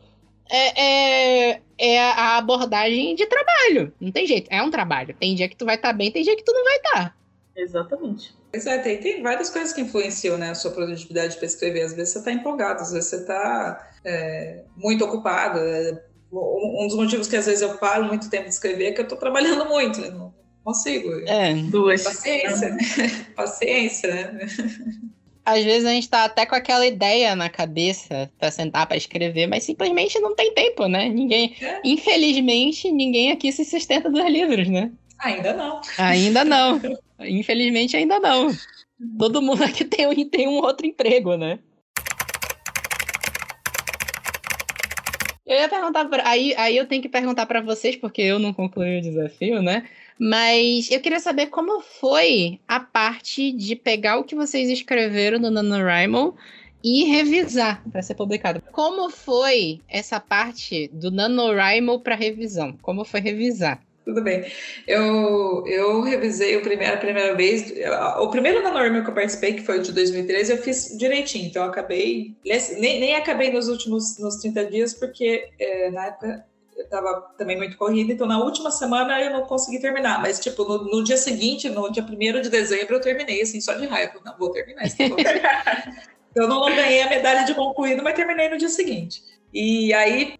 é, 0.49 1.51
é, 1.51 1.61
é, 1.77 1.99
a 1.99 2.37
abordagem 2.37 3.15
de 3.15 3.25
trabalho. 3.25 3.93
Não 3.99 4.11
tem 4.11 4.25
jeito. 4.25 4.47
É 4.49 4.61
um 4.61 4.71
trabalho. 4.71 5.15
Tem 5.19 5.35
dia 5.35 5.49
que 5.49 5.55
tu 5.55 5.65
vai 5.65 5.75
estar 5.75 5.89
tá 5.89 5.93
bem, 5.93 6.11
tem 6.11 6.23
dia 6.23 6.35
que 6.35 6.43
tu 6.43 6.53
não 6.53 6.63
vai 6.63 6.75
estar. 6.77 7.09
Tá. 7.09 7.15
Exatamente. 7.55 8.33
Exato, 8.51 8.83
tem, 8.83 8.99
tem 8.99 9.21
várias 9.21 9.49
coisas 9.49 9.73
que 9.73 9.81
influenciam 9.81 10.37
né, 10.37 10.49
a 10.49 10.55
sua 10.55 10.71
produtividade 10.71 11.35
para 11.35 11.45
escrever. 11.45 11.81
Às 11.81 11.93
vezes 11.93 12.13
você 12.13 12.19
está 12.19 12.31
empolgado, 12.31 12.81
às 12.81 12.91
vezes 12.91 13.09
você 13.09 13.17
está 13.17 13.91
é, 14.03 14.63
muito 14.75 15.05
ocupado. 15.05 15.59
É, 15.59 16.01
um 16.31 16.87
dos 16.87 16.95
motivos 16.95 17.27
que 17.27 17.35
às 17.35 17.45
vezes 17.45 17.61
eu 17.61 17.77
paro 17.77 18.05
muito 18.05 18.29
tempo 18.29 18.45
de 18.45 18.53
escrever 18.53 18.87
é 18.87 18.91
que 18.91 19.01
eu 19.01 19.03
estou 19.03 19.17
trabalhando 19.17 19.65
muito, 19.65 19.99
né? 19.99 20.09
não 20.09 20.33
consigo. 20.63 21.09
É, 21.27 21.53
duas. 21.53 22.03
Paciência, 22.03 22.69
né? 22.69 22.77
Paciência, 23.35 24.13
né? 24.13 24.47
às 25.45 25.63
vezes 25.63 25.85
a 25.85 25.91
gente 25.91 26.07
tá 26.09 26.25
até 26.25 26.45
com 26.45 26.53
aquela 26.53 26.85
ideia 26.85 27.35
na 27.35 27.49
cabeça 27.49 28.31
para 28.37 28.51
sentar 28.51 28.85
para 28.85 28.97
escrever, 28.97 29.47
mas 29.47 29.63
simplesmente 29.63 30.19
não 30.19 30.35
tem 30.35 30.53
tempo, 30.53 30.87
né? 30.87 31.09
Ninguém, 31.09 31.55
é. 31.59 31.81
infelizmente, 31.83 32.91
ninguém 32.91 33.31
aqui 33.31 33.51
se 33.51 33.65
sustenta 33.65 34.09
dos 34.09 34.23
livros, 34.25 34.67
né? 34.67 34.91
Ainda 35.17 35.53
não. 35.53 35.81
Ainda 35.97 36.45
não. 36.45 36.79
Infelizmente 37.19 37.97
ainda 37.97 38.19
não. 38.19 38.51
Todo 39.17 39.41
mundo 39.41 39.63
aqui 39.63 39.83
tem, 39.83 40.29
tem 40.29 40.47
um 40.47 40.57
outro 40.57 40.85
emprego, 40.85 41.35
né? 41.35 41.59
Eu 45.49 45.57
ia 45.57 45.67
perguntar, 45.67 46.05
pra, 46.05 46.29
aí, 46.29 46.53
aí 46.55 46.77
eu 46.77 46.85
tenho 46.85 47.01
que 47.01 47.09
perguntar 47.09 47.47
para 47.47 47.59
vocês, 47.59 47.95
porque 47.95 48.21
eu 48.21 48.37
não 48.37 48.53
concluí 48.53 48.99
o 48.99 49.01
desafio, 49.01 49.63
né? 49.63 49.83
Mas 50.19 50.91
eu 50.91 51.01
queria 51.01 51.19
saber 51.19 51.47
como 51.47 51.81
foi 51.81 52.59
a 52.67 52.79
parte 52.79 53.51
de 53.51 53.75
pegar 53.75 54.19
o 54.19 54.23
que 54.23 54.35
vocês 54.35 54.69
escreveram 54.69 55.39
no 55.39 55.49
NaNoWriMo 55.49 56.35
e 56.83 57.05
revisar 57.05 57.83
para 57.91 58.03
ser 58.03 58.13
publicado. 58.13 58.61
Como 58.71 59.09
foi 59.09 59.81
essa 59.89 60.19
parte 60.19 60.87
do 60.93 61.09
NaNoWriMo 61.09 61.99
para 62.01 62.13
revisão? 62.13 62.77
Como 62.79 63.03
foi 63.03 63.19
revisar? 63.19 63.81
Tudo 64.05 64.23
bem. 64.23 64.51
Eu, 64.87 65.63
eu 65.67 66.01
revisei 66.01 66.57
o 66.57 66.61
primeiro, 66.61 66.93
a 66.93 66.97
primeira 66.97 67.35
vez. 67.35 67.73
O 68.19 68.27
primeiro 68.29 68.63
NaNoWriMo 68.63 69.03
que 69.03 69.09
eu 69.09 69.13
participei, 69.13 69.53
que 69.53 69.61
foi 69.61 69.79
o 69.79 69.81
de 69.83 69.91
2013, 69.91 70.51
eu 70.51 70.57
fiz 70.57 70.97
direitinho. 70.97 71.47
Então, 71.47 71.63
eu 71.63 71.69
acabei. 71.69 72.35
Nem, 72.77 72.99
nem 72.99 73.15
acabei 73.15 73.51
nos 73.51 73.67
últimos 73.67 74.17
nos 74.17 74.37
30 74.37 74.65
dias, 74.65 74.93
porque 74.93 75.49
é, 75.59 75.91
na 75.91 76.07
época 76.07 76.45
eu 76.79 76.85
estava 76.85 77.21
também 77.37 77.57
muito 77.57 77.77
corrida, 77.77 78.13
então 78.13 78.25
na 78.25 78.41
última 78.41 78.71
semana 78.71 79.21
eu 79.21 79.31
não 79.31 79.45
consegui 79.45 79.81
terminar, 79.81 80.21
mas 80.21 80.39
tipo, 80.39 80.63
no, 80.63 80.85
no 80.85 81.03
dia 81.03 81.17
seguinte, 81.17 81.67
no 81.67 81.91
dia 81.91 82.01
1 82.01 82.41
de 82.41 82.49
dezembro, 82.49 82.95
eu 82.95 83.01
terminei, 83.01 83.41
assim, 83.41 83.59
só 83.59 83.73
de 83.73 83.85
raiva. 83.85 84.13
Não, 84.23 84.37
vou 84.37 84.49
terminar 84.51 84.85
isso. 84.85 84.95
eu 86.35 86.47
não 86.47 86.61
ganhei 86.73 87.01
a 87.01 87.09
medalha 87.09 87.43
de 87.43 87.53
concluído, 87.53 88.01
mas 88.01 88.15
terminei 88.15 88.49
no 88.49 88.57
dia 88.57 88.69
seguinte. 88.69 89.21
E 89.53 89.93
aí, 89.93 90.35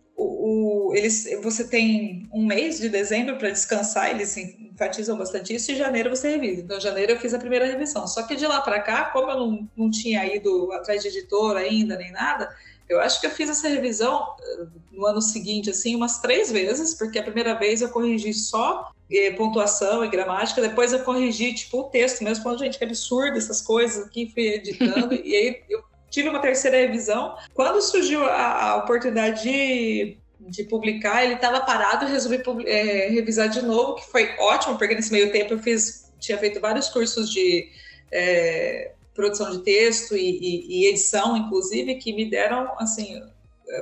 o, 0.89 0.95
eles, 0.95 1.27
você 1.41 1.63
tem 1.67 2.29
um 2.33 2.45
mês 2.45 2.79
de 2.79 2.89
dezembro 2.89 3.37
para 3.37 3.49
descansar, 3.49 4.09
eles 4.09 4.35
enfatizam 4.37 5.17
bastante 5.17 5.53
isso, 5.53 5.71
e 5.71 5.75
em 5.75 5.77
janeiro 5.77 6.09
você 6.09 6.29
revisa. 6.29 6.61
Então, 6.61 6.77
em 6.77 6.81
janeiro 6.81 7.11
eu 7.13 7.19
fiz 7.19 7.33
a 7.33 7.39
primeira 7.39 7.65
revisão. 7.65 8.07
Só 8.07 8.23
que 8.23 8.35
de 8.35 8.47
lá 8.47 8.61
para 8.61 8.79
cá, 8.79 9.05
como 9.05 9.29
eu 9.31 9.37
não, 9.37 9.69
não 9.75 9.91
tinha 9.91 10.25
ido 10.25 10.71
atrás 10.73 11.01
de 11.01 11.09
editor 11.09 11.57
ainda, 11.57 11.95
nem 11.95 12.11
nada, 12.11 12.49
eu 12.87 12.99
acho 12.99 13.21
que 13.21 13.27
eu 13.27 13.31
fiz 13.31 13.49
essa 13.49 13.67
revisão 13.67 14.27
eh, 14.41 14.65
no 14.91 15.05
ano 15.05 15.21
seguinte, 15.21 15.69
assim, 15.69 15.95
umas 15.95 16.19
três 16.19 16.51
vezes, 16.51 16.95
porque 16.95 17.19
a 17.19 17.23
primeira 17.23 17.53
vez 17.53 17.81
eu 17.81 17.89
corrigi 17.89 18.33
só 18.33 18.91
eh, 19.11 19.31
pontuação 19.31 20.03
e 20.03 20.09
gramática, 20.09 20.59
depois 20.59 20.91
eu 20.91 21.03
corrigi, 21.03 21.53
tipo, 21.53 21.81
o 21.81 21.83
texto 21.83 22.23
mesmo, 22.23 22.43
falando, 22.43 22.59
gente, 22.59 22.79
que 22.79 22.83
absurdo 22.83 23.37
essas 23.37 23.61
coisas 23.61 24.07
aqui, 24.07 24.31
fui 24.33 24.47
editando, 24.47 25.13
e 25.23 25.35
aí 25.35 25.61
eu 25.69 25.83
tive 26.09 26.29
uma 26.29 26.39
terceira 26.39 26.77
revisão. 26.77 27.35
Quando 27.53 27.79
surgiu 27.81 28.25
a, 28.25 28.71
a 28.71 28.75
oportunidade 28.77 29.43
de, 29.43 30.17
de, 30.39 30.63
publicar, 30.63 31.23
ele 31.23 31.35
estava 31.35 31.61
parado 31.61 32.05
resolvi 32.05 32.41
é, 32.65 33.09
revisar 33.09 33.49
de 33.49 33.61
novo, 33.61 33.95
que 33.95 34.05
foi 34.09 34.35
ótimo, 34.39 34.77
porque 34.77 34.95
nesse 34.95 35.11
meio 35.11 35.31
tempo 35.31 35.53
eu 35.53 35.59
fiz, 35.59 36.11
tinha 36.19 36.37
feito 36.37 36.59
vários 36.59 36.89
cursos 36.89 37.31
de... 37.31 37.67
É, 38.11 38.93
produção 39.13 39.51
de 39.51 39.59
texto 39.63 40.15
e, 40.15 40.21
e, 40.21 40.85
e 40.85 40.85
edição, 40.87 41.35
inclusive, 41.35 41.95
que 41.95 42.13
me 42.13 42.29
deram 42.29 42.73
assim 42.79 43.21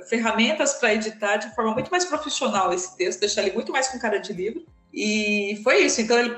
ferramentas 0.10 0.74
para 0.74 0.93
editar 0.93 1.38
de 1.38 1.54
forma 1.56 1.74
muito 1.74 1.89
mais 1.89 2.06
profissional 2.06 2.74
esse 2.74 2.96
texto, 2.98 3.20
deixar 3.20 3.43
ele 3.43 3.54
muito 3.54 3.72
mais 3.72 3.88
com 3.88 4.00
cara 4.00 4.17
de 4.17 4.34
livro. 4.34 4.65
E 4.93 5.60
foi 5.63 5.84
isso. 5.84 6.02
Então, 6.02 6.17
ele, 6.17 6.36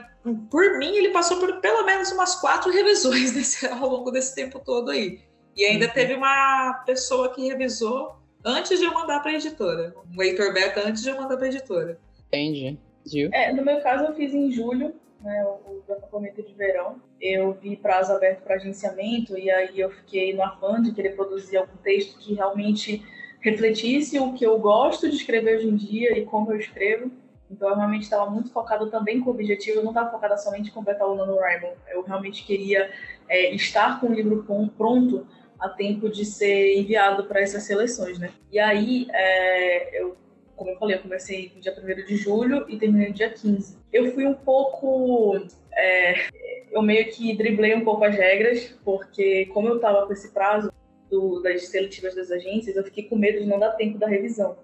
por 0.49 0.77
mim, 0.77 0.95
ele 0.95 1.09
passou 1.09 1.37
por 1.37 1.59
pelo 1.59 1.85
menos 1.85 2.11
umas 2.11 2.35
quatro 2.35 2.71
revisões 2.71 3.31
desse, 3.33 3.65
ao 3.65 3.87
longo 3.87 4.11
desse 4.11 4.35
tempo 4.35 4.59
todo 4.59 4.91
aí. 4.91 5.21
E 5.55 5.65
ainda 5.65 5.87
uhum. 5.87 5.93
teve 5.93 6.13
uma 6.13 6.83
pessoa 6.85 7.33
que 7.33 7.47
revisou 7.47 8.18
antes 8.43 8.79
de 8.79 8.85
eu 8.85 8.93
mandar 8.93 9.19
para 9.21 9.31
a 9.31 9.35
editora, 9.35 9.93
um 10.11 10.17
leitor 10.17 10.53
beta 10.53 10.87
antes 10.87 11.03
de 11.03 11.09
eu 11.09 11.17
mandar 11.17 11.37
para 11.37 11.45
a 11.45 11.49
editora. 11.49 11.99
Entendi. 12.27 12.77
Gil? 13.05 13.29
É, 13.33 13.51
no 13.53 13.63
meu 13.63 13.81
caso, 13.81 14.05
eu 14.05 14.15
fiz 14.15 14.33
em 14.33 14.51
julho 14.51 14.93
né, 15.21 15.45
o, 15.45 15.83
o 15.87 15.93
acampamento 15.93 16.41
de 16.41 16.53
verão. 16.53 17.01
Eu 17.19 17.53
vi 17.53 17.75
prazo 17.75 18.13
aberto 18.13 18.43
para 18.43 18.55
agenciamento 18.55 19.37
e 19.37 19.49
aí 19.49 19.79
eu 19.79 19.89
fiquei 19.89 20.33
no 20.33 20.43
afã 20.43 20.81
de 20.81 20.91
querer 20.93 21.15
produzir 21.15 21.57
algum 21.57 21.75
texto 21.77 22.17
que 22.19 22.33
realmente 22.33 23.03
refletisse 23.41 24.19
o 24.19 24.33
que 24.33 24.45
eu 24.45 24.57
gosto 24.59 25.09
de 25.09 25.15
escrever 25.15 25.57
hoje 25.57 25.67
em 25.67 25.75
dia 25.75 26.17
e 26.17 26.25
como 26.25 26.51
eu 26.51 26.57
escrevo. 26.57 27.11
Então 27.49 27.69
eu 27.69 27.75
realmente 27.75 28.03
estava 28.03 28.29
muito 28.29 28.51
focado 28.51 28.89
também 28.91 29.19
com 29.21 29.31
o 29.31 29.33
objetivo, 29.33 29.79
eu 29.79 29.83
não 29.83 29.91
estava 29.91 30.11
focada 30.11 30.37
somente 30.37 30.69
em 30.69 30.73
completar 30.73 31.07
o 31.07 31.15
NaNoWriMo, 31.15 31.69
eu 31.91 32.03
realmente 32.03 32.45
queria 32.45 32.91
é, 33.27 33.53
estar 33.55 33.99
com 33.99 34.07
o 34.07 34.13
livro 34.13 34.45
pronto 34.77 35.25
a 35.59 35.69
tempo 35.69 36.09
de 36.09 36.25
ser 36.25 36.77
enviado 36.77 37.25
para 37.25 37.41
essas 37.41 37.63
seleções, 37.63 38.17
né? 38.17 38.31
E 38.51 38.59
aí, 38.59 39.07
é, 39.11 40.01
eu 40.01 40.17
como 40.59 40.71
eu 40.71 40.77
falei, 40.77 40.97
eu 40.97 41.01
comecei 41.01 41.53
no 41.55 41.61
dia 41.61 41.73
1 41.73 42.05
de 42.05 42.17
julho 42.17 42.65
e 42.67 42.77
terminei 42.77 43.07
no 43.07 43.13
dia 43.13 43.29
15. 43.29 43.77
Eu 43.93 44.11
fui 44.11 44.27
um 44.27 44.33
pouco. 44.33 45.41
É, 45.71 46.27
eu 46.69 46.81
meio 46.81 47.09
que 47.09 47.33
driblei 47.33 47.73
um 47.73 47.85
pouco 47.85 48.03
as 48.03 48.13
regras, 48.13 48.77
porque 48.83 49.45
como 49.47 49.69
eu 49.69 49.77
estava 49.77 50.05
com 50.05 50.11
esse 50.11 50.31
prazo 50.31 50.69
do, 51.09 51.41
das 51.41 51.67
seletivas 51.69 52.13
das 52.13 52.29
agências, 52.29 52.75
eu 52.75 52.83
fiquei 52.83 53.05
com 53.05 53.15
medo 53.15 53.39
de 53.39 53.45
não 53.45 53.57
dar 53.57 53.71
tempo 53.71 53.97
da 53.97 54.05
revisão. 54.05 54.57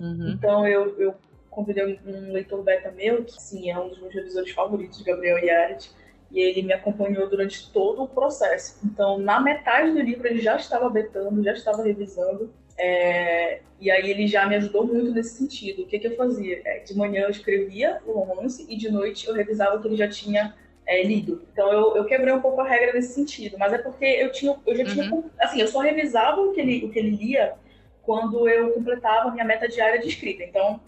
Uhum. 0.00 0.30
Então 0.30 0.66
eu, 0.66 0.98
eu 0.98 1.14
convidei 1.50 2.00
um 2.06 2.32
leitor 2.32 2.62
beta 2.62 2.90
meu, 2.90 3.22
que 3.22 3.40
sim, 3.40 3.70
é 3.70 3.78
um 3.78 3.88
dos 3.88 4.00
meus 4.00 4.14
revisores 4.14 4.50
favoritos, 4.52 5.02
Gabriel 5.02 5.38
Yared, 5.38 5.90
e 6.32 6.40
ele 6.40 6.62
me 6.62 6.72
acompanhou 6.72 7.28
durante 7.28 7.70
todo 7.70 8.02
o 8.02 8.08
processo. 8.08 8.78
Então, 8.84 9.18
na 9.18 9.38
metade 9.38 9.92
do 9.92 10.00
livro, 10.00 10.26
ele 10.26 10.40
já 10.40 10.56
estava 10.56 10.88
betando, 10.88 11.44
já 11.44 11.52
estava 11.52 11.82
revisando. 11.82 12.52
É, 12.78 13.60
e 13.78 13.90
aí 13.90 14.10
ele 14.10 14.26
já 14.26 14.46
me 14.46 14.56
ajudou 14.56 14.86
muito 14.86 15.12
nesse 15.12 15.36
sentido. 15.36 15.82
O 15.82 15.86
que, 15.86 15.98
que 15.98 16.06
eu 16.06 16.16
fazia? 16.16 16.62
É, 16.64 16.78
de 16.78 16.96
manhã 16.96 17.24
eu 17.24 17.30
escrevia 17.30 18.00
o 18.06 18.12
romance 18.12 18.66
e 18.68 18.76
de 18.76 18.90
noite 18.90 19.28
eu 19.28 19.34
revisava 19.34 19.76
o 19.76 19.82
que 19.82 19.88
ele 19.88 19.96
já 19.96 20.08
tinha 20.08 20.54
é, 20.86 21.02
lido. 21.02 21.46
Então 21.52 21.70
eu, 21.70 21.96
eu, 21.96 22.04
quebrei 22.06 22.32
um 22.32 22.40
pouco 22.40 22.62
a 22.62 22.68
regra 22.68 22.94
nesse 22.94 23.12
sentido, 23.14 23.58
mas 23.58 23.72
é 23.72 23.78
porque 23.78 24.04
eu 24.04 24.32
tinha, 24.32 24.56
eu 24.66 24.74
já 24.74 24.84
tinha, 24.84 25.12
uhum. 25.12 25.24
assim, 25.38 25.60
eu 25.60 25.68
só 25.68 25.80
revisava 25.80 26.40
o 26.40 26.52
que 26.52 26.60
ele, 26.60 26.84
o 26.86 26.90
que 26.90 26.98
ele 26.98 27.10
lia 27.10 27.54
quando 28.02 28.48
eu 28.48 28.72
completava 28.72 29.28
a 29.28 29.32
minha 29.32 29.44
meta 29.44 29.68
diária 29.68 30.00
de 30.00 30.08
escrita. 30.08 30.42
Então, 30.42 30.80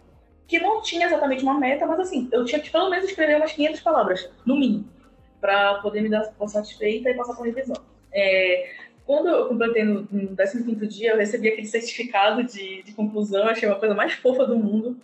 que 0.46 0.58
não 0.58 0.82
tinha 0.82 1.06
exatamente 1.06 1.42
uma 1.42 1.58
meta, 1.58 1.86
mas 1.86 2.00
assim, 2.00 2.28
eu 2.32 2.44
tinha 2.44 2.60
que 2.60 2.70
pelo 2.70 2.90
menos 2.90 3.06
escrever 3.06 3.36
umas 3.36 3.52
500 3.52 3.80
palavras, 3.80 4.30
no 4.44 4.58
mínimo, 4.58 4.88
para 5.44 5.74
poder 5.74 6.00
me 6.00 6.08
dar 6.08 6.22
por 6.38 6.48
satisfeita 6.48 7.10
e 7.10 7.14
passar 7.14 7.34
por 7.34 7.44
revisão. 7.44 7.76
É, 8.10 8.70
quando 9.04 9.28
eu 9.28 9.46
completei 9.46 9.84
no, 9.84 10.08
no 10.10 10.34
15 10.34 10.86
dia, 10.86 11.10
eu 11.10 11.18
recebi 11.18 11.48
aquele 11.48 11.66
certificado 11.66 12.42
de, 12.42 12.82
de 12.82 12.94
conclusão, 12.94 13.46
achei 13.46 13.68
uma 13.68 13.78
coisa 13.78 13.94
mais 13.94 14.14
fofa 14.14 14.46
do 14.46 14.56
mundo. 14.56 14.96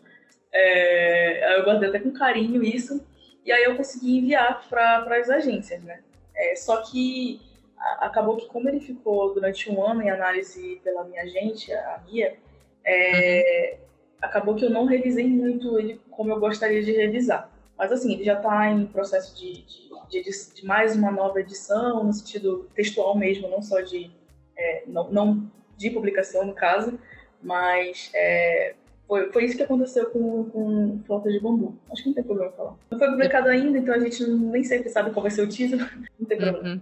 É, 0.51 1.59
eu 1.59 1.65
guardei 1.65 1.91
até 1.91 1.99
com 1.99 2.11
carinho 2.11 2.63
isso. 2.63 3.07
E 3.45 3.53
aí 3.53 3.65
eu 3.65 3.77
consegui 3.77 4.17
enviar 4.17 4.67
para 4.67 5.05
as 5.15 5.29
agências, 5.29 5.83
né? 5.83 6.01
É, 6.35 6.57
só 6.57 6.79
que 6.85 7.39
a, 7.77 8.07
acabou 8.07 8.39
que 8.39 8.47
como 8.47 8.67
ele 8.67 8.81
ficou 8.81 9.35
durante 9.35 9.71
um 9.71 9.85
ano 9.85 10.01
em 10.01 10.09
análise 10.09 10.81
pela 10.83 11.05
minha 11.05 11.21
agente, 11.21 11.71
a 11.71 12.01
Mia, 12.11 12.35
é, 12.83 13.77
uhum. 13.77 13.79
acabou 14.23 14.55
que 14.55 14.65
eu 14.65 14.71
não 14.71 14.87
revisei 14.87 15.27
muito 15.27 15.79
ele 15.79 16.01
como 16.11 16.31
eu 16.31 16.41
gostaria 16.41 16.83
de 16.83 16.93
revisar. 16.93 17.51
Mas 17.77 17.93
assim, 17.93 18.15
ele 18.15 18.25
já 18.25 18.35
está 18.35 18.71
em 18.71 18.87
processo 18.87 19.35
de, 19.39 19.63
de, 19.63 19.90
de, 20.11 20.23
de, 20.23 20.67
mais 20.67 20.97
uma 20.97 21.11
nova 21.11 21.41
edição, 21.41 22.05
no 22.05 22.13
sentido 22.13 22.69
textual 22.75 23.17
mesmo, 23.17 23.49
não 23.49 23.63
só 23.63 23.81
de. 23.81 24.11
É, 24.57 24.83
não, 24.87 25.11
não, 25.11 25.51
de 25.77 25.89
publicação, 25.89 26.45
no 26.45 26.53
caso, 26.53 26.99
mas 27.43 28.11
é, 28.15 28.75
foi, 29.09 29.33
foi 29.33 29.45
isso 29.45 29.57
que 29.57 29.63
aconteceu 29.63 30.11
com, 30.11 30.45
com 30.51 31.01
Flauta 31.07 31.31
de 31.31 31.41
Bambu. 31.41 31.79
Acho 31.91 32.03
que 32.03 32.09
não 32.11 32.15
tem 32.15 32.25
problema 32.25 32.53
falar. 32.53 32.75
Não 32.91 32.99
foi 32.99 33.09
publicado 33.09 33.49
ainda, 33.49 33.79
então 33.79 33.95
a 33.95 33.99
gente 33.99 34.25
nem 34.27 34.63
sempre 34.63 34.91
sabe 34.91 35.11
qual 35.11 35.23
vai 35.23 35.31
ser 35.31 35.43
o 35.43 35.49
título. 35.49 35.83
Não 36.19 36.27
tem 36.27 36.39
problema. 36.39 36.69
Uhum. 36.69 36.81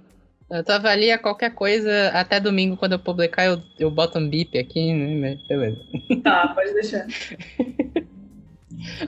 Eu 0.51 0.65
tô 0.65 0.73
avalia 0.73 1.19
qualquer 1.19 1.55
coisa, 1.55 2.09
até 2.09 2.41
domingo, 2.41 2.77
quando 2.77 2.93
eu 2.93 2.99
publicar, 2.99 3.45
eu, 3.45 3.63
eu 3.79 3.91
boto 3.91 4.19
um 4.19 4.29
bip 4.29 4.59
aqui, 4.59 4.95
né? 4.95 5.39
Beleza. 5.47 5.79
Tá, 6.25 6.49
pode 6.55 6.73
deixar. 6.73 7.07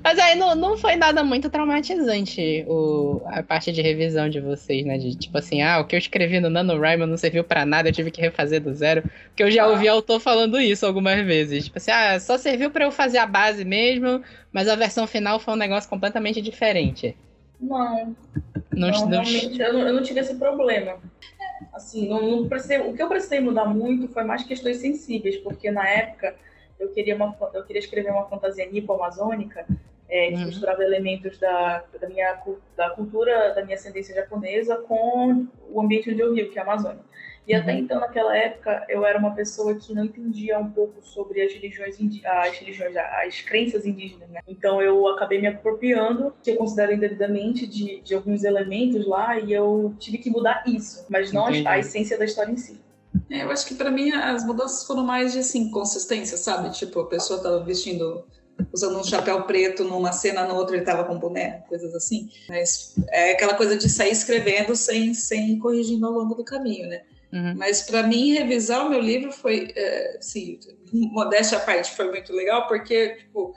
Mas 0.02 0.18
aí 0.18 0.34
não, 0.36 0.54
não 0.54 0.76
foi 0.76 0.96
nada 0.96 1.22
muito 1.22 1.48
traumatizante 1.48 2.64
o, 2.68 3.22
a 3.26 3.42
parte 3.42 3.72
de 3.72 3.80
revisão 3.80 4.28
de 4.28 4.40
vocês, 4.40 4.84
né? 4.84 4.98
De 4.98 5.14
tipo 5.14 5.36
assim, 5.38 5.62
ah, 5.62 5.80
o 5.80 5.86
que 5.86 5.94
eu 5.94 5.98
escrevi 5.98 6.40
no 6.40 6.50
NaNoWriMo 6.50 7.06
não 7.06 7.16
serviu 7.16 7.44
para 7.44 7.64
nada, 7.64 7.88
eu 7.88 7.92
tive 7.92 8.10
que 8.10 8.20
refazer 8.20 8.60
do 8.60 8.72
zero. 8.74 9.02
Porque 9.28 9.42
eu 9.42 9.50
já 9.50 9.66
ouvi 9.66 9.88
ah. 9.88 9.92
autor 9.92 10.20
falando 10.20 10.60
isso 10.60 10.84
algumas 10.84 11.24
vezes. 11.24 11.64
Tipo 11.64 11.78
assim, 11.78 11.90
ah, 11.90 12.18
só 12.18 12.36
serviu 12.36 12.70
para 12.70 12.84
eu 12.84 12.90
fazer 12.90 13.18
a 13.18 13.26
base 13.26 13.64
mesmo, 13.64 14.22
mas 14.52 14.68
a 14.68 14.76
versão 14.76 15.06
final 15.06 15.38
foi 15.38 15.54
um 15.54 15.58
negócio 15.58 15.88
completamente 15.88 16.40
diferente. 16.40 17.16
Não. 17.60 18.16
Não, 18.72 18.90
não 19.08 19.22
eu 19.22 19.72
não, 19.72 19.80
eu 19.88 19.94
não 19.94 20.02
tive 20.02 20.20
esse 20.20 20.34
problema. 20.36 20.96
Assim, 21.72 22.08
não, 22.08 22.22
não 22.22 22.48
precisei, 22.48 22.78
o 22.78 22.94
que 22.94 23.02
eu 23.02 23.08
precisei 23.08 23.40
mudar 23.40 23.66
muito 23.66 24.08
foi 24.08 24.24
mais 24.24 24.42
questões 24.44 24.78
sensíveis, 24.78 25.36
porque 25.36 25.70
na 25.70 25.86
época 25.86 26.34
eu 26.80 26.88
queria, 26.88 27.14
uma, 27.14 27.36
eu 27.54 27.62
queria 27.64 27.80
escrever 27.80 28.10
uma 28.10 28.26
fantasia 28.26 28.68
nipo-amazônica 28.70 29.66
é, 30.08 30.28
que 30.28 30.34
uhum. 30.34 30.46
misturava 30.46 30.82
elementos 30.82 31.38
da, 31.38 31.84
da 32.00 32.08
minha 32.08 32.42
da 32.76 32.90
cultura, 32.90 33.54
da 33.54 33.62
minha 33.62 33.76
ascendência 33.76 34.14
japonesa 34.14 34.76
com 34.76 35.46
o 35.70 35.80
ambiente 35.80 36.10
onde 36.10 36.20
eu 36.20 36.34
vivo, 36.34 36.50
que 36.50 36.58
é 36.58 36.62
a 36.62 36.64
Amazônia. 36.64 37.10
E 37.46 37.54
até 37.54 37.72
uhum. 37.72 37.78
então, 37.78 38.00
naquela 38.00 38.36
época, 38.36 38.84
eu 38.88 39.04
era 39.04 39.18
uma 39.18 39.34
pessoa 39.34 39.74
que 39.74 39.94
não 39.94 40.04
entendia 40.04 40.58
um 40.58 40.70
pouco 40.70 41.02
sobre 41.02 41.40
as 41.42 41.52
religiões, 41.52 41.96
as 42.24 42.58
religiões, 42.58 42.96
as 42.96 43.40
crenças 43.40 43.86
indígenas, 43.86 44.28
né? 44.28 44.40
Então 44.46 44.80
eu 44.82 45.08
acabei 45.08 45.40
me 45.40 45.46
apropriando, 45.46 46.34
que 46.42 46.50
eu 46.50 46.56
considero 46.56 46.92
indevidamente, 46.92 47.66
de, 47.66 48.00
de 48.02 48.14
alguns 48.14 48.44
elementos 48.44 49.06
lá, 49.06 49.38
e 49.38 49.52
eu 49.52 49.94
tive 49.98 50.18
que 50.18 50.30
mudar 50.30 50.62
isso, 50.66 51.06
mas 51.08 51.32
não 51.32 51.46
a, 51.46 51.50
a 51.70 51.78
essência 51.78 52.18
da 52.18 52.24
história 52.24 52.52
em 52.52 52.56
si. 52.56 52.80
É, 53.30 53.42
eu 53.42 53.50
acho 53.50 53.66
que 53.66 53.74
para 53.74 53.90
mim 53.90 54.10
as 54.10 54.44
mudanças 54.44 54.84
foram 54.84 55.04
mais 55.04 55.32
de 55.32 55.40
assim, 55.40 55.70
consistência, 55.70 56.36
sabe? 56.36 56.70
Tipo, 56.70 57.00
a 57.00 57.08
pessoa 57.08 57.42
tava 57.42 57.64
vestindo, 57.64 58.24
usando 58.72 58.98
um 58.98 59.04
chapéu 59.04 59.42
preto 59.44 59.84
numa 59.84 60.12
cena, 60.12 60.46
na 60.46 60.54
outra 60.54 60.76
ele 60.76 60.84
tava 60.84 61.04
com 61.04 61.18
boné, 61.18 61.64
coisas 61.68 61.94
assim. 61.94 62.28
Mas 62.48 62.94
é 63.10 63.32
aquela 63.32 63.54
coisa 63.54 63.76
de 63.76 63.88
sair 63.88 64.12
escrevendo 64.12 64.74
sem, 64.74 65.14
sem 65.14 65.58
corrigindo 65.58 66.06
ao 66.06 66.12
longo 66.12 66.34
do 66.34 66.44
caminho, 66.44 66.88
né? 66.88 67.02
Uhum. 67.32 67.54
Mas 67.56 67.82
para 67.82 68.02
mim, 68.02 68.32
revisar 68.32 68.84
o 68.84 68.90
meu 68.90 69.00
livro 69.00 69.30
foi, 69.30 69.72
é, 69.76 70.16
assim, 70.18 70.58
modéstia 70.92 71.58
à 71.58 71.60
parte, 71.60 71.94
foi 71.94 72.10
muito 72.10 72.32
legal, 72.32 72.66
porque, 72.66 73.16
tipo, 73.16 73.54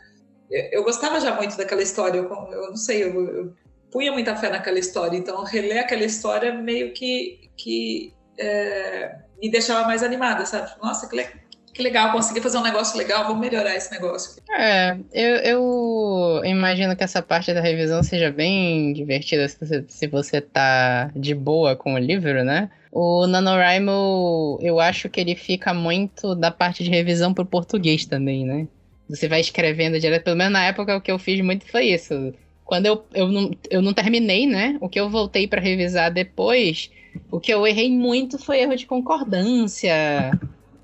eu 0.72 0.84
gostava 0.84 1.20
já 1.20 1.36
muito 1.36 1.58
daquela 1.58 1.82
história, 1.82 2.20
eu, 2.20 2.26
eu 2.26 2.70
não 2.70 2.78
sei, 2.78 3.04
eu, 3.04 3.20
eu 3.36 3.54
punha 3.91 4.12
muita 4.12 4.36
fé 4.36 4.49
naquela 4.49 4.78
história, 4.78 5.18
então 5.18 5.43
reler 5.43 5.80
aquela 5.80 6.04
história 6.04 6.54
meio 6.54 6.93
que, 6.93 7.49
que 7.58 8.14
é, 8.38 9.16
me 9.43 9.51
deixava 9.51 9.85
mais 9.85 10.01
animada, 10.01 10.45
sabe? 10.45 10.71
Nossa, 10.81 11.07
que, 11.09 11.17
le 11.17 11.27
que 11.73 11.83
legal, 11.83 12.13
consegui 12.13 12.39
fazer 12.39 12.57
um 12.57 12.63
negócio 12.63 12.97
legal, 12.97 13.27
vou 13.27 13.35
melhorar 13.35 13.75
esse 13.75 13.91
negócio. 13.91 14.41
É, 14.49 14.95
eu, 15.11 15.35
eu 15.37 16.45
imagino 16.45 16.95
que 16.95 17.03
essa 17.03 17.21
parte 17.21 17.53
da 17.53 17.59
revisão 17.59 18.01
seja 18.01 18.31
bem 18.31 18.93
divertida 18.93 19.49
se 19.49 19.59
você, 19.59 19.85
se 19.89 20.07
você 20.07 20.39
tá 20.39 21.11
de 21.13 21.35
boa 21.35 21.75
com 21.75 21.95
o 21.95 21.97
livro, 21.97 22.45
né? 22.45 22.69
O 22.89 23.27
NaNoWriMo, 23.27 24.59
eu 24.61 24.79
acho 24.79 25.09
que 25.09 25.19
ele 25.19 25.35
fica 25.35 25.73
muito 25.73 26.35
da 26.35 26.49
parte 26.49 26.83
de 26.83 26.89
revisão 26.89 27.33
pro 27.33 27.45
português 27.45 28.05
também, 28.05 28.45
né? 28.45 28.67
Você 29.09 29.27
vai 29.27 29.41
escrevendo 29.41 29.99
direto, 29.99 30.23
pelo 30.23 30.37
menos 30.37 30.53
na 30.53 30.63
época 30.63 30.95
o 30.95 31.01
que 31.01 31.11
eu 31.11 31.19
fiz 31.19 31.43
muito 31.43 31.69
foi 31.69 31.87
isso. 31.87 32.33
Quando 32.66 32.86
eu, 32.86 33.05
eu, 33.14 33.28
não, 33.28 33.51
eu 33.70 33.82
não 33.82 33.93
terminei, 33.93 34.47
né? 34.47 34.78
O 34.80 34.88
que 34.88 34.99
eu 34.99 35.09
voltei 35.09 35.47
para 35.47 35.61
revisar 35.61 36.11
depois 36.11 36.89
o 37.32 37.39
que 37.39 37.53
eu 37.53 37.66
errei 37.66 37.91
muito 37.91 38.38
foi 38.38 38.59
erro 38.59 38.76
de 38.76 38.86
concordância, 38.86 39.93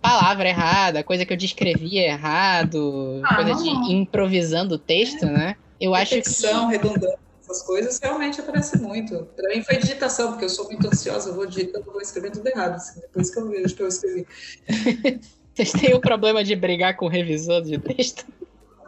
palavra 0.02 0.50
errada, 0.50 1.04
coisa 1.04 1.26
que 1.26 1.34
eu 1.34 1.38
descrevia 1.38 2.06
errado, 2.06 3.22
ah, 3.26 3.36
coisa 3.36 3.56
de 3.56 3.70
improvisando 3.94 4.76
o 4.76 4.80
texto, 4.80 5.26
né? 5.26 5.56
Eu 5.80 5.94
Repetição, 5.94 6.68
acho 6.68 6.80
que. 6.80 6.88
redundância, 6.88 7.20
essas 7.42 7.64
coisas 7.64 8.00
realmente 8.02 8.40
aparecem 8.40 8.82
muito. 8.82 9.28
Para 9.36 9.56
mim 9.56 9.64
foi 9.64 9.78
digitação, 9.78 10.32
porque 10.32 10.46
eu 10.46 10.50
sou 10.50 10.66
muito 10.66 10.88
ansiosa, 10.88 11.30
eu 11.30 11.36
vou 11.36 11.46
digitando, 11.46 11.86
eu 11.88 11.94
vou 11.94 12.02
escrevendo 12.02 12.34
tudo 12.34 12.48
errado, 12.48 12.76
assim, 12.76 13.00
depois 13.00 13.30
que 13.34 13.40
eu 13.40 13.50
vejo 13.50 13.76
que 13.76 13.84
eu 13.84 13.88
escrevi. 13.88 14.28
Vocês 15.54 15.72
têm 15.74 15.94
o 15.94 16.00
problema 16.00 16.44
de 16.44 16.56
brigar 16.56 16.96
com 16.96 17.06
o 17.06 17.10
revisor 17.10 17.62
de 17.62 17.78
texto? 17.80 18.26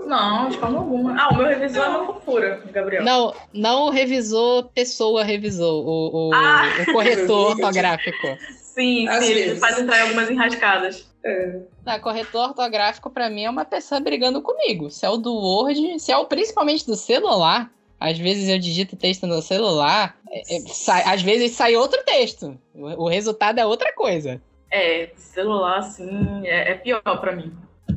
Não, 0.06 0.50
de 0.50 0.58
forma 0.58 0.80
alguma. 0.80 1.22
Ah, 1.22 1.30
o 1.30 1.38
meu 1.38 1.48
revisor 1.48 1.84
é 1.84 1.88
uma 1.88 2.06
fofura, 2.06 2.62
Gabriel. 2.72 3.04
Não, 3.04 3.34
não 3.54 3.88
o 3.88 3.90
revisor, 3.90 4.70
pessoa 4.74 5.24
revisor, 5.24 5.86
o, 5.86 6.30
o, 6.30 6.34
ah, 6.34 6.64
o 6.88 6.94
corretor 6.94 7.52
ortográfico. 7.52 8.28
Sim, 8.62 9.08
sim, 9.20 9.32
ele 9.32 9.56
faz 9.60 9.80
entrar 9.80 10.00
em 10.00 10.02
algumas 10.02 10.30
enrascadas. 10.30 11.10
É. 11.24 11.60
Tá, 11.86 12.00
corretor 12.00 12.50
ortográfico 12.50 13.10
para 13.10 13.30
mim 13.30 13.44
é 13.44 13.50
uma 13.50 13.66
pessoa 13.66 14.00
brigando 14.00 14.42
comigo. 14.42 14.90
Se 14.90 15.06
é 15.06 15.10
o 15.10 15.18
do 15.18 15.34
Word, 15.34 16.00
se 16.00 16.12
é 16.12 16.18
o 16.18 16.26
principalmente 16.26 16.86
do 16.86 16.96
celular, 16.96 17.72
às 18.00 18.18
vezes 18.18 18.50
eu 18.50 18.58
digito 18.58 18.96
texto 18.96 19.28
no 19.28 19.42
celular, 19.42 20.18
é, 20.30 20.56
é, 20.56 20.60
sai, 20.62 21.04
às 21.06 21.22
vezes 21.22 21.52
sai 21.52 21.76
outro 21.76 22.02
texto. 22.04 22.58
O, 22.74 23.04
o, 23.04 23.08
resultado 23.08 23.60
é 23.60 23.66
outra 23.66 23.94
coisa. 23.94 24.42
É, 24.72 25.12
celular, 25.16 25.78
assim, 25.78 26.42
é, 26.46 26.72
é 26.72 26.76
pior 26.76 27.02
para 27.02 27.36
mim. 27.36 27.54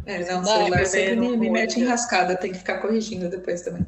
É, 0.07 0.33
não, 0.33 0.43
o 0.43 0.45
celular 0.45 0.87
sempre 0.87 1.17
me, 1.17 1.37
me 1.37 1.51
mete 1.51 1.81
enrascada, 1.81 2.37
tem 2.37 2.53
que 2.53 2.59
ficar 2.59 2.79
corrigindo 2.79 3.29
depois 3.29 3.63
também. 3.63 3.87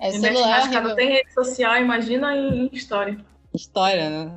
É, 0.00 0.12
me 0.12 0.20
celular, 0.20 0.60
enrascada, 0.60 0.96
tem 0.96 1.08
rede 1.10 1.32
social, 1.32 1.76
imagina 1.78 2.36
em, 2.36 2.66
em 2.66 2.70
história. 2.72 3.18
História, 3.54 4.08
né? 4.08 4.32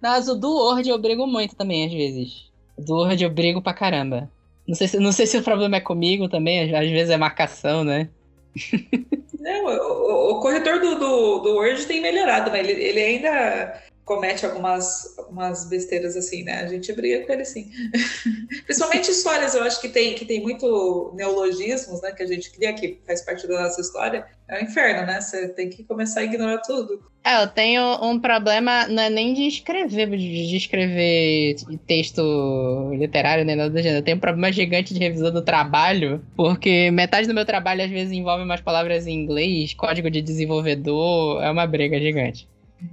Mas 0.00 0.28
o 0.28 0.34
do 0.34 0.50
Word 0.50 0.88
eu 0.88 0.98
brigo 0.98 1.26
muito 1.26 1.54
também, 1.56 1.86
às 1.86 1.92
vezes. 1.92 2.50
Do 2.78 2.94
Word 2.94 3.22
eu 3.22 3.30
brigo 3.30 3.62
pra 3.62 3.74
caramba. 3.74 4.30
Não 4.66 4.74
sei 4.74 4.88
se, 4.88 4.98
não 4.98 5.12
sei 5.12 5.26
se 5.26 5.36
o 5.36 5.42
problema 5.42 5.76
é 5.76 5.80
comigo 5.80 6.28
também, 6.28 6.74
às 6.74 6.88
vezes 6.88 7.10
é 7.10 7.16
marcação, 7.16 7.84
né? 7.84 8.08
Não, 9.44 9.66
o, 9.66 10.30
o, 10.30 10.40
corretor 10.40 10.80
do, 10.80 10.98
do, 10.98 11.38
do, 11.40 11.54
Word 11.56 11.84
tem 11.84 12.00
melhorado, 12.00 12.50
mas 12.50 12.66
ele, 12.66 12.82
ele 12.82 12.98
ainda 12.98 13.78
comete 14.04 14.44
algumas, 14.44 15.18
algumas 15.18 15.68
besteiras 15.68 16.16
assim, 16.16 16.42
né? 16.44 16.60
A 16.60 16.66
gente 16.66 16.92
briga 16.92 17.26
com 17.26 17.32
ele 17.32 17.44
sim. 17.44 17.70
Principalmente 18.64 19.10
histórias, 19.10 19.54
eu 19.54 19.62
acho 19.62 19.80
que 19.80 19.88
tem, 19.88 20.14
que 20.14 20.24
tem 20.24 20.42
muito 20.42 21.12
neologismos, 21.14 22.02
né? 22.02 22.12
Que 22.12 22.22
a 22.22 22.26
gente 22.26 22.50
cria, 22.50 22.74
que 22.74 23.00
faz 23.06 23.22
parte 23.22 23.46
da 23.46 23.62
nossa 23.62 23.80
história. 23.80 24.26
É 24.46 24.60
um 24.60 24.64
inferno, 24.64 25.06
né? 25.06 25.20
Você 25.20 25.48
tem 25.48 25.70
que 25.70 25.82
começar 25.84 26.20
a 26.20 26.24
ignorar 26.24 26.58
tudo. 26.58 27.02
É, 27.24 27.42
eu 27.42 27.46
tenho 27.46 27.82
um 28.04 28.20
problema, 28.20 28.86
não 28.86 29.02
é 29.02 29.08
nem 29.08 29.32
de 29.32 29.46
escrever, 29.46 30.10
de 30.10 30.56
escrever 30.56 31.56
texto 31.86 32.90
literário, 32.92 33.46
nem 33.46 33.56
nada 33.56 33.70
do 33.70 33.78
gênero. 33.78 34.00
Eu 34.00 34.04
tenho 34.04 34.18
um 34.18 34.20
problema 34.20 34.52
gigante 34.52 34.92
de 34.92 35.00
revisão 35.00 35.32
do 35.32 35.40
trabalho, 35.40 36.22
porque 36.36 36.90
metade 36.90 37.26
do 37.26 37.32
meu 37.32 37.46
trabalho 37.46 37.82
às 37.82 37.90
vezes 37.90 38.12
envolve 38.12 38.44
umas 38.44 38.60
palavras 38.60 39.06
em 39.06 39.14
inglês, 39.14 39.72
código 39.72 40.10
de 40.10 40.20
desenvolvedor, 40.20 41.42
é 41.42 41.50
uma 41.50 41.66
briga 41.66 41.98
gigante. 41.98 42.46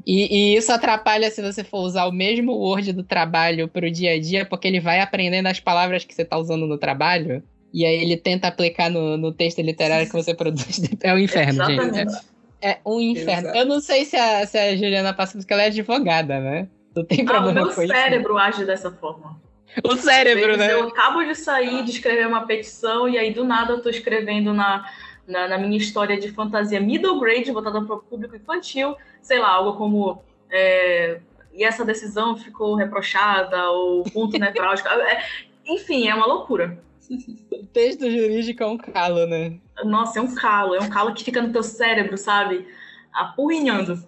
E, 0.06 0.54
e, 0.54 0.58
isso 0.58 0.72
atrapalha 0.72 1.30
se 1.30 1.42
você 1.42 1.64
for 1.64 1.80
usar 1.80 2.06
o 2.06 2.12
mesmo 2.12 2.54
Word 2.54 2.94
do 2.94 3.04
trabalho 3.04 3.68
para 3.68 3.88
o 3.88 3.92
dia 3.92 4.14
a 4.14 4.20
dia, 4.20 4.46
porque 4.46 4.68
ele 4.68 4.80
vai 4.80 5.00
aprendendo 5.00 5.48
as 5.48 5.60
palavras 5.60 6.04
que 6.04 6.14
você 6.14 6.22
está 6.22 6.38
usando 6.38 6.68
no 6.68 6.78
trabalho, 6.78 7.44
e 7.74 7.86
aí 7.86 8.02
ele 8.02 8.18
tenta 8.18 8.48
aplicar 8.48 8.90
no, 8.90 9.18
no 9.18 9.32
texto 9.32 9.62
literário 9.62 10.08
que 10.08 10.14
você 10.14 10.34
produz. 10.34 10.82
É 11.02 11.14
um 11.14 11.18
inferno, 11.18 11.64
Exatamente. 11.64 11.96
gente. 11.96 12.32
É, 12.62 12.72
é 12.72 12.80
um 12.86 13.00
inferno. 13.00 13.50
Exato. 13.50 13.58
Eu 13.58 13.66
não 13.66 13.80
sei 13.80 14.06
se 14.06 14.16
a, 14.16 14.46
se 14.46 14.58
a 14.58 14.76
Juliana 14.76 15.14
passa 15.14 15.38
porque 15.38 15.52
ela 15.52 15.64
é 15.64 15.68
advogada, 15.68 16.40
né? 16.40 16.68
Não 16.96 17.04
tem 17.04 17.26
problema 17.26 17.62
ah, 17.62 17.70
isso. 17.70 17.80
O 17.80 17.84
meu 17.84 17.96
cérebro 17.96 18.38
age 18.38 18.66
dessa 18.66 18.92
forma. 18.92 19.40
O 19.84 19.96
cérebro, 19.96 20.58
né? 20.58 20.74
Eu 20.74 20.90
acabo 20.90 21.24
de 21.24 21.34
sair 21.34 21.84
de 21.84 21.92
escrever 21.92 22.28
uma 22.28 22.46
petição 22.46 23.08
e 23.08 23.18
aí 23.18 23.34
do 23.34 23.46
nada 23.46 23.74
eu 23.74 23.82
tô 23.82 23.90
escrevendo 23.90 24.54
na 24.54 24.86
na, 25.28 25.48
na, 25.48 25.58
minha 25.58 25.78
história 25.78 26.20
de 26.20 26.32
fantasia 26.32 26.80
middle 26.80 27.20
grade, 27.20 27.52
voltada 27.52 27.82
para 27.82 27.96
o 27.96 28.00
público 28.00 28.36
infantil, 28.36 28.96
sei 29.22 29.40
lá, 29.40 29.50
algo 29.50 29.78
como. 29.78 30.24
É, 30.50 31.20
e 31.54 31.64
essa 31.64 31.84
decisão 31.84 32.38
ficou 32.38 32.76
reprochada, 32.76 33.70
ou 33.70 34.04
ponto 34.04 34.38
nevrálgico. 34.38 34.90
É, 34.92 35.24
enfim, 35.66 36.08
é 36.08 36.16
uma 36.16 36.26
loucura. 36.26 36.82
O 37.52 37.66
texto 37.68 38.10
jurídico 38.10 38.64
é 38.64 38.68
um 38.68 38.78
calo, 38.78 39.28
né? 39.28 39.60
Nossa, 39.84 40.20
é 40.20 40.22
um 40.22 40.34
calo, 40.34 40.76
é 40.76 40.80
um 40.80 40.90
calo 40.90 41.14
que 41.14 41.24
fica 41.24 41.42
no 41.42 41.52
teu 41.52 41.62
cérebro, 41.62 42.18
sabe? 42.18 42.66
apurrinhando. 43.14 44.04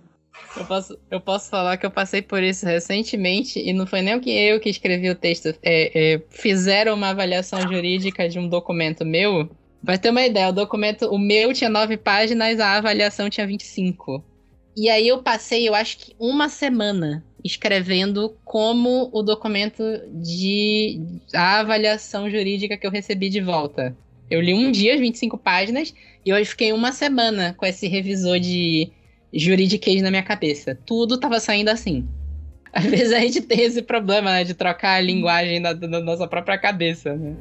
Eu 0.57 0.65
posso, 0.65 0.99
eu 1.11 1.21
posso 1.21 1.49
falar 1.49 1.77
que 1.77 1.85
eu 1.85 1.91
passei 1.91 2.21
por 2.21 2.41
isso 2.41 2.65
recentemente 2.65 3.59
e 3.59 3.71
não 3.71 3.85
foi 3.85 4.01
nem 4.01 4.15
o 4.15 4.21
que 4.21 4.31
eu 4.31 4.59
que 4.59 4.69
escrevi 4.69 5.09
o 5.09 5.15
texto. 5.15 5.49
É, 5.61 6.13
é, 6.13 6.21
fizeram 6.29 6.95
uma 6.95 7.09
avaliação 7.09 7.61
jurídica 7.61 8.27
de 8.27 8.39
um 8.39 8.47
documento 8.47 9.05
meu. 9.05 9.49
Vai 9.83 9.97
ter 9.97 10.09
uma 10.09 10.25
ideia, 10.25 10.47
o 10.47 10.53
documento, 10.53 11.07
o 11.07 11.19
meu 11.19 11.53
tinha 11.53 11.69
nove 11.69 11.97
páginas, 11.97 12.57
a 12.59 12.77
avaliação 12.77 13.29
tinha 13.29 13.45
25. 13.45 14.23
E 14.77 14.89
aí 14.89 15.07
eu 15.07 15.21
passei, 15.21 15.67
eu 15.67 15.75
acho 15.75 15.97
que 15.97 16.15
uma 16.17 16.47
semana 16.47 17.23
escrevendo 17.43 18.37
como 18.45 19.09
o 19.11 19.21
documento 19.21 19.83
de 20.13 21.01
a 21.35 21.59
avaliação 21.59 22.29
jurídica 22.29 22.77
que 22.77 22.87
eu 22.87 22.91
recebi 22.91 23.29
de 23.29 23.41
volta. 23.41 23.95
Eu 24.29 24.39
li 24.39 24.53
um 24.53 24.71
dia 24.71 24.93
as 24.93 25.01
25 25.01 25.37
páginas 25.37 25.93
e 26.25 26.29
eu 26.29 26.45
fiquei 26.45 26.71
uma 26.71 26.93
semana 26.93 27.53
com 27.53 27.65
esse 27.65 27.87
revisor 27.87 28.39
de 28.39 28.89
juridiquês 29.33 30.01
na 30.01 30.09
minha 30.09 30.23
cabeça. 30.23 30.79
Tudo 30.85 31.19
tava 31.19 31.41
saindo 31.41 31.69
assim. 31.69 32.07
Às 32.71 32.85
vezes 32.85 33.11
a 33.11 33.19
gente 33.19 33.41
tem 33.41 33.61
esse 33.61 33.81
problema, 33.81 34.31
né, 34.31 34.43
de 34.45 34.53
trocar 34.53 34.95
a 34.95 35.01
linguagem 35.01 35.61
da 35.61 35.75
nossa 35.75 36.25
própria 36.25 36.57
cabeça, 36.57 37.13
né? 37.13 37.35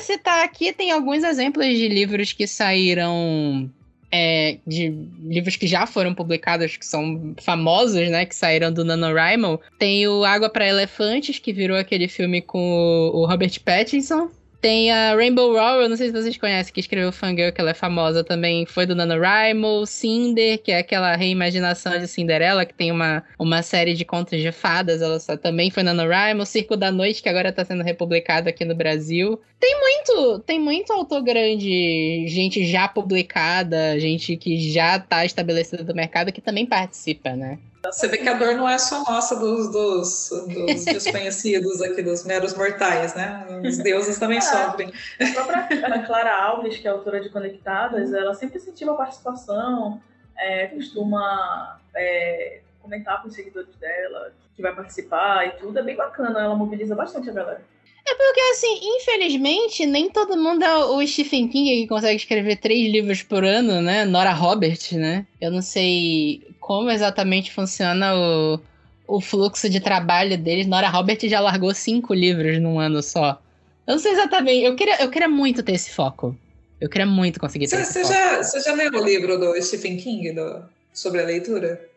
Citar 0.00 0.44
aqui, 0.44 0.72
tem 0.72 0.90
alguns 0.90 1.22
exemplos 1.22 1.66
de 1.66 1.88
livros 1.88 2.32
que 2.32 2.46
saíram 2.46 3.70
é, 4.10 4.58
de 4.66 4.88
livros 5.22 5.56
que 5.56 5.66
já 5.66 5.86
foram 5.86 6.14
publicados, 6.14 6.76
que 6.76 6.84
são 6.84 7.34
famosos, 7.40 8.08
né? 8.10 8.26
Que 8.26 8.34
saíram 8.34 8.72
do 8.72 8.84
NaNoWriMo. 8.84 9.60
Tem 9.78 10.06
o 10.08 10.24
Água 10.24 10.50
para 10.50 10.66
Elefantes, 10.66 11.38
que 11.38 11.52
virou 11.52 11.76
aquele 11.76 12.08
filme 12.08 12.42
com 12.42 13.10
o 13.14 13.24
Robert 13.26 13.60
Pattinson. 13.64 14.30
Tem 14.60 14.90
a 14.92 15.14
Rainbow 15.14 15.52
Rowell, 15.52 15.88
não 15.88 15.96
sei 15.96 16.08
se 16.08 16.12
vocês 16.12 16.36
conhecem, 16.36 16.72
que 16.72 16.80
escreveu 16.80 17.10
Fangirl, 17.10 17.50
que 17.50 17.62
ela 17.62 17.70
é 17.70 17.74
famosa 17.74 18.22
também, 18.22 18.66
foi 18.66 18.84
do 18.84 18.94
NaNoWriMo. 18.94 19.86
Cinder, 19.86 20.58
que 20.58 20.70
é 20.70 20.78
aquela 20.78 21.16
reimaginação 21.16 21.98
de 21.98 22.06
Cinderela, 22.06 22.66
que 22.66 22.74
tem 22.74 22.92
uma, 22.92 23.24
uma 23.38 23.62
série 23.62 23.94
de 23.94 24.04
contos 24.04 24.38
de 24.38 24.52
fadas, 24.52 25.00
ela 25.00 25.18
só, 25.18 25.34
também 25.34 25.70
foi 25.70 25.82
NaNoWriMo. 25.82 26.44
Circo 26.44 26.76
da 26.76 26.92
Noite, 26.92 27.22
que 27.22 27.28
agora 27.30 27.48
está 27.48 27.64
sendo 27.64 27.82
republicado 27.82 28.50
aqui 28.50 28.66
no 28.66 28.74
Brasil. 28.74 29.40
Tem 29.58 29.80
muito, 29.80 30.38
tem 30.40 30.60
muito 30.60 30.92
autor 30.92 31.22
grande, 31.22 32.26
gente 32.28 32.66
já 32.66 32.86
publicada, 32.86 33.98
gente 33.98 34.36
que 34.36 34.70
já 34.70 34.96
está 34.96 35.24
estabelecida 35.24 35.82
no 35.82 35.94
mercado, 35.94 36.32
que 36.32 36.40
também 36.40 36.66
participa, 36.66 37.34
né? 37.34 37.58
Você 37.84 38.08
vê 38.08 38.18
que 38.18 38.28
a 38.28 38.34
dor 38.34 38.54
não 38.54 38.68
é 38.68 38.76
só 38.76 39.02
nossa 39.04 39.36
dos, 39.36 39.70
dos, 39.72 40.30
dos 40.48 40.84
desconhecidos 40.86 41.80
aqui, 41.80 42.02
dos 42.02 42.24
meros 42.24 42.54
mortais, 42.54 43.14
né? 43.14 43.46
Os 43.64 43.78
deuses 43.78 44.18
também 44.18 44.38
é. 44.38 44.42
sofrem. 44.42 44.92
A 45.20 45.32
própria 45.32 46.02
Clara 46.06 46.42
Alves, 46.44 46.78
que 46.78 46.86
é 46.86 46.90
autora 46.90 47.20
de 47.20 47.30
Conectadas, 47.30 48.12
ela 48.12 48.34
sempre 48.34 48.58
incentiva 48.58 48.92
a 48.92 48.96
participação, 48.96 50.00
é, 50.36 50.66
costuma 50.66 51.80
é, 51.94 52.60
comentar 52.82 53.22
com 53.22 53.28
os 53.28 53.34
seguidores 53.34 53.74
dela, 53.76 54.32
que 54.54 54.60
vai 54.60 54.74
participar 54.74 55.46
e 55.46 55.50
tudo. 55.52 55.78
É 55.78 55.82
bem 55.82 55.96
bacana, 55.96 56.40
ela 56.40 56.54
mobiliza 56.54 56.94
bastante 56.94 57.30
a 57.30 57.32
galera. 57.32 57.62
É 58.06 58.14
porque, 58.14 58.40
assim, 58.40 58.80
infelizmente, 58.96 59.86
nem 59.86 60.10
todo 60.10 60.36
mundo 60.36 60.64
é 60.64 60.84
o 60.84 61.06
Stephen 61.06 61.48
King 61.48 61.82
que 61.82 61.88
consegue 61.88 62.16
escrever 62.16 62.56
três 62.56 62.90
livros 62.90 63.22
por 63.22 63.44
ano, 63.44 63.80
né? 63.80 64.04
Nora 64.04 64.32
Roberts, 64.32 64.92
né? 64.92 65.26
Eu 65.40 65.50
não 65.50 65.62
sei 65.62 66.42
como 66.70 66.88
exatamente 66.88 67.50
funciona 67.50 68.14
o, 68.14 68.60
o 69.04 69.20
fluxo 69.20 69.68
de 69.68 69.80
trabalho 69.80 70.38
deles. 70.38 70.68
Nora 70.68 70.88
Roberts 70.88 71.28
já 71.28 71.40
largou 71.40 71.74
cinco 71.74 72.14
livros 72.14 72.62
num 72.62 72.78
ano 72.78 73.02
só. 73.02 73.42
Eu 73.84 73.94
não 73.94 73.98
sei 73.98 74.12
exatamente. 74.12 74.62
Eu 74.64 74.76
queria, 74.76 75.02
eu 75.02 75.10
queria 75.10 75.28
muito 75.28 75.64
ter 75.64 75.72
esse 75.72 75.90
foco. 75.90 76.32
Eu 76.80 76.88
queria 76.88 77.06
muito 77.06 77.40
conseguir 77.40 77.66
ter 77.66 77.74
você, 77.74 77.82
esse 77.82 77.92
você 77.94 78.02
foco. 78.02 78.14
Já, 78.14 78.36
você 78.44 78.60
já 78.60 78.72
leu 78.72 78.92
o 78.92 79.04
livro 79.04 79.36
do 79.36 79.60
Stephen 79.60 79.96
King 79.96 80.30
do, 80.32 80.62
sobre 80.94 81.20
a 81.20 81.24
leitura? 81.24 81.90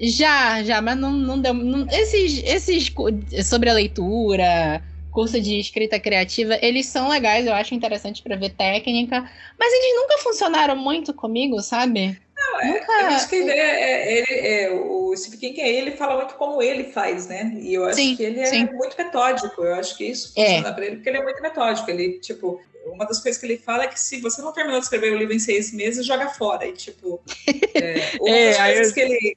Já, 0.00 0.62
já, 0.62 0.80
mas 0.80 0.96
não, 0.96 1.12
não 1.12 1.38
deu. 1.38 1.52
Não, 1.52 1.86
esses, 1.90 2.42
esses 2.42 2.90
sobre 3.44 3.68
a 3.68 3.74
leitura 3.74 4.82
curso 5.10 5.38
de 5.38 5.60
escrita 5.60 6.00
criativa, 6.00 6.58
eles 6.62 6.86
são 6.86 7.08
legais, 7.08 7.46
eu 7.46 7.52
acho 7.52 7.74
interessante 7.74 8.22
para 8.22 8.36
ver 8.36 8.50
técnica, 8.50 9.30
mas 9.58 9.72
eles 9.72 9.94
nunca 9.94 10.18
funcionaram 10.18 10.76
muito 10.76 11.12
comigo, 11.12 11.60
sabe? 11.60 12.18
Não, 12.46 12.60
é, 12.60 12.66
nunca... 12.66 12.92
eu 12.92 13.06
acho 13.08 13.28
que 13.28 13.36
ele 13.36 13.50
é, 13.50 14.18
ele, 14.18 14.46
é, 14.46 14.70
o 14.72 15.16
Stephen 15.16 15.52
King, 15.52 15.60
ele 15.60 15.90
fala 15.92 16.16
muito 16.16 16.34
como 16.34 16.62
ele 16.62 16.84
faz, 16.84 17.26
né? 17.26 17.52
E 17.56 17.74
eu 17.74 17.84
acho 17.84 17.96
sim, 17.96 18.16
que 18.16 18.22
ele 18.22 18.40
é 18.40 18.46
sim. 18.46 18.66
muito 18.66 18.96
metódico, 18.96 19.62
eu 19.62 19.74
acho 19.74 19.96
que 19.96 20.04
isso 20.04 20.32
é. 20.36 20.44
funciona 20.44 20.68
é. 20.68 20.72
para 20.72 20.86
ele, 20.86 20.96
porque 20.96 21.08
ele 21.08 21.18
é 21.18 21.22
muito 21.22 21.42
metódico, 21.42 21.90
ele, 21.90 22.18
tipo, 22.20 22.60
uma 22.86 23.04
das 23.04 23.20
coisas 23.20 23.40
que 23.40 23.46
ele 23.46 23.58
fala 23.58 23.84
é 23.84 23.88
que 23.88 23.98
se 23.98 24.20
você 24.20 24.40
não 24.40 24.52
terminou 24.52 24.78
de 24.78 24.86
escrever 24.86 25.12
o 25.12 25.18
livro 25.18 25.34
em 25.34 25.38
seis 25.38 25.72
meses, 25.72 26.06
joga 26.06 26.28
fora. 26.28 26.66
E, 26.66 26.72
tipo, 26.72 27.20
é, 27.74 28.16
uma 28.20 28.30
é, 28.30 28.48
das 28.48 28.56
coisas 28.58 28.88
eu... 28.88 28.94
que 28.94 29.00
ele 29.00 29.36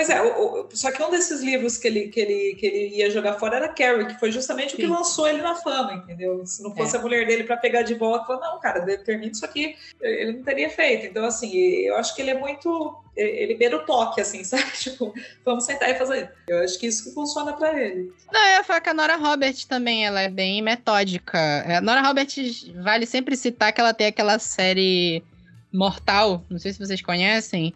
Pois 0.00 0.08
é, 0.08 0.22
o, 0.22 0.62
o, 0.62 0.68
só 0.72 0.90
que 0.90 1.02
um 1.02 1.10
desses 1.10 1.42
livros 1.42 1.76
que 1.76 1.86
ele, 1.86 2.08
que, 2.08 2.18
ele, 2.20 2.54
que 2.54 2.64
ele 2.64 2.96
ia 2.96 3.10
jogar 3.10 3.34
fora 3.34 3.56
era 3.56 3.68
Carrie, 3.68 4.06
que 4.06 4.18
foi 4.18 4.32
justamente 4.32 4.70
Sim. 4.70 4.76
o 4.76 4.76
que 4.78 4.86
lançou 4.86 5.28
ele 5.28 5.42
na 5.42 5.54
fama, 5.54 5.92
entendeu? 5.92 6.40
Se 6.46 6.62
não 6.62 6.74
fosse 6.74 6.96
é. 6.96 6.98
a 6.98 7.02
mulher 7.02 7.26
dele 7.26 7.44
para 7.44 7.58
pegar 7.58 7.82
de 7.82 7.92
volta, 7.92 8.24
falou, 8.24 8.40
não, 8.40 8.58
cara, 8.58 8.80
termina 8.96 9.30
isso 9.30 9.44
aqui, 9.44 9.76
ele 10.00 10.38
não 10.38 10.42
teria 10.42 10.70
feito. 10.70 11.04
Então, 11.04 11.26
assim, 11.26 11.54
eu 11.54 11.96
acho 11.96 12.16
que 12.16 12.22
ele 12.22 12.30
é 12.30 12.38
muito. 12.38 12.98
Ele 13.14 13.54
beira 13.56 13.76
o 13.76 13.84
toque, 13.84 14.22
assim, 14.22 14.42
sabe? 14.44 14.64
Tipo, 14.72 15.12
vamos 15.44 15.64
sentar 15.64 15.90
e 15.90 15.94
fazer. 15.96 16.32
Eu 16.48 16.64
acho 16.64 16.78
que 16.78 16.86
isso 16.86 17.04
que 17.04 17.10
funciona 17.10 17.52
para 17.52 17.78
ele. 17.78 18.10
Não, 18.32 18.48
ia 18.52 18.64
falar 18.64 18.80
que 18.80 18.88
a 18.88 18.94
Nora 18.94 19.16
Roberts 19.16 19.66
também, 19.66 20.06
ela 20.06 20.22
é 20.22 20.30
bem 20.30 20.62
metódica. 20.62 21.36
É, 21.36 21.76
a 21.76 21.80
Nora 21.82 22.00
Roberts 22.00 22.72
vale 22.76 23.04
sempre 23.04 23.36
citar 23.36 23.70
que 23.70 23.82
ela 23.82 23.92
tem 23.92 24.06
aquela 24.06 24.38
série 24.38 25.22
Mortal, 25.70 26.42
não 26.48 26.58
sei 26.58 26.72
se 26.72 26.78
vocês 26.78 27.02
conhecem 27.02 27.74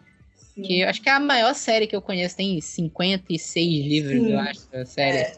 que 0.55 0.81
eu 0.81 0.89
acho 0.89 1.01
que 1.01 1.09
é 1.09 1.13
a 1.13 1.19
maior 1.19 1.53
série 1.53 1.87
que 1.87 1.95
eu 1.95 2.01
conheço, 2.01 2.37
tem 2.37 2.59
56 2.61 3.85
livros, 3.85 4.23
Sim. 4.23 4.31
eu 4.31 4.39
acho, 4.39 4.61
a 4.73 4.85
série. 4.85 5.17
É. 5.17 5.33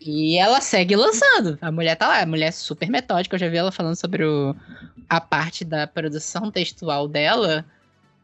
E 0.00 0.36
ela 0.36 0.60
segue 0.60 0.96
lançando. 0.96 1.58
A 1.60 1.72
mulher 1.72 1.96
tá 1.96 2.08
lá, 2.08 2.22
a 2.22 2.26
mulher 2.26 2.46
é 2.46 2.52
super 2.52 2.88
metódica. 2.88 3.34
Eu 3.34 3.40
já 3.40 3.48
vi 3.48 3.56
ela 3.56 3.72
falando 3.72 3.96
sobre 3.96 4.24
o, 4.24 4.54
a 5.08 5.20
parte 5.20 5.64
da 5.64 5.86
produção 5.86 6.50
textual 6.50 7.08
dela. 7.08 7.64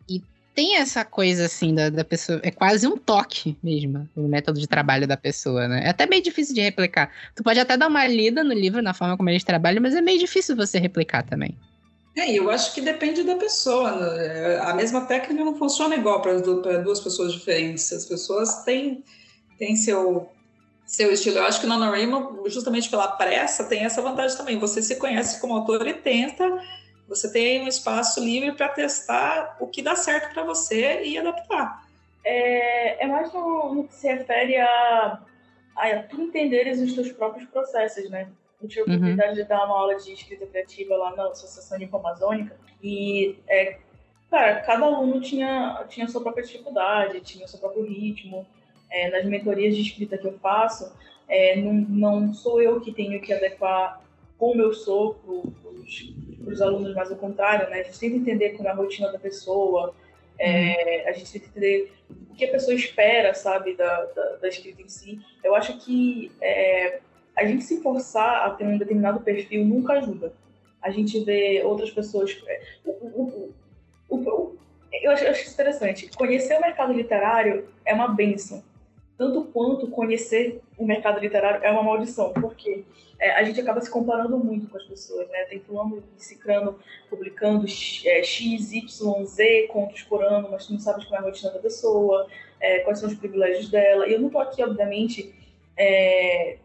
E 0.08 0.22
tem 0.54 0.76
essa 0.76 1.04
coisa 1.04 1.46
assim 1.46 1.74
da, 1.74 1.90
da 1.90 2.04
pessoa. 2.04 2.40
É 2.42 2.50
quase 2.50 2.86
um 2.86 2.96
toque 2.96 3.56
mesmo, 3.62 4.08
o 4.14 4.28
método 4.28 4.60
de 4.60 4.68
trabalho 4.68 5.06
da 5.06 5.16
pessoa, 5.16 5.66
né? 5.66 5.84
É 5.84 5.88
até 5.90 6.06
meio 6.06 6.22
difícil 6.22 6.54
de 6.54 6.60
replicar. 6.60 7.10
Tu 7.34 7.42
pode 7.42 7.58
até 7.58 7.76
dar 7.76 7.88
uma 7.88 8.06
lida 8.06 8.44
no 8.44 8.54
livro, 8.54 8.80
na 8.80 8.94
forma 8.94 9.16
como 9.16 9.28
eles 9.28 9.44
trabalham, 9.44 9.82
mas 9.82 9.94
é 9.94 10.00
meio 10.00 10.18
difícil 10.18 10.54
você 10.54 10.78
replicar 10.78 11.24
também. 11.24 11.56
É, 12.16 12.32
eu 12.32 12.48
acho 12.48 12.72
que 12.74 12.80
depende 12.80 13.24
da 13.24 13.36
pessoa. 13.36 13.90
Né? 13.92 14.58
A 14.58 14.72
mesma 14.74 15.04
técnica 15.04 15.44
não 15.44 15.56
funciona 15.56 15.96
igual 15.96 16.22
para 16.22 16.38
duas 16.38 17.00
pessoas 17.00 17.32
diferentes. 17.32 17.92
As 17.92 18.04
pessoas 18.04 18.62
têm, 18.64 19.02
têm 19.58 19.74
seu, 19.74 20.30
seu 20.86 21.12
estilo. 21.12 21.38
Eu 21.38 21.44
acho 21.44 21.60
que 21.60 21.66
o 21.66 21.68
NaNoWriMo, 21.68 22.48
justamente 22.48 22.88
pela 22.88 23.08
pressa, 23.08 23.64
tem 23.64 23.84
essa 23.84 24.00
vantagem 24.00 24.36
também. 24.36 24.58
Você 24.58 24.80
se 24.80 24.96
conhece 24.96 25.40
como 25.40 25.56
autor 25.56 25.86
e 25.88 25.94
tenta, 25.94 26.44
você 27.08 27.30
tem 27.30 27.62
um 27.62 27.68
espaço 27.68 28.20
livre 28.20 28.52
para 28.52 28.68
testar 28.68 29.56
o 29.60 29.66
que 29.66 29.82
dá 29.82 29.96
certo 29.96 30.32
para 30.32 30.44
você 30.44 31.02
e 31.02 31.18
adaptar. 31.18 31.84
É, 32.24 33.04
é 33.04 33.06
mais 33.06 33.32
no, 33.32 33.74
no, 33.74 33.88
que 33.88 33.94
se 33.94 34.06
refere 34.06 34.56
a, 34.56 35.20
a 35.76 36.02
tu 36.08 36.20
entenderes 36.22 36.80
os 36.80 36.94
teus 36.94 37.12
próprios 37.12 37.48
processos, 37.50 38.08
né? 38.08 38.28
Eu 38.64 38.68
tive 38.68 38.80
a 38.80 38.84
uhum. 38.84 38.92
oportunidade 38.94 39.28
uhum. 39.30 39.42
de 39.42 39.44
dar 39.44 39.66
uma 39.66 39.78
aula 39.78 39.94
de 39.96 40.12
escrita 40.12 40.46
criativa 40.46 40.96
lá 40.96 41.14
na 41.14 41.28
Associação 41.28 41.78
de 41.78 41.84
Amazônica 41.92 42.56
e, 42.82 43.36
é, 43.46 43.78
cara, 44.30 44.60
cada 44.60 44.86
aluno 44.86 45.20
tinha, 45.20 45.84
tinha 45.88 46.08
sua 46.08 46.22
própria 46.22 46.44
dificuldade, 46.44 47.20
tinha 47.20 47.46
seu 47.46 47.58
próprio 47.58 47.84
ritmo. 47.84 48.46
É, 48.90 49.10
nas 49.10 49.24
mentorias 49.24 49.74
de 49.74 49.82
escrita 49.82 50.16
que 50.16 50.26
eu 50.26 50.38
faço, 50.38 50.92
é, 51.28 51.56
não, 51.56 51.72
não 51.72 52.34
sou 52.34 52.62
eu 52.62 52.80
que 52.80 52.92
tenho 52.92 53.20
que 53.20 53.32
adequar 53.32 54.00
como 54.38 54.62
eu 54.62 54.72
sou 54.72 55.14
para 55.14 56.52
os 56.52 56.62
alunos, 56.62 56.94
mas 56.94 57.10
o 57.10 57.16
contrário, 57.16 57.68
né? 57.70 57.80
A 57.80 57.82
gente 57.82 57.98
tem 57.98 58.10
que 58.10 58.16
entender 58.16 58.50
como 58.50 58.68
é 58.68 58.72
a 58.72 58.74
rotina 58.74 59.10
da 59.10 59.18
pessoa, 59.18 59.94
é, 60.38 61.02
uhum. 61.02 61.08
a 61.08 61.12
gente 61.12 61.32
tem 61.32 61.40
que 61.40 61.48
entender 61.48 61.92
o 62.30 62.34
que 62.34 62.44
a 62.44 62.50
pessoa 62.50 62.74
espera, 62.74 63.34
sabe, 63.34 63.74
da, 63.74 64.04
da, 64.04 64.36
da 64.36 64.48
escrita 64.48 64.80
em 64.80 64.88
si. 64.88 65.20
Eu 65.42 65.54
acho 65.54 65.76
que 65.78 66.30
é, 66.40 67.00
a 67.36 67.44
gente 67.44 67.64
se 67.64 67.80
forçar 67.80 68.46
a 68.46 68.50
ter 68.50 68.64
um 68.64 68.78
determinado 68.78 69.20
perfil 69.20 69.64
nunca 69.64 69.94
ajuda. 69.94 70.32
A 70.80 70.90
gente 70.90 71.18
vê 71.20 71.62
outras 71.64 71.90
pessoas. 71.90 72.42
É, 72.46 72.62
o, 72.84 73.52
o, 74.08 74.56
eu 74.92 75.10
acho, 75.10 75.24
eu 75.24 75.30
acho 75.30 75.50
interessante. 75.50 76.10
Conhecer 76.16 76.56
o 76.56 76.60
mercado 76.60 76.92
literário 76.92 77.68
é 77.84 77.92
uma 77.94 78.08
benção. 78.08 78.62
Tanto 79.16 79.44
quanto 79.44 79.88
conhecer 79.88 80.60
o 80.76 80.84
mercado 80.84 81.20
literário 81.20 81.64
é 81.64 81.70
uma 81.70 81.82
maldição. 81.82 82.32
Porque 82.32 82.84
é, 83.18 83.32
a 83.32 83.42
gente 83.44 83.60
acaba 83.60 83.80
se 83.80 83.90
comparando 83.90 84.36
muito 84.38 84.68
com 84.68 84.76
as 84.76 84.84
pessoas, 84.84 85.28
né? 85.28 85.44
Tem 85.44 85.60
fulano 85.60 86.02
e 86.16 86.22
cicrano 86.22 86.78
publicando 87.08 87.64
é, 88.04 88.22
X, 88.22 88.72
Y, 88.72 89.24
Z 89.24 89.68
contos 89.68 90.02
por 90.02 90.22
ano, 90.22 90.48
mas 90.50 90.66
tu 90.66 90.72
não 90.72 90.80
sabes 90.80 91.04
como 91.04 91.16
é 91.16 91.18
a 91.18 91.22
rotina 91.22 91.50
da 91.50 91.58
pessoa. 91.58 92.28
é, 92.64 92.80
quais 92.80 92.98
são 92.98 93.08
os 93.08 93.14
privilégios 93.14 93.68
dela. 93.68 94.08
E 94.08 94.14
eu 94.14 94.20
não 94.20 94.28
estou 94.28 94.40
aqui, 94.40 94.62
obviamente, 94.62 95.34
é, 95.76 96.56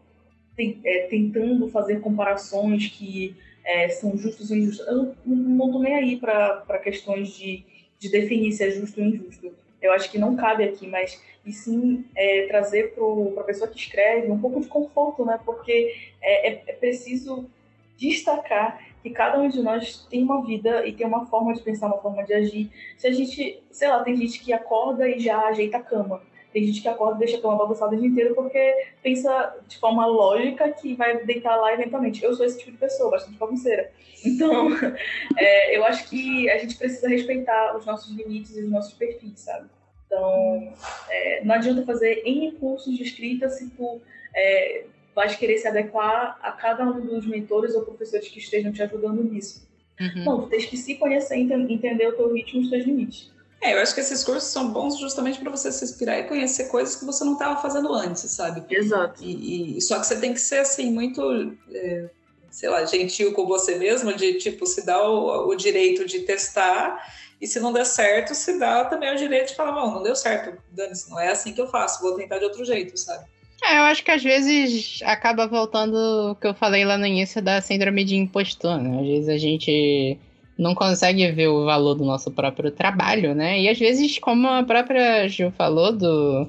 tem, 0.60 0.78
é, 0.84 1.06
tentando 1.06 1.68
fazer 1.70 2.00
comparações 2.00 2.88
que 2.88 3.34
é, 3.64 3.88
são 3.88 4.14
justas 4.18 4.50
ou 4.50 4.56
injustas. 4.58 4.86
Eu 4.86 5.14
não 5.24 5.66
estou 5.66 5.80
nem 5.80 5.94
aí 5.94 6.16
para 6.18 6.78
questões 6.82 7.30
de, 7.30 7.64
de 7.98 8.10
definir 8.10 8.52
se 8.52 8.64
é 8.64 8.70
justo 8.70 9.00
ou 9.00 9.06
injusto. 9.06 9.50
Eu 9.80 9.92
acho 9.92 10.10
que 10.10 10.18
não 10.18 10.36
cabe 10.36 10.64
aqui, 10.64 10.86
mas 10.86 11.18
e 11.46 11.52
sim 11.52 12.04
é, 12.14 12.46
trazer 12.46 12.94
para 12.94 13.40
a 13.40 13.44
pessoa 13.44 13.70
que 13.70 13.78
escreve 13.78 14.30
um 14.30 14.38
pouco 14.38 14.60
de 14.60 14.68
conforto, 14.68 15.24
né? 15.24 15.40
Porque 15.42 15.94
é, 16.20 16.50
é, 16.50 16.62
é 16.66 16.72
preciso 16.74 17.48
destacar 17.96 18.78
que 19.02 19.08
cada 19.08 19.40
um 19.40 19.48
de 19.48 19.62
nós 19.62 20.06
tem 20.10 20.22
uma 20.22 20.44
vida 20.44 20.86
e 20.86 20.92
tem 20.92 21.06
uma 21.06 21.24
forma 21.24 21.54
de 21.54 21.62
pensar, 21.62 21.86
uma 21.86 22.02
forma 22.02 22.22
de 22.22 22.34
agir. 22.34 22.70
Se 22.98 23.06
a 23.06 23.12
gente, 23.12 23.62
sei 23.70 23.88
lá, 23.88 24.02
tem 24.02 24.14
gente 24.14 24.40
que 24.40 24.52
acorda 24.52 25.08
e 25.08 25.18
já 25.18 25.40
ajeita 25.46 25.78
a 25.78 25.82
cama. 25.82 26.20
Tem 26.52 26.64
gente 26.64 26.82
que 26.82 26.88
acorda 26.88 27.16
e 27.16 27.18
deixa 27.20 27.38
a 27.38 27.40
cama 27.40 27.56
bagunçada 27.56 27.94
o 27.94 27.98
dia 27.98 28.08
inteiro 28.08 28.34
porque 28.34 28.74
pensa 29.02 29.56
de 29.68 29.78
forma 29.78 30.04
lógica 30.06 30.68
que 30.72 30.94
vai 30.94 31.24
deitar 31.24 31.56
lá 31.56 31.72
eventualmente. 31.72 32.24
Eu 32.24 32.34
sou 32.34 32.44
esse 32.44 32.58
tipo 32.58 32.72
de 32.72 32.78
pessoa, 32.78 33.10
bastante 33.10 33.38
bagunceira. 33.38 33.90
Então, 34.24 34.68
é, 35.38 35.76
eu 35.76 35.84
acho 35.84 36.08
que 36.08 36.50
a 36.50 36.58
gente 36.58 36.76
precisa 36.76 37.08
respeitar 37.08 37.76
os 37.76 37.86
nossos 37.86 38.14
limites 38.16 38.56
e 38.56 38.64
os 38.64 38.70
nossos 38.70 38.94
perfis, 38.94 39.40
sabe? 39.40 39.68
Então, 40.06 40.72
é, 41.08 41.44
não 41.44 41.54
adianta 41.54 41.86
fazer 41.86 42.22
N 42.26 42.52
cursos 42.52 42.96
de 42.96 43.04
escrita 43.04 43.48
se 43.48 43.70
tu 43.70 44.00
é, 44.34 44.84
vais 45.14 45.36
querer 45.36 45.58
se 45.58 45.68
adequar 45.68 46.36
a 46.42 46.50
cada 46.50 46.84
um 46.84 47.00
dos 47.00 47.26
mentores 47.26 47.74
ou 47.76 47.82
professores 47.82 48.28
que 48.28 48.40
estejam 48.40 48.72
te 48.72 48.82
ajudando 48.82 49.22
nisso. 49.22 49.68
Uhum. 50.00 50.24
Não, 50.24 50.40
tu 50.42 50.48
tens 50.48 50.66
que 50.66 50.76
se 50.76 50.96
conhecer, 50.96 51.36
entender 51.36 52.08
o 52.08 52.16
teu 52.16 52.32
ritmo 52.32 52.60
e 52.60 52.64
os 52.64 52.70
teus 52.70 52.84
limites. 52.84 53.30
É, 53.62 53.74
eu 53.74 53.78
acho 53.80 53.94
que 53.94 54.00
esses 54.00 54.24
cursos 54.24 54.50
são 54.50 54.72
bons 54.72 54.98
justamente 54.98 55.38
para 55.38 55.50
você 55.50 55.70
se 55.70 55.84
inspirar 55.84 56.18
e 56.18 56.24
conhecer 56.24 56.68
coisas 56.68 56.96
que 56.96 57.04
você 57.04 57.22
não 57.24 57.34
estava 57.34 57.60
fazendo 57.60 57.92
antes, 57.92 58.30
sabe? 58.30 58.64
Exato. 58.74 59.22
E, 59.22 59.76
e, 59.76 59.80
só 59.82 60.00
que 60.00 60.06
você 60.06 60.18
tem 60.18 60.32
que 60.32 60.40
ser 60.40 60.60
assim 60.60 60.90
muito, 60.90 61.22
é, 61.70 62.08
sei 62.50 62.70
lá, 62.70 62.84
gentil 62.86 63.34
com 63.34 63.46
você 63.46 63.76
mesmo, 63.76 64.14
de 64.14 64.34
tipo 64.34 64.66
se 64.66 64.86
dar 64.86 65.02
o, 65.02 65.48
o, 65.48 65.54
direito 65.54 66.06
de 66.06 66.20
testar 66.20 66.98
e 67.38 67.46
se 67.46 67.60
não 67.60 67.70
der 67.70 67.84
certo, 67.84 68.34
se 68.34 68.58
dá 68.58 68.84
também 68.86 69.12
o 69.12 69.18
direito 69.18 69.48
de 69.48 69.56
falar, 69.56 69.72
não, 69.72 69.94
não 69.94 70.02
deu 70.02 70.16
certo, 70.16 70.58
dane 70.72 70.94
não 71.10 71.20
é 71.20 71.28
assim 71.28 71.52
que 71.52 71.60
eu 71.60 71.68
faço, 71.68 72.00
vou 72.00 72.16
tentar 72.16 72.38
de 72.38 72.44
outro 72.44 72.64
jeito, 72.64 72.96
sabe? 72.96 73.26
É, 73.62 73.76
eu 73.76 73.82
acho 73.82 74.02
que 74.02 74.10
às 74.10 74.22
vezes 74.22 75.00
acaba 75.04 75.46
voltando 75.46 76.30
o 76.30 76.34
que 76.34 76.46
eu 76.46 76.54
falei 76.54 76.82
lá 76.82 76.96
no 76.96 77.06
início 77.06 77.42
da 77.42 77.60
síndrome 77.60 78.04
de 78.04 78.16
impostor, 78.16 78.78
né? 78.78 79.00
Às 79.00 79.06
vezes 79.06 79.28
a 79.28 79.36
gente 79.36 80.18
não 80.60 80.74
consegue 80.74 81.26
ver 81.32 81.48
o 81.48 81.64
valor 81.64 81.94
do 81.94 82.04
nosso 82.04 82.30
próprio 82.30 82.70
trabalho, 82.70 83.34
né? 83.34 83.58
E 83.58 83.68
às 83.68 83.78
vezes, 83.78 84.18
como 84.18 84.46
a 84.46 84.62
própria 84.62 85.26
Gil 85.26 85.50
falou, 85.50 85.90
do 85.90 86.46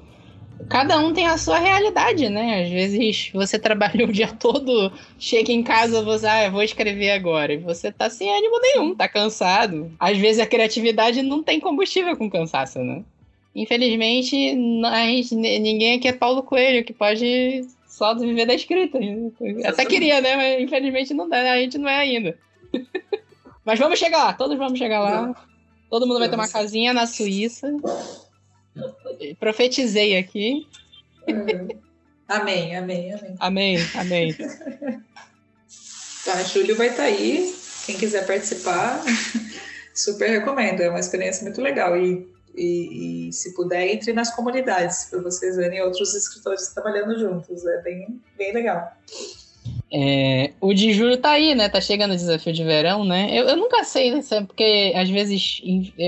cada 0.69 0.99
um 0.99 1.13
tem 1.13 1.25
a 1.25 1.37
sua 1.37 1.57
realidade, 1.57 2.27
né? 2.27 2.63
Às 2.63 2.69
vezes 2.69 3.31
você 3.33 3.57
trabalha 3.57 4.05
o 4.05 4.11
dia 4.11 4.27
todo, 4.27 4.91
chega 5.17 5.53
em 5.53 5.63
casa, 5.63 6.03
você, 6.03 6.27
ah, 6.27 6.45
eu 6.45 6.51
vou 6.51 6.61
escrever 6.61 7.11
agora, 7.11 7.53
e 7.53 7.57
você 7.57 7.89
tá 7.89 8.09
sem 8.09 8.29
ânimo 8.29 8.59
nenhum, 8.61 8.93
tá 8.93 9.07
cansado. 9.07 9.89
Às 9.97 10.17
vezes 10.17 10.41
a 10.41 10.45
criatividade 10.45 11.21
não 11.21 11.41
tem 11.41 11.61
combustível 11.61 12.15
com 12.17 12.29
cansaço, 12.29 12.79
né? 12.79 13.03
Infelizmente, 13.55 14.53
nós, 14.55 15.31
ninguém 15.31 15.95
aqui 15.95 16.09
é 16.09 16.13
Paulo 16.13 16.43
Coelho, 16.43 16.83
que 16.83 16.93
pode 16.93 17.65
só 17.87 18.13
viver 18.13 18.45
da 18.45 18.53
escrita. 18.53 18.99
Até 19.65 19.85
queria, 19.85 20.19
né? 20.19 20.35
Mas 20.35 20.61
infelizmente 20.61 21.13
não 21.13 21.29
dá, 21.29 21.53
a 21.53 21.57
gente 21.57 21.77
não 21.77 21.87
é 21.87 21.95
ainda. 21.95 22.37
Mas 23.65 23.79
vamos 23.79 23.99
chegar 23.99 24.25
lá, 24.25 24.33
todos 24.33 24.57
vamos 24.57 24.77
chegar 24.77 24.99
lá. 24.99 25.47
Todo 25.89 26.07
mundo 26.07 26.19
vai 26.19 26.29
ter 26.29 26.35
uma 26.35 26.47
casinha 26.47 26.93
na 26.93 27.05
Suíça. 27.05 27.67
Profetizei 29.39 30.17
aqui. 30.17 30.67
Amém, 32.27 32.75
amém, 32.75 33.13
amém. 33.13 33.35
Amém, 33.39 33.77
amém. 33.95 34.37
Tá, 36.25 36.43
Júlio 36.43 36.75
vai 36.75 36.87
estar 36.87 37.03
tá 37.03 37.09
aí. 37.09 37.53
Quem 37.85 37.97
quiser 37.97 38.25
participar, 38.25 39.01
super 39.93 40.29
recomendo. 40.29 40.81
É 40.81 40.89
uma 40.89 40.99
experiência 40.99 41.43
muito 41.43 41.61
legal. 41.61 41.97
E 41.97 42.31
e, 42.55 43.27
e, 43.29 43.33
se 43.33 43.53
puder, 43.53 43.87
entre 43.87 44.13
nas 44.13 44.35
comunidades, 44.35 45.05
para 45.05 45.21
vocês 45.21 45.55
verem 45.55 45.81
outros 45.81 46.13
escritores 46.13 46.67
trabalhando 46.69 47.17
juntos. 47.17 47.65
É 47.65 47.81
bem, 47.81 48.21
bem 48.37 48.53
legal. 48.53 48.91
É, 49.93 50.51
o 50.61 50.73
de 50.73 50.93
julho 50.93 51.17
tá 51.17 51.31
aí, 51.31 51.53
né? 51.53 51.67
Tá 51.67 51.81
chegando 51.81 52.11
o 52.11 52.15
desafio 52.15 52.53
de 52.53 52.63
verão, 52.63 53.03
né? 53.03 53.27
Eu, 53.31 53.49
eu 53.49 53.57
nunca 53.57 53.83
sei, 53.83 54.11
né? 54.11 54.21
Porque 54.47 54.93
às 54.95 55.09
vezes 55.09 55.61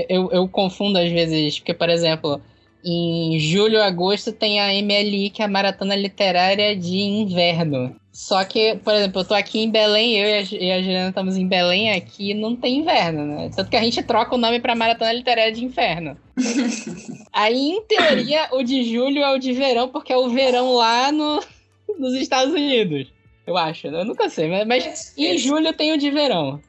eu, 0.08 0.30
eu 0.32 0.48
confundo, 0.48 0.98
às 0.98 1.10
vezes, 1.10 1.58
porque, 1.58 1.74
por 1.74 1.90
exemplo, 1.90 2.40
em 2.84 3.38
julho, 3.38 3.82
agosto 3.82 4.32
tem 4.32 4.60
a 4.60 4.68
MLI, 4.68 5.30
que 5.30 5.42
é 5.42 5.44
a 5.44 5.48
Maratona 5.48 5.94
Literária 5.96 6.76
de 6.76 6.98
Inverno. 6.98 7.94
Só 8.12 8.44
que, 8.44 8.76
por 8.76 8.94
exemplo, 8.94 9.22
eu 9.22 9.24
tô 9.24 9.34
aqui 9.34 9.58
em 9.58 9.70
Belém, 9.70 10.16
eu 10.16 10.28
e 10.28 10.70
a, 10.70 10.80
Juliana 10.80 11.08
estamos 11.08 11.36
em 11.36 11.48
Belém 11.48 11.92
aqui, 11.92 12.32
não 12.32 12.54
tem 12.54 12.78
inverno, 12.78 13.26
né? 13.26 13.50
Tanto 13.56 13.68
que 13.68 13.76
a 13.76 13.82
gente 13.82 14.00
troca 14.04 14.36
o 14.36 14.38
nome 14.38 14.60
pra 14.60 14.76
Maratona 14.76 15.12
Literária 15.12 15.52
de 15.52 15.64
Inferno. 15.64 16.16
Aí, 17.32 17.70
em 17.70 17.82
teoria, 17.82 18.48
o 18.52 18.62
de 18.62 18.84
julho 18.84 19.18
é 19.18 19.34
o 19.34 19.38
de 19.38 19.52
verão, 19.52 19.88
porque 19.88 20.12
é 20.12 20.16
o 20.16 20.30
verão 20.30 20.74
lá 20.74 21.10
no, 21.10 21.42
nos 21.98 22.14
Estados 22.14 22.54
Unidos. 22.54 23.13
Eu 23.46 23.56
acho, 23.56 23.90
né? 23.90 24.00
Eu 24.00 24.04
nunca 24.04 24.28
sei, 24.28 24.48
mas, 24.48 24.66
mas 24.66 25.14
em 25.16 25.36
julho 25.38 25.72
tem 25.72 25.92
o 25.92 25.98
de 25.98 26.10
verão. 26.10 26.60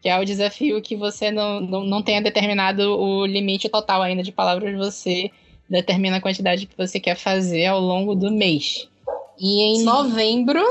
Que 0.00 0.08
é 0.08 0.18
o 0.18 0.24
desafio 0.24 0.80
que 0.80 0.96
você 0.96 1.30
não, 1.30 1.60
não, 1.60 1.84
não 1.84 2.02
tenha 2.02 2.22
determinado 2.22 2.98
o 2.98 3.26
limite 3.26 3.68
total 3.68 4.00
ainda 4.02 4.22
de 4.22 4.32
palavras, 4.32 4.74
você 4.76 5.30
determina 5.68 6.16
a 6.16 6.20
quantidade 6.20 6.66
que 6.66 6.76
você 6.76 6.98
quer 6.98 7.16
fazer 7.16 7.66
ao 7.66 7.80
longo 7.80 8.14
do 8.14 8.30
mês. 8.30 8.88
E 9.38 9.62
em 9.62 9.78
Sim. 9.78 9.84
novembro, 9.84 10.62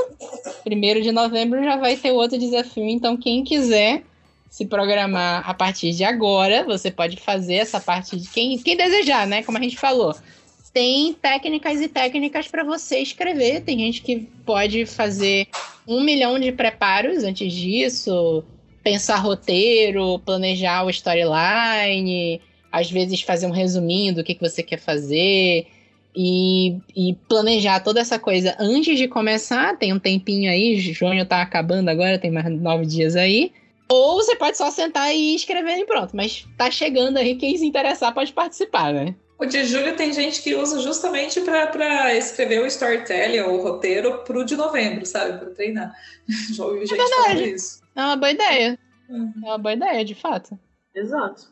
primeiro 0.62 1.02
de 1.02 1.10
novembro, 1.10 1.62
já 1.62 1.76
vai 1.76 1.96
ter 1.96 2.12
outro 2.12 2.38
desafio. 2.38 2.86
Então, 2.86 3.16
quem 3.16 3.42
quiser 3.42 4.02
se 4.48 4.66
programar 4.66 5.48
a 5.48 5.54
partir 5.54 5.92
de 5.92 6.04
agora, 6.04 6.64
você 6.64 6.90
pode 6.90 7.16
fazer 7.16 7.54
essa 7.54 7.80
parte 7.80 8.16
de 8.16 8.28
quem, 8.28 8.58
quem 8.58 8.76
desejar, 8.76 9.26
né? 9.26 9.42
Como 9.42 9.58
a 9.58 9.60
gente 9.60 9.76
falou. 9.76 10.14
Tem 10.72 11.12
técnicas 11.12 11.80
e 11.80 11.88
técnicas 11.88 12.46
para 12.46 12.62
você 12.62 12.98
escrever. 12.98 13.62
Tem 13.62 13.78
gente 13.78 14.02
que 14.02 14.28
pode 14.44 14.86
fazer 14.86 15.48
um 15.86 16.02
milhão 16.02 16.38
de 16.38 16.52
preparos 16.52 17.24
antes 17.24 17.52
disso, 17.52 18.44
pensar 18.82 19.16
roteiro, 19.16 20.20
planejar 20.20 20.84
o 20.84 20.90
storyline, 20.90 22.40
às 22.70 22.90
vezes 22.90 23.22
fazer 23.22 23.46
um 23.46 23.50
resuminho 23.50 24.14
do 24.14 24.22
que, 24.22 24.34
que 24.34 24.48
você 24.48 24.62
quer 24.62 24.78
fazer 24.78 25.66
e, 26.14 26.76
e, 26.96 27.14
planejar 27.28 27.80
toda 27.80 28.00
essa 28.00 28.18
coisa 28.18 28.56
antes 28.58 28.98
de 28.98 29.08
começar. 29.08 29.76
Tem 29.76 29.92
um 29.92 29.98
tempinho 29.98 30.50
aí, 30.50 30.76
junho 30.76 31.26
tá 31.26 31.42
acabando 31.42 31.88
agora, 31.88 32.18
tem 32.18 32.30
mais 32.30 32.50
nove 32.50 32.86
dias 32.86 33.16
aí. 33.16 33.52
Ou 33.88 34.16
você 34.16 34.36
pode 34.36 34.56
só 34.56 34.70
sentar 34.70 35.12
e 35.14 35.34
escrever 35.34 35.78
e 35.78 35.84
pronto. 35.84 36.14
Mas 36.14 36.46
tá 36.56 36.70
chegando 36.70 37.16
aí, 37.16 37.34
quem 37.34 37.56
se 37.56 37.66
interessar 37.66 38.14
pode 38.14 38.32
participar, 38.32 38.92
né? 38.92 39.14
O 39.40 39.46
de 39.46 39.64
julho 39.64 39.96
tem 39.96 40.12
gente 40.12 40.42
que 40.42 40.54
usa 40.54 40.80
justamente 40.80 41.40
para 41.40 42.14
escrever 42.14 42.60
o 42.60 42.66
storytelling 42.66 43.40
ou 43.40 43.58
o 43.58 43.62
roteiro 43.62 44.18
pro 44.18 44.44
de 44.44 44.54
novembro, 44.54 45.06
sabe? 45.06 45.38
Para 45.38 45.50
treinar. 45.54 45.94
Já 46.54 46.62
ouvi 46.62 46.82
é 46.82 46.86
gente 46.86 47.00
é 47.00 47.08
falando 47.08 47.40
isso. 47.40 47.80
É 47.96 48.04
uma 48.04 48.16
boa 48.16 48.30
ideia. 48.30 48.78
Uhum. 49.08 49.32
É 49.42 49.46
uma 49.46 49.58
boa 49.58 49.72
ideia, 49.72 50.04
de 50.04 50.14
fato. 50.14 50.58
Exato. 50.94 51.48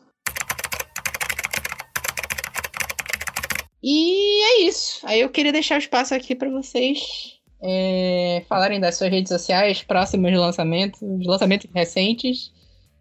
E 3.81 4.43
é 4.43 4.61
isso. 4.67 4.99
Aí 5.03 5.21
eu 5.21 5.29
queria 5.29 5.51
deixar 5.51 5.75
o 5.75 5.79
espaço 5.79 6.13
aqui 6.13 6.35
para 6.35 6.51
vocês 6.51 7.39
é, 7.59 8.43
falarem 8.47 8.79
das 8.79 8.97
suas 8.97 9.09
redes 9.09 9.29
sociais, 9.29 9.81
próximos 9.81 10.31
lançamentos, 10.31 11.01
lançamentos 11.25 11.67
recentes. 11.73 12.53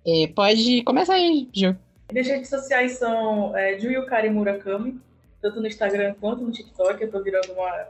É, 0.07 0.29
pode 0.29 0.83
começar 0.85 1.15
aí, 1.15 1.47
Gil. 1.53 1.77
Minhas 2.11 2.27
redes 2.27 2.49
sociais 2.49 2.93
são 2.93 3.57
é, 3.57 3.79
Juyukari 3.79 4.31
Murakami, 4.31 5.01
tanto 5.43 5.61
no 5.61 5.67
Instagram 5.67 6.15
quanto 6.21 6.43
no 6.43 6.51
TikTok. 6.51 7.03
Eu 7.03 7.11
tô 7.11 7.23
virando 7.23 7.53
uma, 7.53 7.87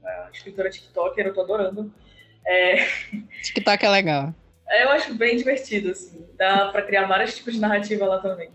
uma 0.00 0.30
escritora 0.32 0.70
TikToker, 0.70 1.26
eu 1.26 1.34
tô 1.34 1.40
adorando. 1.40 1.92
É... 2.46 2.86
TikTok 3.42 3.84
é 3.84 3.88
legal. 3.88 4.34
É, 4.68 4.84
eu 4.84 4.90
acho 4.90 5.14
bem 5.14 5.36
divertido, 5.36 5.90
assim. 5.90 6.26
Dá 6.36 6.68
pra 6.68 6.82
criar 6.82 7.06
vários 7.06 7.34
tipos 7.36 7.54
de 7.54 7.60
narrativa 7.60 8.06
lá 8.06 8.18
também. 8.20 8.50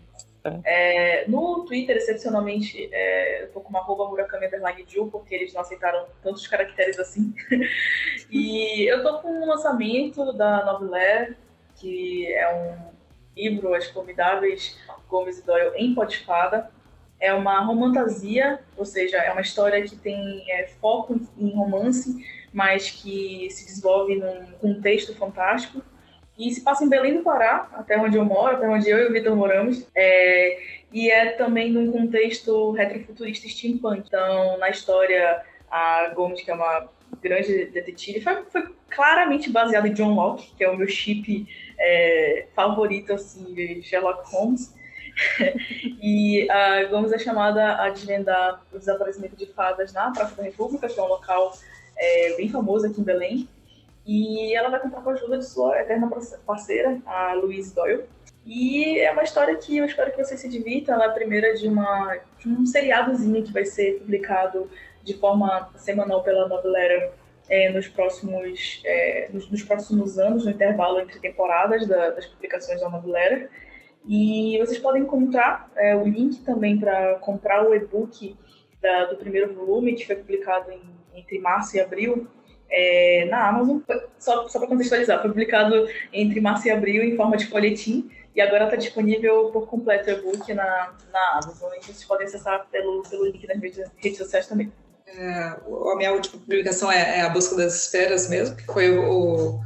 É, 0.64 1.28
no 1.28 1.64
Twitter, 1.66 1.96
excepcionalmente, 1.96 2.88
é, 2.92 3.42
eu 3.42 3.52
tô 3.52 3.60
com 3.60 3.68
uma 3.68 3.80
arroba 3.80 4.08
Murakami 4.08 4.48
Jill, 4.88 5.08
porque 5.10 5.34
eles 5.34 5.52
não 5.52 5.60
aceitaram 5.60 6.06
tantos 6.22 6.46
caracteres 6.46 6.98
assim. 6.98 7.34
e 8.30 8.90
eu 8.90 9.02
tô 9.02 9.18
com 9.18 9.28
um 9.28 9.46
lançamento 9.46 10.32
da 10.32 10.64
Novelé, 10.64 11.34
que 11.76 12.32
é 12.32 12.54
um 12.54 12.90
livro, 13.36 13.74
As 13.74 13.86
Formidáveis 13.88 14.78
Gomes 15.10 15.38
e 15.38 15.42
Doyle 15.44 15.72
em 15.76 15.94
Podespada. 15.94 16.70
É 17.18 17.34
uma 17.34 17.60
romantasia, 17.60 18.60
ou 18.76 18.84
seja, 18.86 19.18
é 19.18 19.30
uma 19.30 19.42
história 19.42 19.82
que 19.82 19.94
tem 19.96 20.44
é, 20.50 20.68
foco 20.80 21.20
em 21.36 21.50
romance, 21.50 22.24
mas 22.52 22.90
que 22.90 23.48
se 23.50 23.66
desenvolve 23.66 24.16
num 24.16 24.52
contexto 24.60 25.14
fantástico. 25.14 25.82
E 26.38 26.50
se 26.54 26.62
passa 26.62 26.82
em 26.82 26.88
Belém 26.88 27.18
do 27.18 27.22
Pará, 27.22 27.68
até 27.74 27.98
onde 27.98 28.16
eu 28.16 28.24
moro, 28.24 28.56
até 28.56 28.66
onde 28.66 28.88
eu 28.88 28.98
e 28.98 29.06
o 29.06 29.12
Vitor 29.12 29.36
moramos. 29.36 29.86
É, 29.94 30.58
e 30.90 31.10
é 31.10 31.32
também 31.32 31.70
num 31.70 31.92
contexto 31.92 32.70
retrofuturista 32.70 33.46
steampunk. 33.46 34.04
Então, 34.06 34.56
na 34.56 34.70
história, 34.70 35.42
a 35.70 36.08
Gomes, 36.14 36.40
que 36.40 36.50
é 36.50 36.54
uma 36.54 36.88
grande 37.20 37.66
detetive, 37.66 38.22
foi, 38.22 38.42
foi 38.44 38.74
claramente 38.88 39.50
baseada 39.50 39.86
em 39.86 39.92
John 39.92 40.14
Locke, 40.14 40.54
que 40.56 40.64
é 40.64 40.70
o 40.70 40.76
meu 40.76 40.88
chip 40.88 41.46
é, 41.78 42.46
favorito 42.54 43.12
assim, 43.12 43.52
de 43.54 43.82
Sherlock 43.82 44.28
Holmes. 44.30 44.74
e 46.02 46.50
a 46.50 46.84
Gomes 46.84 47.12
é 47.12 47.18
chamada 47.18 47.76
a 47.76 47.90
desvendar 47.90 48.62
o 48.72 48.78
desaparecimento 48.78 49.36
de 49.36 49.46
fadas 49.46 49.92
na 49.92 50.10
Praça 50.10 50.36
da 50.36 50.42
República, 50.42 50.88
que 50.88 50.98
é 50.98 51.02
um 51.02 51.08
local 51.08 51.52
é, 51.96 52.36
bem 52.36 52.48
famoso 52.48 52.86
aqui 52.86 53.00
em 53.00 53.04
Belém. 53.04 53.48
E 54.06 54.54
ela 54.56 54.70
vai 54.70 54.80
contar 54.80 55.02
com 55.02 55.10
a 55.10 55.12
ajuda 55.12 55.38
de 55.38 55.46
sua 55.46 55.80
eterna 55.80 56.10
parceira, 56.46 56.98
a 57.06 57.34
Louise 57.34 57.74
Doyle. 57.74 58.04
E 58.44 58.98
é 58.98 59.12
uma 59.12 59.22
história 59.22 59.54
que 59.56 59.76
eu 59.76 59.84
espero 59.84 60.10
que 60.10 60.22
você 60.22 60.36
se 60.36 60.48
divirtam. 60.48 60.94
Ela 60.94 61.04
é 61.04 61.08
a 61.08 61.12
primeira 61.12 61.54
de, 61.54 61.68
uma, 61.68 62.18
de 62.38 62.48
um 62.48 62.64
seriadozinho 62.64 63.42
que 63.44 63.52
vai 63.52 63.64
ser 63.64 63.98
publicado 63.98 64.70
de 65.02 65.14
forma 65.14 65.70
semanal 65.76 66.22
pela 66.22 66.48
Novelera 66.48 67.12
é, 67.48 67.70
nos, 67.70 67.88
próximos, 67.88 68.80
é, 68.84 69.28
nos, 69.32 69.50
nos, 69.50 69.62
próximos 69.62 70.18
anos, 70.18 70.44
no 70.44 70.50
intervalo 70.50 71.00
entre 71.00 71.18
temporadas 71.18 71.86
da, 71.86 72.10
das 72.10 72.26
publicações 72.26 72.80
da 72.80 72.88
Novelera. 72.88 73.48
E 74.06 74.58
vocês 74.58 74.78
podem 74.78 75.02
encontrar 75.02 75.70
é, 75.76 75.94
o 75.94 76.04
link 76.04 76.40
também 76.42 76.78
para 76.78 77.16
comprar 77.16 77.68
o 77.68 77.74
e-book 77.74 78.36
do 79.10 79.16
primeiro 79.16 79.52
volume, 79.54 79.94
que 79.94 80.06
foi 80.06 80.16
publicado 80.16 80.70
em, 80.70 80.80
entre 81.14 81.38
março 81.38 81.76
e 81.76 81.80
abril, 81.80 82.26
é, 82.70 83.26
na 83.30 83.48
Amazon. 83.48 83.78
Só, 84.18 84.48
só 84.48 84.58
para 84.58 84.68
contextualizar, 84.68 85.20
foi 85.20 85.30
publicado 85.30 85.86
entre 86.12 86.40
março 86.40 86.66
e 86.68 86.70
abril 86.70 87.02
em 87.04 87.16
forma 87.16 87.36
de 87.36 87.46
folhetim. 87.46 88.10
E 88.34 88.40
agora 88.40 88.64
está 88.64 88.76
disponível 88.76 89.50
por 89.50 89.66
completo 89.66 90.08
o 90.08 90.12
e-book 90.12 90.54
na, 90.54 90.94
na 91.12 91.40
Amazon. 91.42 91.70
E 91.76 91.84
vocês 91.84 92.04
podem 92.04 92.26
acessar 92.26 92.66
pelo, 92.70 93.02
pelo 93.02 93.26
link 93.26 93.46
nas 93.46 93.58
redes, 93.60 93.90
redes 93.96 94.18
sociais 94.18 94.46
também. 94.46 94.72
É, 95.06 95.56
a 95.92 95.96
minha 95.96 96.12
última 96.12 96.40
publicação 96.40 96.90
é, 96.90 97.18
é, 97.18 97.22
A 97.22 97.28
Busca 97.28 97.56
das 97.56 97.74
Esferas 97.74 98.30
mesmo, 98.30 98.56
que 98.56 98.64
foi 98.64 98.96
o 98.96 99.58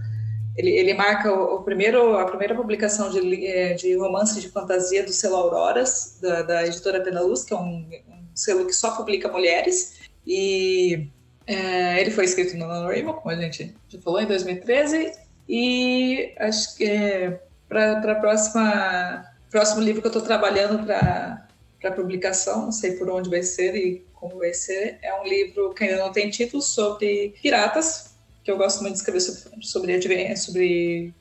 ele, 0.56 0.70
ele, 0.70 0.94
marca 0.94 1.32
o, 1.32 1.56
o, 1.56 1.62
primeiro, 1.62 2.16
a 2.16 2.24
primeira 2.24 2.54
publicação 2.54 3.10
de, 3.10 3.46
é, 3.46 3.74
de 3.74 3.96
romance 3.96 4.40
de 4.40 4.48
fantasia 4.48 5.02
do 5.02 5.12
selo 5.12 5.36
Auroras, 5.36 6.18
da, 6.20 6.42
da 6.42 6.66
editora 6.66 7.00
Penaluz, 7.00 7.44
que 7.44 7.52
é 7.52 7.56
um, 7.56 7.86
um, 8.08 8.24
selo 8.34 8.66
que 8.66 8.72
só 8.72 8.96
publica 8.96 9.28
mulheres. 9.28 10.00
E 10.26 11.08
é, 11.46 12.00
ele 12.00 12.10
foi 12.10 12.24
escrito 12.24 12.56
no 12.56 12.66
NaNoWriMo, 12.66 13.14
como 13.14 13.30
a 13.30 13.36
gente 13.36 13.74
já 13.88 14.00
falou, 14.00 14.20
em 14.20 14.26
2013. 14.26 15.12
E 15.48 16.34
acho 16.38 16.76
que 16.76 16.84
é, 16.84 17.40
para 17.68 18.12
a 18.12 18.14
próxima 18.14 19.34
próximo 19.54 19.82
livro 19.82 20.00
que 20.00 20.08
eu 20.08 20.10
estou 20.10 20.22
trabalhando 20.22 20.84
para 20.84 21.92
publicação, 21.94 22.64
não 22.64 22.72
sei 22.72 22.96
por 22.96 23.08
onde 23.08 23.30
vai 23.30 23.44
ser 23.44 23.76
e 23.76 24.04
como 24.12 24.38
vai 24.38 24.52
ser, 24.52 24.98
é 25.00 25.14
um 25.20 25.22
livro 25.22 25.72
que 25.72 25.84
ainda 25.84 25.98
não 25.98 26.10
tem 26.10 26.28
título 26.28 26.60
sobre 26.60 27.32
piratas, 27.40 28.13
que 28.44 28.50
eu 28.50 28.58
gosto 28.58 28.82
muito 28.82 28.92
de 28.92 28.98
escrever 28.98 29.20
sobre, 29.20 29.66
sobre, 29.66 30.36
sobre 30.36 31.14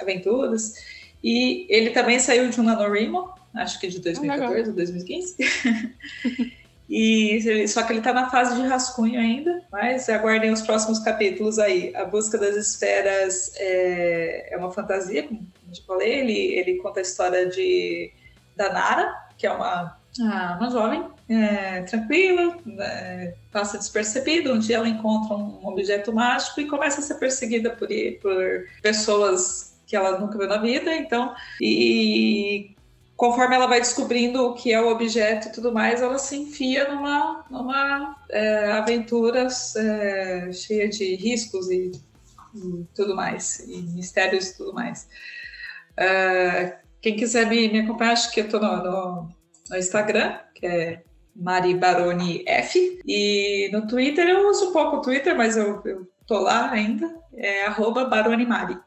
aventuras. 0.00 0.74
E 1.22 1.66
ele 1.68 1.90
também 1.90 2.18
saiu 2.18 2.48
de 2.48 2.60
um 2.60 2.64
NaNoWriMo, 2.64 3.30
acho 3.54 3.78
que 3.78 3.86
de 3.86 4.00
2014 4.00 4.70
ou 4.70 4.74
2015. 4.76 5.36
E, 6.88 7.38
só 7.68 7.82
que 7.82 7.92
ele 7.92 8.00
está 8.00 8.12
na 8.12 8.30
fase 8.30 8.60
de 8.60 8.66
rascunho 8.66 9.20
ainda, 9.20 9.62
mas 9.70 10.08
aguardem 10.08 10.50
os 10.50 10.62
próximos 10.62 10.98
capítulos 10.98 11.58
aí. 11.58 11.94
A 11.94 12.04
Busca 12.04 12.38
das 12.38 12.56
Esferas 12.56 13.52
é, 13.56 14.54
é 14.54 14.56
uma 14.56 14.72
fantasia, 14.72 15.22
como 15.24 15.46
eu 15.68 15.84
falei, 15.86 16.20
ele, 16.20 16.54
ele 16.54 16.78
conta 16.78 17.00
a 17.00 17.02
história 17.02 17.46
de, 17.46 18.10
da 18.56 18.72
Nara, 18.72 19.14
que 19.38 19.46
é 19.46 19.52
uma, 19.52 19.96
ah, 20.20 20.58
uma 20.60 20.70
jovem 20.70 21.04
é, 21.28 21.82
tranquila, 21.82 22.58
é, 22.78 23.34
passa 23.50 23.78
despercebida. 23.78 24.52
Um 24.52 24.58
dia 24.58 24.76
ela 24.76 24.88
encontra 24.88 25.36
um 25.36 25.66
objeto 25.66 26.12
mágico 26.12 26.60
e 26.60 26.68
começa 26.68 27.00
a 27.00 27.02
ser 27.02 27.14
perseguida 27.14 27.70
por, 27.70 27.88
por 28.20 28.66
pessoas 28.82 29.80
que 29.86 29.96
ela 29.96 30.18
nunca 30.18 30.36
viu 30.36 30.48
na 30.48 30.58
vida. 30.58 30.94
Então, 30.94 31.34
e 31.60 32.74
conforme 33.16 33.54
ela 33.54 33.66
vai 33.66 33.80
descobrindo 33.80 34.46
o 34.46 34.54
que 34.54 34.72
é 34.72 34.80
o 34.80 34.90
objeto 34.90 35.48
e 35.48 35.52
tudo 35.52 35.72
mais, 35.72 36.02
ela 36.02 36.18
se 36.18 36.36
enfia 36.36 36.92
numa, 36.92 37.44
numa 37.50 38.16
é, 38.28 38.72
aventura 38.72 39.46
é, 39.76 40.52
cheia 40.52 40.88
de 40.88 41.14
riscos 41.14 41.70
e, 41.70 41.92
e, 42.54 42.84
tudo 42.94 43.14
mais, 43.14 43.60
e 43.60 43.80
mistérios 43.82 44.48
e 44.48 44.56
tudo 44.56 44.74
mais. 44.74 45.08
É, 45.96 46.78
quem 47.00 47.16
quiser 47.16 47.46
me, 47.46 47.68
me 47.68 47.80
acompanhar, 47.80 48.12
acho 48.12 48.30
que 48.32 48.40
eu 48.40 48.44
estou 48.44 48.60
no, 48.60 48.76
no, 48.82 49.41
no, 49.72 49.78
Instagram, 49.78 50.38
que 50.54 50.66
é 50.66 51.02
Mari 51.34 51.74
Baroni 51.74 52.44
F, 52.46 53.00
e 53.06 53.70
no 53.72 53.86
Twitter, 53.86 54.28
eu 54.28 54.48
uso 54.48 54.72
pouco 54.72 54.96
o 54.96 55.00
Twitter, 55.00 55.36
mas 55.36 55.56
eu, 55.56 55.82
eu 55.84 56.06
tô 56.26 56.38
lá 56.38 56.70
ainda, 56.70 57.12
é 57.34 57.66
arroba 57.66 58.04
Baroni 58.04 58.46
Mari. 58.46 58.78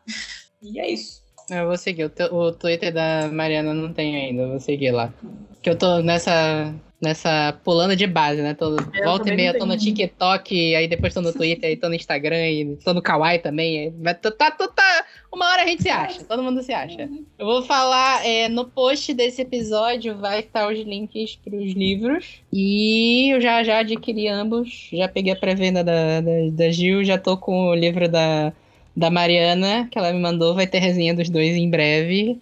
E 0.62 0.80
é 0.80 0.90
isso. 0.90 1.26
Eu 1.50 1.68
vou 1.68 1.78
seguir. 1.78 2.06
O, 2.06 2.36
o 2.36 2.52
Twitter 2.52 2.92
da 2.92 3.30
Mariana 3.32 3.74
não 3.74 3.94
tem 3.94 4.16
ainda. 4.16 4.44
Eu 4.44 4.50
vou 4.50 4.60
seguir 4.60 4.92
lá. 4.92 5.14
Que 5.62 5.70
eu 5.70 5.78
tô 5.78 6.00
nessa. 6.00 6.74
Nessa 7.02 7.60
pulando 7.64 7.96
de 7.96 8.08
base, 8.08 8.42
né? 8.42 8.54
Tô, 8.54 8.78
volta 9.04 9.30
e 9.30 9.36
meia, 9.36 9.56
tô 9.56 9.66
no 9.66 9.78
TikTok, 9.78 10.76
aí 10.76 10.88
depois 10.88 11.14
tô 11.14 11.22
no 11.22 11.34
Twitter, 11.34 11.70
aí 11.70 11.76
tô 11.76 11.90
no 11.90 11.94
Instagram, 11.94 12.50
e 12.50 12.78
tô 12.78 12.94
no 12.94 13.02
Kawaii 13.02 13.40
também. 13.40 13.94
Tá, 14.02 14.32
tá, 14.32 14.52
tá, 14.52 15.05
uma 15.36 15.52
hora 15.52 15.64
a 15.64 15.68
gente 15.68 15.84
se 15.84 15.90
acha, 15.90 16.24
todo 16.24 16.42
mundo 16.42 16.64
se 16.64 16.74
acha. 16.74 17.10
Eu 17.38 17.46
vou 17.46 17.62
falar, 17.64 18.26
é, 18.26 18.50
no 18.50 18.66
post 18.66 19.14
desse 19.14 19.42
episódio 19.42 20.18
vai 20.18 20.40
estar 20.40 20.72
os 20.72 20.80
links 20.80 21.36
pros 21.36 21.74
livros. 21.74 22.42
E 22.52 23.34
eu 23.34 23.42
já, 23.42 23.64
já 23.64 23.80
adquiri 23.80 24.28
ambos, 24.28 24.90
já 24.92 25.08
peguei 25.08 25.34
a 25.34 25.36
pré-venda 25.36 25.84
da, 25.84 26.22
da, 26.22 26.32
da 26.52 26.72
Gil, 26.72 27.04
já 27.04 27.18
tô 27.18 27.38
com 27.38 27.68
o 27.68 27.76
livro 27.76 28.10
da 28.10 28.54
da 28.96 29.10
Mariana, 29.10 29.90
que 29.92 29.98
ela 29.98 30.14
me 30.14 30.20
mandou, 30.20 30.56
vai 30.56 30.66
ter 30.66 30.80
resenha 30.80 31.14
dos 31.14 31.30
dois 31.30 31.54
em 31.56 31.70
breve. 31.70 32.40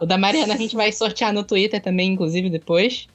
O 0.00 0.06
da 0.06 0.18
Mariana 0.18 0.54
a 0.54 0.56
gente 0.56 0.74
vai 0.74 0.90
sortear 0.90 1.32
no 1.32 1.44
Twitter 1.44 1.80
também, 1.80 2.12
inclusive, 2.12 2.50
depois. 2.50 3.06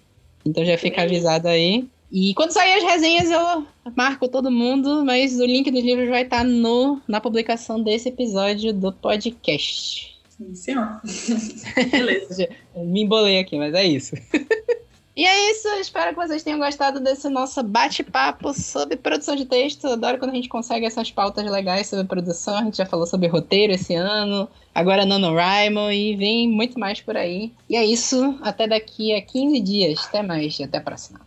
Então 0.46 0.64
já 0.64 0.78
fica 0.78 1.02
avisado 1.02 1.50
aí. 1.50 1.86
E 2.12 2.34
quando 2.36 2.52
sair 2.52 2.74
as 2.74 2.84
resenhas, 2.84 3.30
eu 3.30 3.68
marco 3.96 4.28
todo 4.30 4.50
mundo, 4.50 5.04
mas 5.06 5.40
o 5.40 5.46
link 5.46 5.70
dos 5.70 5.84
livros 5.84 6.10
vai 6.10 6.24
estar 6.24 6.44
no, 6.44 7.02
na 7.08 7.20
publicação 7.20 7.82
desse 7.82 8.10
episódio 8.10 8.74
do 8.74 8.94
podcast. 8.94 10.18
Sim, 10.30 10.56
senhor. 10.56 11.02
Beleza. 11.92 12.48
Me 12.78 13.04
embolei 13.04 13.40
aqui, 13.40 13.58
mas 13.58 13.74
é 13.74 13.86
isso. 13.86 14.16
E 15.18 15.26
é 15.26 15.50
isso, 15.50 15.68
espero 15.80 16.12
que 16.12 16.28
vocês 16.28 16.44
tenham 16.44 16.60
gostado 16.60 17.00
desse 17.00 17.28
nosso 17.28 17.64
bate-papo 17.64 18.54
sobre 18.54 18.96
produção 18.96 19.36
de 19.36 19.46
texto. 19.46 19.88
Adoro 19.88 20.20
quando 20.20 20.30
a 20.30 20.36
gente 20.36 20.48
consegue 20.48 20.86
essas 20.86 21.10
pautas 21.10 21.44
legais 21.44 21.88
sobre 21.88 22.06
produção. 22.06 22.56
A 22.56 22.64
gente 22.64 22.78
já 22.78 22.86
falou 22.86 23.08
sobre 23.08 23.28
roteiro 23.28 23.74
esse 23.74 23.96
ano, 23.96 24.48
agora 24.76 25.08
NaNoWriMo 25.08 25.92
e 25.92 26.16
vem 26.16 26.48
muito 26.48 26.80
mais 26.80 27.02
por 27.02 27.18
aí. 27.18 27.52
E 27.68 27.76
é 27.76 27.84
isso, 27.84 28.38
até 28.44 28.68
daqui 28.68 29.12
a 29.16 29.20
15 29.20 29.60
dias. 29.60 30.06
Até 30.06 30.22
mais 30.22 30.60
e 30.60 30.64
até 30.64 30.78
a 30.78 30.82
próxima. 30.82 31.27